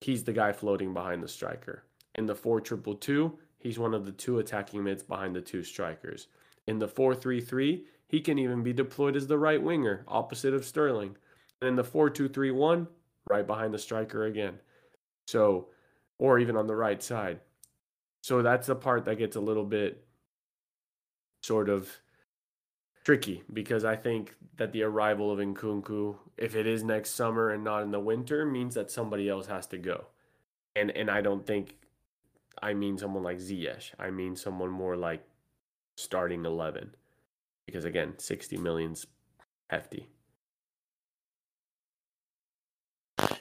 he's 0.00 0.24
the 0.24 0.32
guy 0.32 0.52
floating 0.52 0.92
behind 0.92 1.22
the 1.22 1.28
striker. 1.28 1.84
In 2.14 2.26
the 2.26 2.34
4 2.34 2.60
2 2.60 2.98
2, 3.00 3.38
he's 3.58 3.78
one 3.78 3.94
of 3.94 4.04
the 4.04 4.12
two 4.12 4.38
attacking 4.38 4.84
mids 4.84 5.02
behind 5.02 5.34
the 5.34 5.40
two 5.40 5.62
strikers. 5.62 6.28
In 6.66 6.78
the 6.78 6.88
4 6.88 7.14
3 7.14 7.40
3, 7.40 7.84
he 8.08 8.20
can 8.20 8.38
even 8.38 8.62
be 8.62 8.72
deployed 8.72 9.16
as 9.16 9.26
the 9.26 9.38
right 9.38 9.62
winger, 9.62 10.04
opposite 10.06 10.54
of 10.54 10.64
Sterling. 10.64 11.16
And 11.60 11.68
in 11.68 11.76
the 11.76 11.84
4 11.84 12.10
2 12.10 12.28
3 12.28 12.50
1, 12.50 12.88
right 13.28 13.46
behind 13.46 13.72
the 13.72 13.78
striker 13.78 14.24
again. 14.24 14.58
So, 15.32 15.68
or 16.18 16.38
even 16.38 16.58
on 16.58 16.66
the 16.66 16.76
right 16.76 17.02
side. 17.02 17.40
So 18.20 18.42
that's 18.42 18.66
the 18.66 18.76
part 18.76 19.06
that 19.06 19.16
gets 19.16 19.34
a 19.34 19.40
little 19.40 19.64
bit 19.64 20.04
sort 21.42 21.70
of 21.70 21.88
tricky 23.02 23.42
because 23.50 23.82
I 23.82 23.96
think 23.96 24.34
that 24.58 24.72
the 24.72 24.82
arrival 24.82 25.30
of 25.30 25.38
Nkunku, 25.38 26.16
if 26.36 26.54
it 26.54 26.66
is 26.66 26.84
next 26.84 27.12
summer 27.12 27.48
and 27.48 27.64
not 27.64 27.82
in 27.82 27.92
the 27.92 27.98
winter, 27.98 28.44
means 28.44 28.74
that 28.74 28.90
somebody 28.90 29.26
else 29.26 29.46
has 29.46 29.66
to 29.68 29.78
go. 29.78 30.08
And 30.76 30.90
and 30.90 31.10
I 31.10 31.22
don't 31.22 31.46
think 31.46 31.78
I 32.60 32.74
mean 32.74 32.98
someone 32.98 33.22
like 33.22 33.38
Ziyech. 33.38 33.92
I 33.98 34.10
mean 34.10 34.36
someone 34.36 34.70
more 34.70 34.96
like 34.96 35.24
starting 35.96 36.44
eleven. 36.44 36.94
Because 37.64 37.86
again, 37.86 38.18
sixty 38.18 38.58
million's 38.58 39.06
hefty. 39.70 40.10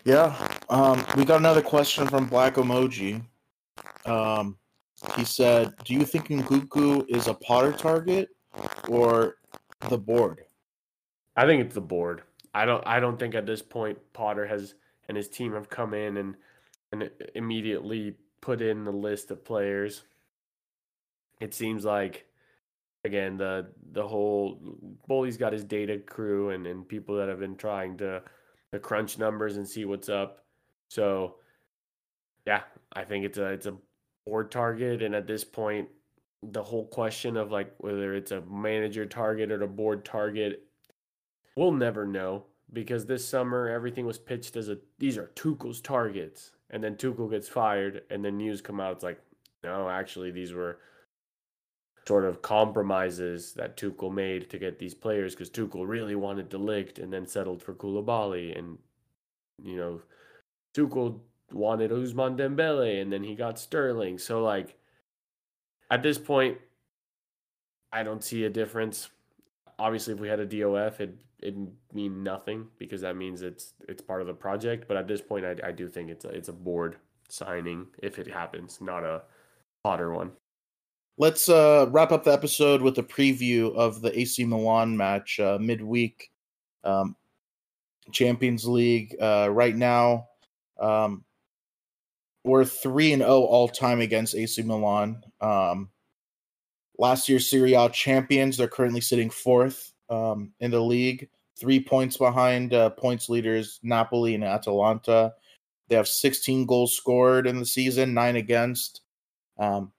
Yeah. 0.05 0.33
Um, 0.71 1.03
we 1.17 1.25
got 1.25 1.39
another 1.39 1.61
question 1.61 2.07
from 2.07 2.27
Black 2.27 2.55
Emoji. 2.55 3.21
Um, 4.05 4.57
he 5.17 5.25
said, 5.25 5.73
Do 5.83 5.93
you 5.93 6.05
think 6.05 6.29
Nkunku 6.29 7.09
is 7.09 7.27
a 7.27 7.33
Potter 7.33 7.73
target 7.73 8.29
or 8.87 9.35
the 9.89 9.97
board? 9.97 10.45
I 11.35 11.45
think 11.45 11.61
it's 11.61 11.75
the 11.75 11.81
board. 11.81 12.21
I 12.53 12.63
don't. 12.63 12.85
I 12.87 13.01
don't 13.01 13.19
think 13.19 13.35
at 13.35 13.45
this 13.45 13.61
point 13.61 13.97
Potter 14.13 14.47
has 14.47 14.75
and 15.09 15.17
his 15.17 15.27
team 15.27 15.51
have 15.53 15.69
come 15.69 15.93
in 15.93 16.15
and 16.15 16.35
and 16.93 17.09
immediately 17.35 18.15
put 18.39 18.61
in 18.61 18.85
the 18.85 18.91
list 18.91 19.29
of 19.29 19.43
players. 19.43 20.03
It 21.41 21.53
seems 21.53 21.83
like 21.83 22.25
again 23.03 23.35
the 23.35 23.67
the 23.91 24.07
whole 24.07 24.57
Boehly's 25.07 25.37
got 25.37 25.51
his 25.51 25.65
data 25.65 25.97
crew 25.97 26.51
and 26.51 26.65
and 26.65 26.87
people 26.87 27.17
that 27.17 27.27
have 27.27 27.39
been 27.39 27.57
trying 27.57 27.97
to 27.97 28.21
to 28.71 28.79
crunch 28.79 29.17
numbers 29.17 29.57
and 29.57 29.67
see 29.67 29.83
what's 29.83 30.07
up. 30.07 30.40
So 30.91 31.35
yeah, 32.45 32.63
I 32.91 33.05
think 33.05 33.23
it's 33.23 33.37
a 33.37 33.45
it's 33.45 33.65
a 33.65 33.77
board 34.25 34.51
target, 34.51 35.01
and 35.01 35.15
at 35.15 35.25
this 35.25 35.45
point, 35.45 35.87
the 36.43 36.61
whole 36.61 36.85
question 36.85 37.37
of 37.37 37.49
like 37.49 37.73
whether 37.77 38.13
it's 38.13 38.31
a 38.31 38.41
manager 38.41 39.05
target 39.05 39.53
or 39.53 39.61
a 39.61 39.67
board 39.69 40.03
target, 40.03 40.65
we'll 41.55 41.71
never 41.71 42.05
know 42.05 42.43
because 42.73 43.05
this 43.05 43.25
summer 43.25 43.69
everything 43.69 44.05
was 44.05 44.17
pitched 44.17 44.57
as 44.57 44.67
a 44.67 44.79
these 44.99 45.17
are 45.17 45.31
Tuchel's 45.33 45.79
targets, 45.79 46.51
and 46.69 46.83
then 46.83 46.97
Tuchel 46.97 47.31
gets 47.31 47.47
fired, 47.47 48.01
and 48.09 48.25
then 48.25 48.37
news 48.37 48.61
come 48.61 48.81
out 48.81 48.95
it's 48.95 49.03
like 49.03 49.21
no, 49.63 49.87
actually 49.87 50.31
these 50.31 50.51
were 50.51 50.79
sort 52.05 52.25
of 52.25 52.41
compromises 52.41 53.53
that 53.53 53.77
Tuchel 53.77 54.13
made 54.13 54.49
to 54.49 54.59
get 54.59 54.77
these 54.77 54.93
players 54.93 55.35
because 55.35 55.49
Tuchel 55.49 55.87
really 55.87 56.15
wanted 56.15 56.49
De 56.49 56.57
Ligt 56.57 57.01
and 57.01 57.13
then 57.13 57.27
settled 57.27 57.63
for 57.63 57.73
Koulibaly, 57.73 58.59
and 58.59 58.77
you 59.63 59.77
know 59.77 60.01
Tuchel 60.73 61.19
wanted 61.51 61.91
Ousmane 61.91 62.37
Dembele, 62.37 63.01
and 63.01 63.11
then 63.11 63.23
he 63.23 63.35
got 63.35 63.59
Sterling. 63.59 64.17
So 64.17 64.41
like 64.43 64.77
at 65.89 66.03
this 66.03 66.17
point, 66.17 66.57
I 67.91 68.03
don't 68.03 68.23
see 68.23 68.45
a 68.45 68.49
difference. 68.49 69.09
Obviously, 69.77 70.13
if 70.13 70.19
we 70.19 70.27
had 70.27 70.39
a 70.39 70.45
DOF, 70.45 71.01
it 71.01 71.15
it 71.41 71.55
mean 71.93 72.23
nothing 72.23 72.67
because 72.77 73.01
that 73.01 73.15
means 73.15 73.41
it's 73.41 73.73
it's 73.89 74.01
part 74.01 74.21
of 74.21 74.27
the 74.27 74.33
project. 74.33 74.87
But 74.87 74.97
at 74.97 75.07
this 75.07 75.21
point, 75.21 75.45
I, 75.45 75.55
I 75.63 75.71
do 75.71 75.87
think 75.87 76.09
it's 76.09 76.25
a, 76.25 76.29
it's 76.29 76.49
a 76.49 76.53
board 76.53 76.97
signing 77.29 77.87
if 78.01 78.19
it 78.19 78.27
happens, 78.27 78.79
not 78.81 79.03
a 79.03 79.23
Potter 79.83 80.11
one. 80.11 80.31
Let's 81.17 81.49
uh, 81.49 81.87
wrap 81.89 82.11
up 82.11 82.23
the 82.23 82.33
episode 82.33 82.81
with 82.81 82.97
a 82.97 83.03
preview 83.03 83.75
of 83.75 84.01
the 84.01 84.17
AC 84.17 84.45
Milan 84.45 84.95
match 84.95 85.39
uh, 85.39 85.57
midweek, 85.59 86.31
um, 86.83 87.15
Champions 88.11 88.65
League. 88.65 89.15
Uh, 89.19 89.49
right 89.51 89.75
now, 89.75 90.27
um, 90.81 91.23
we're 92.43 92.65
three 92.65 93.13
and 93.13 93.21
zero 93.21 93.31
oh 93.31 93.43
all 93.45 93.67
time 93.67 94.01
against 94.01 94.35
AC 94.35 94.61
Milan. 94.63 95.23
Um, 95.39 95.89
last 96.97 97.29
year's 97.29 97.49
Serie 97.49 97.73
A 97.73 97.89
champions. 97.89 98.57
They're 98.57 98.67
currently 98.67 99.01
sitting 99.01 99.29
fourth 99.29 99.93
um, 100.09 100.51
in 100.59 100.71
the 100.71 100.81
league, 100.81 101.29
three 101.59 101.79
points 101.79 102.17
behind 102.17 102.73
uh, 102.73 102.89
points 102.91 103.29
leaders 103.29 103.79
Napoli 103.83 104.35
and 104.35 104.43
Atalanta. 104.43 105.33
They 105.87 105.95
have 105.95 106.07
16 106.07 106.65
goals 106.65 106.95
scored 106.95 107.47
in 107.47 107.59
the 107.59 107.65
season, 107.65 108.13
nine 108.13 108.37
against. 108.37 109.01
Um, 109.59 109.91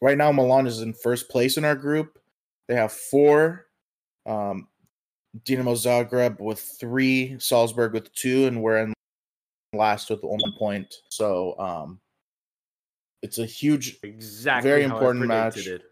right 0.00 0.18
now, 0.18 0.32
Milan 0.32 0.66
is 0.66 0.80
in 0.80 0.92
first 0.92 1.28
place 1.30 1.56
in 1.56 1.64
our 1.64 1.76
group. 1.76 2.18
They 2.68 2.74
have 2.74 2.92
four. 2.92 3.66
Um, 4.26 4.68
Dinamo 5.44 5.74
Zagreb 5.74 6.40
with 6.40 6.60
three, 6.60 7.36
Salzburg 7.38 7.94
with 7.94 8.12
two, 8.12 8.46
and 8.46 8.62
we're 8.62 8.78
in 8.78 8.92
last 9.72 10.10
with 10.10 10.22
one 10.22 10.40
point. 10.58 10.94
So 11.08 11.58
um, 11.58 12.00
it's 13.22 13.38
a 13.38 13.46
huge, 13.46 13.98
exactly 14.02 14.68
very 14.68 14.84
important 14.84 15.26
match. 15.26 15.66
It. 15.66 15.82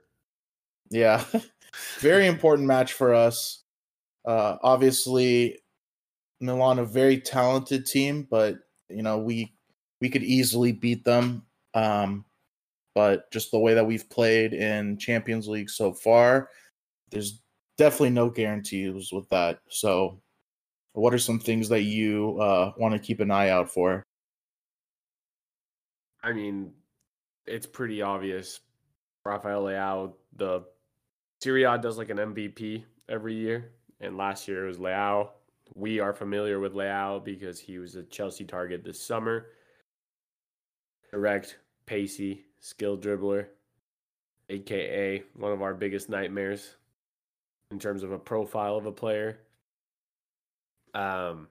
Yeah, 0.90 1.24
very 1.98 2.26
important 2.26 2.68
match 2.68 2.92
for 2.92 3.14
us. 3.14 3.62
Uh, 4.24 4.56
obviously, 4.62 5.60
Milan 6.40 6.78
a 6.78 6.84
very 6.84 7.20
talented 7.20 7.86
team, 7.86 8.26
but 8.30 8.56
you 8.88 9.02
know 9.02 9.18
we 9.18 9.54
we 10.00 10.08
could 10.08 10.24
easily 10.24 10.72
beat 10.72 11.04
them. 11.04 11.44
Um, 11.74 12.24
but 12.94 13.30
just 13.30 13.52
the 13.52 13.58
way 13.58 13.74
that 13.74 13.86
we've 13.86 14.08
played 14.10 14.52
in 14.52 14.98
Champions 14.98 15.46
League 15.46 15.70
so 15.70 15.92
far, 15.92 16.48
there's 17.10 17.40
definitely 17.78 18.10
no 18.10 18.28
guarantees 18.28 19.12
with 19.12 19.28
that. 19.28 19.60
So 19.68 20.20
what 20.92 21.14
are 21.14 21.18
some 21.18 21.38
things 21.38 21.68
that 21.68 21.82
you 21.82 22.38
uh, 22.40 22.72
want 22.76 22.94
to 22.94 22.98
keep 22.98 23.20
an 23.20 23.30
eye 23.30 23.50
out 23.50 23.70
for? 23.70 24.02
I 26.22 26.32
mean, 26.32 26.72
it's 27.46 27.66
pretty 27.66 28.02
obvious. 28.02 28.60
Rafael 29.24 29.64
Leao, 29.64 30.12
the 30.36 30.64
Serie 31.42 31.64
A 31.64 31.78
does 31.78 31.98
like 31.98 32.10
an 32.10 32.18
MVP 32.18 32.84
every 33.08 33.34
year, 33.34 33.72
and 34.00 34.16
last 34.16 34.48
year 34.48 34.64
it 34.64 34.68
was 34.68 34.78
Leao. 34.78 35.28
We 35.74 36.00
are 36.00 36.12
familiar 36.12 36.58
with 36.58 36.74
Leao 36.74 37.24
because 37.24 37.60
he 37.60 37.78
was 37.78 37.94
a 37.96 38.02
Chelsea 38.04 38.44
target 38.44 38.84
this 38.84 39.00
summer. 39.00 39.46
Direct, 41.12 41.58
pacey, 41.86 42.44
skilled 42.60 43.02
dribbler, 43.02 43.46
aka 44.48 45.22
one 45.34 45.52
of 45.52 45.62
our 45.62 45.74
biggest 45.74 46.08
nightmares 46.08 46.76
in 47.70 47.78
terms 47.78 48.02
of 48.02 48.12
a 48.12 48.18
profile 48.18 48.76
of 48.76 48.86
a 48.86 48.92
player. 48.92 49.40
Um, 50.94 51.48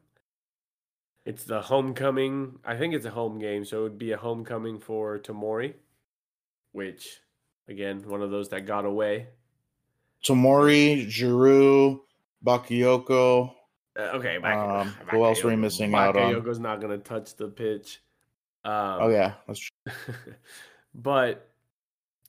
it's 1.26 1.44
the 1.44 1.62
homecoming. 1.62 2.60
I 2.66 2.76
think 2.76 2.94
it's 2.94 3.06
a 3.06 3.12
home 3.12 3.40
game, 3.40 3.66
so 3.66 3.80
it 3.80 3.84
would 3.84 3.98
be 3.98 4.12
a 4.12 4.18
homecoming 4.18 4.80
for 4.80 5.20
Tomori, 5.20 5.74
which, 6.72 7.20
again, 7.68 8.04
one 8.08 8.22
of 8.22 8.32
those 8.32 8.50
that 8.50 8.66
got 8.66 8.86
away. 8.86 9.28
Tomori, 10.24 11.08
Giroud, 11.08 12.00
Bakayoko. 12.46 13.54
Uh, 13.98 14.02
okay, 14.02 14.38
um, 14.38 14.88
who 15.10 15.24
else 15.24 15.44
were 15.44 15.52
we 15.52 15.56
missing 15.56 15.94
out 15.94 16.16
on? 16.16 16.34
Bakayoko's 16.34 16.60
not 16.60 16.82
going 16.82 16.98
to 16.98 17.04
touch 17.04 17.36
the 17.36 17.48
pitch. 17.48 18.02
Um, 18.66 18.98
oh 19.02 19.10
yeah, 19.10 19.34
that's 19.48 19.60
true. 19.60 19.94
but 20.94 21.50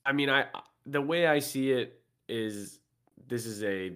I 0.06 0.12
mean, 0.12 0.30
I 0.30 0.46
the 0.86 1.00
way 1.00 1.26
I 1.26 1.38
see 1.38 1.72
it 1.72 2.00
is 2.28 2.80
this 3.26 3.46
is 3.46 3.62
a 3.64 3.88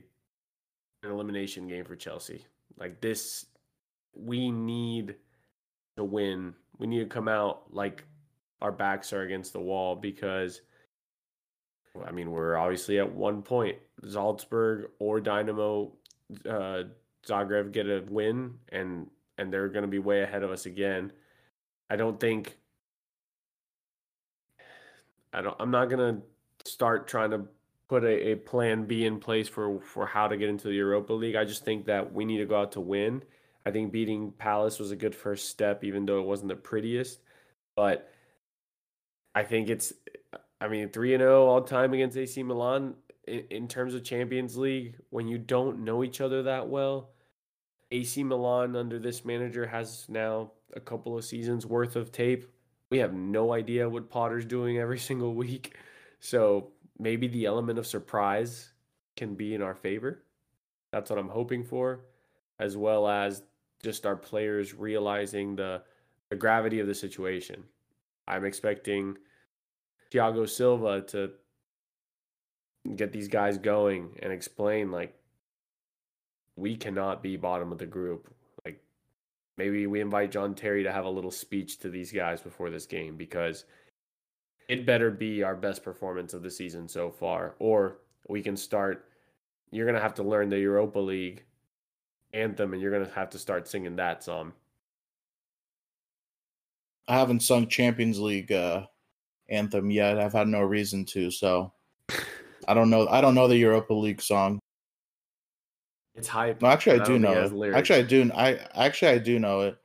an 1.02 1.10
elimination 1.10 1.68
game 1.68 1.84
for 1.84 1.96
Chelsea. 1.96 2.44
Like 2.78 3.00
this, 3.00 3.46
we 4.14 4.50
need 4.50 5.16
to 5.96 6.04
win. 6.04 6.54
We 6.78 6.86
need 6.86 7.00
to 7.00 7.06
come 7.06 7.28
out 7.28 7.72
like 7.72 8.04
our 8.60 8.72
backs 8.72 9.12
are 9.12 9.22
against 9.22 9.52
the 9.52 9.60
wall 9.60 9.94
because, 9.94 10.60
I 12.06 12.10
mean, 12.10 12.30
we're 12.30 12.56
obviously 12.56 12.98
at 12.98 13.12
one 13.12 13.42
point. 13.42 13.76
Salzburg 14.08 14.90
or 14.98 15.20
Dinamo 15.20 15.92
uh, 16.48 16.84
Zagreb 17.26 17.72
get 17.72 17.86
a 17.86 18.02
win, 18.08 18.54
and 18.70 19.08
and 19.38 19.52
they're 19.52 19.68
going 19.68 19.82
to 19.82 19.88
be 19.88 19.98
way 19.98 20.22
ahead 20.22 20.42
of 20.42 20.50
us 20.50 20.66
again. 20.66 21.12
I 21.90 21.96
don't 21.96 22.18
think. 22.18 22.56
I 25.32 25.42
don't. 25.42 25.56
I'm 25.58 25.70
not 25.70 25.90
gonna 25.90 26.20
start 26.64 27.06
trying 27.08 27.30
to 27.30 27.44
put 27.88 28.04
a, 28.04 28.32
a 28.32 28.36
plan 28.36 28.84
B 28.84 29.04
in 29.04 29.18
place 29.18 29.48
for 29.48 29.80
for 29.80 30.06
how 30.06 30.28
to 30.28 30.36
get 30.36 30.48
into 30.48 30.68
the 30.68 30.74
Europa 30.74 31.12
League. 31.12 31.36
I 31.36 31.44
just 31.44 31.64
think 31.64 31.86
that 31.86 32.12
we 32.12 32.24
need 32.24 32.38
to 32.38 32.46
go 32.46 32.60
out 32.60 32.72
to 32.72 32.80
win. 32.80 33.22
I 33.66 33.70
think 33.70 33.92
beating 33.92 34.32
Palace 34.32 34.78
was 34.78 34.90
a 34.90 34.96
good 34.96 35.14
first 35.14 35.48
step, 35.48 35.84
even 35.84 36.04
though 36.06 36.20
it 36.20 36.26
wasn't 36.26 36.48
the 36.48 36.56
prettiest. 36.56 37.20
But 37.76 38.10
I 39.34 39.42
think 39.42 39.68
it's, 39.68 39.92
I 40.60 40.68
mean, 40.68 40.90
three 40.90 41.14
and 41.14 41.20
zero 41.20 41.44
oh 41.44 41.48
all 41.48 41.62
time 41.62 41.92
against 41.94 42.16
AC 42.16 42.42
Milan 42.42 42.94
in, 43.26 43.44
in 43.50 43.68
terms 43.68 43.94
of 43.94 44.04
Champions 44.04 44.56
League. 44.56 44.96
When 45.10 45.28
you 45.28 45.38
don't 45.38 45.80
know 45.84 46.04
each 46.04 46.20
other 46.20 46.42
that 46.44 46.68
well, 46.68 47.10
AC 47.90 48.22
Milan 48.22 48.76
under 48.76 48.98
this 48.98 49.24
manager 49.24 49.66
has 49.66 50.06
now 50.08 50.52
a 50.74 50.80
couple 50.80 51.16
of 51.16 51.24
seasons 51.24 51.66
worth 51.66 51.96
of 51.96 52.12
tape. 52.12 52.46
We 52.90 52.98
have 52.98 53.14
no 53.14 53.52
idea 53.52 53.88
what 53.88 54.10
Potter's 54.10 54.44
doing 54.44 54.78
every 54.78 54.98
single 55.10 55.34
week. 55.34 55.76
So 56.20 56.73
maybe 56.98 57.28
the 57.28 57.46
element 57.46 57.78
of 57.78 57.86
surprise 57.86 58.72
can 59.16 59.34
be 59.34 59.54
in 59.54 59.62
our 59.62 59.74
favor. 59.74 60.22
That's 60.92 61.10
what 61.10 61.18
I'm 61.18 61.28
hoping 61.28 61.64
for, 61.64 62.00
as 62.58 62.76
well 62.76 63.08
as 63.08 63.42
just 63.82 64.06
our 64.06 64.16
players 64.16 64.74
realizing 64.74 65.56
the 65.56 65.82
the 66.30 66.36
gravity 66.36 66.80
of 66.80 66.86
the 66.86 66.94
situation. 66.94 67.64
I'm 68.26 68.44
expecting 68.44 69.18
Thiago 70.10 70.48
Silva 70.48 71.02
to 71.08 71.32
get 72.96 73.12
these 73.12 73.28
guys 73.28 73.58
going 73.58 74.18
and 74.22 74.32
explain 74.32 74.90
like 74.90 75.14
we 76.56 76.76
cannot 76.76 77.22
be 77.22 77.36
bottom 77.36 77.72
of 77.72 77.78
the 77.78 77.86
group. 77.86 78.32
Like 78.64 78.82
maybe 79.56 79.86
we 79.86 80.00
invite 80.00 80.30
John 80.30 80.54
Terry 80.54 80.82
to 80.84 80.92
have 80.92 81.04
a 81.04 81.10
little 81.10 81.30
speech 81.30 81.78
to 81.78 81.88
these 81.88 82.12
guys 82.12 82.40
before 82.40 82.70
this 82.70 82.86
game 82.86 83.16
because 83.16 83.64
it 84.68 84.86
better 84.86 85.10
be 85.10 85.42
our 85.42 85.54
best 85.54 85.82
performance 85.82 86.34
of 86.34 86.42
the 86.42 86.50
season 86.50 86.88
so 86.88 87.10
far, 87.10 87.54
or 87.58 87.98
we 88.28 88.42
can 88.42 88.56
start. 88.56 89.06
You're 89.70 89.86
gonna 89.86 90.00
have 90.00 90.14
to 90.14 90.22
learn 90.22 90.48
the 90.48 90.58
Europa 90.58 90.98
League 90.98 91.44
anthem, 92.32 92.72
and 92.72 92.82
you're 92.82 92.92
gonna 92.92 93.12
have 93.14 93.30
to 93.30 93.38
start 93.38 93.68
singing 93.68 93.96
that 93.96 94.22
song. 94.22 94.52
I 97.06 97.16
haven't 97.18 97.40
sung 97.40 97.68
Champions 97.68 98.18
League 98.18 98.52
uh, 98.52 98.86
anthem 99.48 99.90
yet. 99.90 100.18
I've 100.18 100.32
had 100.32 100.48
no 100.48 100.62
reason 100.62 101.04
to, 101.06 101.30
so 101.30 101.72
I 102.68 102.74
don't 102.74 102.90
know. 102.90 103.06
I 103.08 103.20
don't 103.20 103.34
know 103.34 103.48
the 103.48 103.56
Europa 103.56 103.92
League 103.92 104.22
song. 104.22 104.58
It's 106.14 106.28
hype. 106.28 106.62
No, 106.62 106.68
actually, 106.68 107.00
I 107.00 107.04
do 107.04 107.18
know 107.18 107.32
it. 107.32 107.74
Actually, 107.74 107.98
I 107.98 108.02
do. 108.02 108.30
I 108.34 108.58
actually 108.74 109.12
I 109.12 109.18
do 109.18 109.38
know 109.38 109.62
it, 109.62 109.76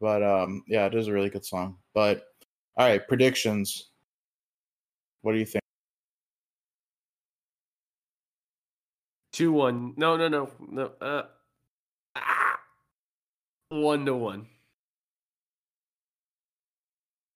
but 0.00 0.22
um, 0.22 0.64
yeah, 0.66 0.86
it 0.86 0.94
is 0.94 1.06
a 1.06 1.12
really 1.12 1.30
good 1.30 1.44
song. 1.44 1.76
But 1.94 2.24
all 2.76 2.86
right, 2.88 3.06
predictions. 3.06 3.89
What 5.22 5.32
do 5.32 5.38
you 5.38 5.46
think? 5.46 5.62
Two 9.32 9.52
one. 9.52 9.94
No, 9.96 10.16
no, 10.16 10.28
no, 10.28 10.50
no. 10.68 10.92
Uh, 11.00 11.22
ah, 12.16 12.60
one 13.68 14.04
to 14.06 14.14
one. 14.14 14.46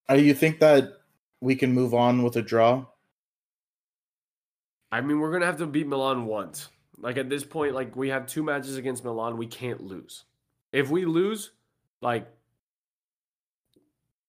Do 0.08 0.20
you 0.22 0.34
think 0.34 0.60
that 0.60 0.92
we 1.40 1.56
can 1.56 1.72
move 1.72 1.94
on 1.94 2.22
with 2.22 2.36
a 2.36 2.42
draw? 2.42 2.84
I 4.92 5.00
mean, 5.00 5.18
we're 5.18 5.32
gonna 5.32 5.46
have 5.46 5.58
to 5.58 5.66
beat 5.66 5.86
Milan 5.86 6.26
once. 6.26 6.68
Like 6.98 7.16
at 7.16 7.28
this 7.28 7.44
point, 7.44 7.74
like 7.74 7.96
we 7.96 8.08
have 8.10 8.26
two 8.26 8.42
matches 8.42 8.76
against 8.76 9.04
Milan, 9.04 9.36
we 9.36 9.46
can't 9.46 9.82
lose. 9.82 10.24
If 10.72 10.90
we 10.90 11.04
lose, 11.04 11.50
like 12.00 12.28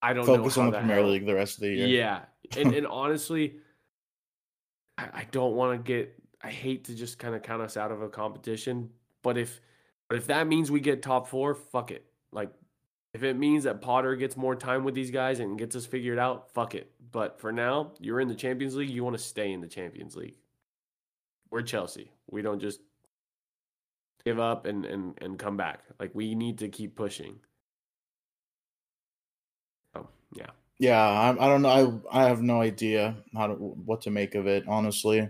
I 0.01 0.13
don't 0.13 0.25
Focus 0.25 0.57
on 0.57 0.71
the 0.71 0.77
Premier 0.77 0.97
hell- 0.97 1.09
League 1.09 1.25
the 1.25 1.35
rest 1.35 1.57
of 1.57 1.61
the 1.61 1.69
year. 1.69 1.87
Yeah, 1.87 2.21
and 2.57 2.73
and 2.75 2.87
honestly, 2.87 3.57
I, 4.97 5.03
I 5.13 5.27
don't 5.31 5.55
want 5.55 5.77
to 5.77 5.83
get. 5.83 6.13
I 6.41 6.51
hate 6.51 6.85
to 6.85 6.95
just 6.95 7.17
kind 7.17 7.33
of 7.33 7.41
count 7.41 7.61
us 7.61 7.75
out 7.75 7.91
of 7.91 8.01
a 8.01 8.09
competition, 8.09 8.91
but 9.23 9.37
if 9.37 9.61
but 10.07 10.17
if 10.17 10.27
that 10.27 10.47
means 10.47 10.69
we 10.69 10.79
get 10.79 11.01
top 11.01 11.27
four, 11.27 11.55
fuck 11.55 11.91
it. 11.91 12.05
Like 12.31 12.51
if 13.13 13.23
it 13.23 13.35
means 13.35 13.63
that 13.63 13.81
Potter 13.81 14.15
gets 14.15 14.37
more 14.37 14.55
time 14.55 14.83
with 14.83 14.93
these 14.93 15.11
guys 15.11 15.39
and 15.39 15.57
gets 15.57 15.75
us 15.75 15.85
figured 15.85 16.19
out, 16.19 16.51
fuck 16.51 16.75
it. 16.75 16.91
But 17.11 17.39
for 17.39 17.51
now, 17.51 17.93
you're 17.99 18.19
in 18.19 18.27
the 18.27 18.35
Champions 18.35 18.75
League. 18.75 18.89
You 18.89 19.03
want 19.03 19.17
to 19.17 19.23
stay 19.23 19.51
in 19.51 19.61
the 19.61 19.67
Champions 19.67 20.15
League. 20.15 20.35
We're 21.49 21.61
Chelsea. 21.61 22.11
We 22.29 22.41
don't 22.41 22.59
just 22.59 22.81
give 24.25 24.39
up 24.39 24.65
and 24.65 24.85
and 24.85 25.17
and 25.21 25.39
come 25.39 25.57
back. 25.57 25.81
Like 25.99 26.11
we 26.13 26.35
need 26.35 26.59
to 26.59 26.67
keep 26.67 26.95
pushing. 26.95 27.39
Oh 29.95 30.07
yeah. 30.33 30.49
Yeah, 30.79 30.99
I, 30.99 31.29
I 31.31 31.47
don't 31.47 31.61
know. 31.61 32.03
I 32.11 32.23
I 32.25 32.27
have 32.27 32.41
no 32.41 32.61
idea 32.61 33.15
how 33.33 33.47
to 33.47 33.53
what 33.53 34.01
to 34.01 34.11
make 34.11 34.35
of 34.35 34.47
it. 34.47 34.65
Honestly, 34.67 35.29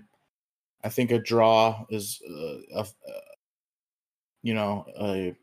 I 0.83 0.89
think 0.89 1.11
a 1.11 1.19
draw 1.19 1.85
is 1.89 2.21
uh, 2.27 2.57
a, 2.75 2.79
uh, 2.79 2.85
you 4.41 4.53
know 4.53 4.85
a 4.99 5.35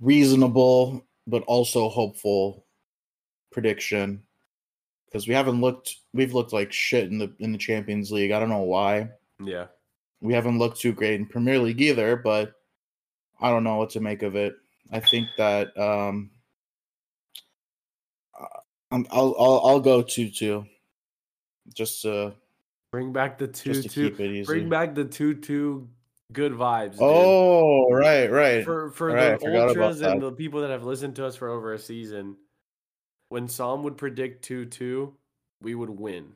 reasonable 0.00 1.06
but 1.26 1.42
also 1.42 1.88
hopeful 1.88 2.66
prediction 3.52 4.22
because 5.06 5.26
we 5.26 5.34
haven't 5.34 5.60
looked 5.60 5.96
we've 6.12 6.34
looked 6.34 6.52
like 6.52 6.72
shit 6.72 7.10
in 7.10 7.18
the 7.18 7.32
in 7.40 7.52
the 7.52 7.58
Champions 7.58 8.12
League. 8.12 8.30
I 8.30 8.38
don't 8.38 8.48
know 8.48 8.62
why. 8.62 9.10
Yeah. 9.42 9.66
We 10.20 10.34
haven't 10.34 10.58
looked 10.58 10.80
too 10.80 10.92
great 10.92 11.18
in 11.18 11.26
Premier 11.26 11.58
League 11.58 11.80
either, 11.80 12.16
but 12.16 12.52
I 13.40 13.50
don't 13.50 13.64
know 13.64 13.76
what 13.76 13.90
to 13.90 14.00
make 14.00 14.22
of 14.22 14.36
it. 14.36 14.54
I 14.92 15.00
think 15.00 15.26
that 15.36 15.76
um 15.78 16.30
I'm, 18.90 19.06
I'll 19.10 19.34
I'll 19.38 19.60
I'll 19.64 19.80
go 19.80 20.02
two 20.02 20.30
two, 20.30 20.66
just 21.74 22.02
to 22.02 22.34
Bring 22.90 23.12
back 23.12 23.38
the 23.38 23.46
two 23.46 23.72
just 23.72 23.84
to 23.84 23.88
two. 23.88 24.10
keep 24.10 24.20
it 24.20 24.30
easy. 24.32 24.46
Bring 24.46 24.68
back 24.68 24.94
the 24.94 25.04
two 25.04 25.34
two 25.34 25.88
good 26.32 26.52
vibes. 26.52 26.92
dude. 26.92 27.00
oh 27.02 27.90
right 27.92 28.30
right 28.30 28.64
for 28.64 28.90
for 28.90 29.08
Right, 29.08 29.38
the 29.38 29.66
ultras 29.68 30.00
and 30.00 30.20
the 30.20 30.32
people 30.32 30.60
that 30.62 30.70
have 30.70 30.84
listened 30.84 31.16
to 31.16 31.26
us 31.26 31.36
for 31.36 31.48
over 31.48 31.72
a 31.72 31.78
season, 31.78 32.36
when 33.28 33.46
Psalm 33.48 33.82
would 33.84 33.96
predict 33.96 34.44
two 34.44 34.64
two, 34.64 35.14
we 35.62 35.74
would 35.74 35.90
win. 35.90 36.32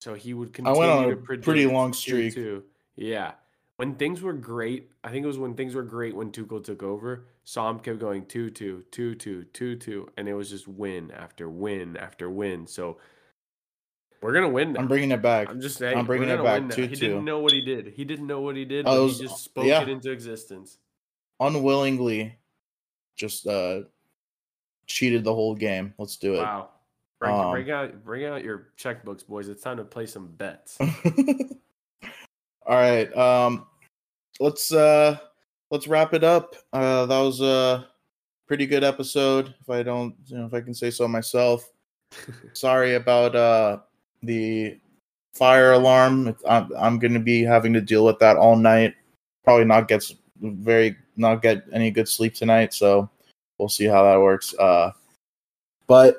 So 0.00 0.14
he 0.14 0.32
would 0.32 0.50
I 0.50 0.52
continue 0.52 0.78
went 0.80 0.92
on 0.92 1.02
to 1.04 1.10
a 1.10 1.16
predict 1.16 1.44
pretty 1.44 1.66
long 1.66 1.92
streak. 1.92 2.34
2-2. 2.34 2.62
Yeah. 2.96 3.32
When 3.78 3.94
things 3.96 4.22
were 4.22 4.32
great, 4.32 4.90
I 5.02 5.10
think 5.10 5.24
it 5.24 5.26
was 5.26 5.38
when 5.38 5.54
things 5.54 5.74
were 5.74 5.82
great 5.82 6.14
when 6.14 6.30
Tuchel 6.30 6.62
took 6.64 6.82
over. 6.84 7.26
Psalm 7.48 7.80
kept 7.80 7.98
going 7.98 8.26
2 8.26 8.50
2, 8.50 8.84
2 8.90 9.14
2, 9.14 9.44
2 9.44 9.76
2, 9.76 10.08
and 10.18 10.28
it 10.28 10.34
was 10.34 10.50
just 10.50 10.68
win 10.68 11.10
after 11.12 11.48
win 11.48 11.96
after 11.96 12.28
win. 12.28 12.66
So 12.66 12.98
we're 14.20 14.34
going 14.34 14.44
to 14.44 14.50
win 14.50 14.74
now. 14.74 14.80
I'm 14.80 14.86
bringing 14.86 15.12
it 15.12 15.22
back. 15.22 15.48
I'm 15.48 15.58
just 15.58 15.78
saying. 15.78 15.96
I'm 15.96 16.04
bringing 16.04 16.28
it 16.28 16.36
gonna 16.36 16.68
back, 16.68 16.76
2-2. 16.76 16.88
He 16.90 16.94
didn't 16.96 17.24
know 17.24 17.38
what 17.38 17.52
he 17.52 17.62
did. 17.62 17.86
He 17.86 18.04
didn't 18.04 18.26
know 18.26 18.42
what 18.42 18.54
he 18.54 18.66
did, 18.66 18.84
was- 18.84 19.18
he 19.18 19.26
just 19.26 19.42
spoke 19.42 19.64
yeah. 19.64 19.80
it 19.80 19.88
into 19.88 20.10
existence. 20.10 20.76
Unwillingly, 21.40 22.36
just 23.16 23.46
uh 23.46 23.80
cheated 24.86 25.24
the 25.24 25.32
whole 25.32 25.54
game. 25.54 25.94
Let's 25.96 26.18
do 26.18 26.34
it. 26.34 26.42
Wow. 26.42 26.68
Bring, 27.18 27.34
Um, 27.34 27.50
bring 27.52 27.70
out 27.70 28.04
bring 28.04 28.26
out 28.26 28.44
your 28.44 28.72
checkbooks, 28.78 29.26
boys. 29.26 29.48
It's 29.48 29.62
time 29.62 29.78
to 29.78 29.84
play 29.84 30.04
some 30.04 30.26
bets. 30.26 30.76
All 30.82 32.76
right. 32.76 33.16
Um 33.16 33.66
let's 34.38 34.70
uh 34.70 35.16
let's 35.70 35.88
wrap 35.88 36.14
it 36.14 36.24
up. 36.24 36.56
Uh 36.72 37.06
that 37.06 37.20
was 37.20 37.40
a 37.40 37.86
pretty 38.46 38.66
good 38.66 38.84
episode 38.84 39.54
if 39.60 39.68
I 39.68 39.82
don't 39.82 40.14
you 40.26 40.38
know 40.38 40.46
if 40.46 40.54
I 40.54 40.60
can 40.60 40.74
say 40.74 40.90
so 40.90 41.08
myself. 41.08 41.70
Sorry 42.52 42.94
about 42.94 43.36
uh 43.36 43.78
the 44.22 44.78
fire 45.34 45.72
alarm. 45.72 46.36
I'm 46.48 46.70
I'm 46.76 46.98
going 46.98 47.14
to 47.14 47.20
be 47.20 47.42
having 47.42 47.72
to 47.74 47.80
deal 47.80 48.04
with 48.04 48.18
that 48.18 48.36
all 48.36 48.56
night. 48.56 48.94
Probably 49.44 49.64
not 49.64 49.88
get 49.88 50.10
very 50.40 50.96
not 51.16 51.42
get 51.42 51.64
any 51.72 51.90
good 51.90 52.08
sleep 52.08 52.34
tonight, 52.34 52.74
so 52.74 53.08
we'll 53.58 53.68
see 53.68 53.86
how 53.86 54.02
that 54.04 54.20
works. 54.20 54.54
Uh 54.54 54.92
but 55.86 56.16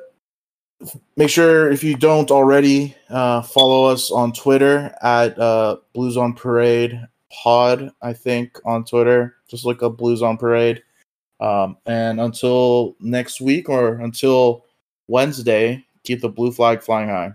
make 1.18 1.30
sure 1.30 1.70
if 1.70 1.84
you 1.84 1.96
don't 1.96 2.32
already 2.32 2.96
uh, 3.10 3.42
follow 3.42 3.86
us 3.86 4.12
on 4.12 4.32
twitter 4.32 4.96
at 5.02 5.38
uh, 5.38 5.78
blues 5.94 6.16
on 6.16 6.34
parade 6.34 7.00
pod 7.32 7.92
i 8.02 8.14
think 8.14 8.60
on 8.66 8.84
twitter. 8.84 9.36
Just 9.50 9.66
look 9.66 9.84
up 9.84 9.98
blues 9.98 10.22
on 10.22 10.38
parade. 10.38 10.84
Um, 11.40 11.78
and 11.86 12.20
until 12.20 12.96
next 13.00 13.40
week 13.42 13.70
or 13.70 13.96
until 14.02 14.66
wednesday 15.08 15.86
keep 16.04 16.22
the 16.22 16.30
blue 16.30 16.52
flag 16.52 16.82
flying 16.82 17.10
high 17.10 17.32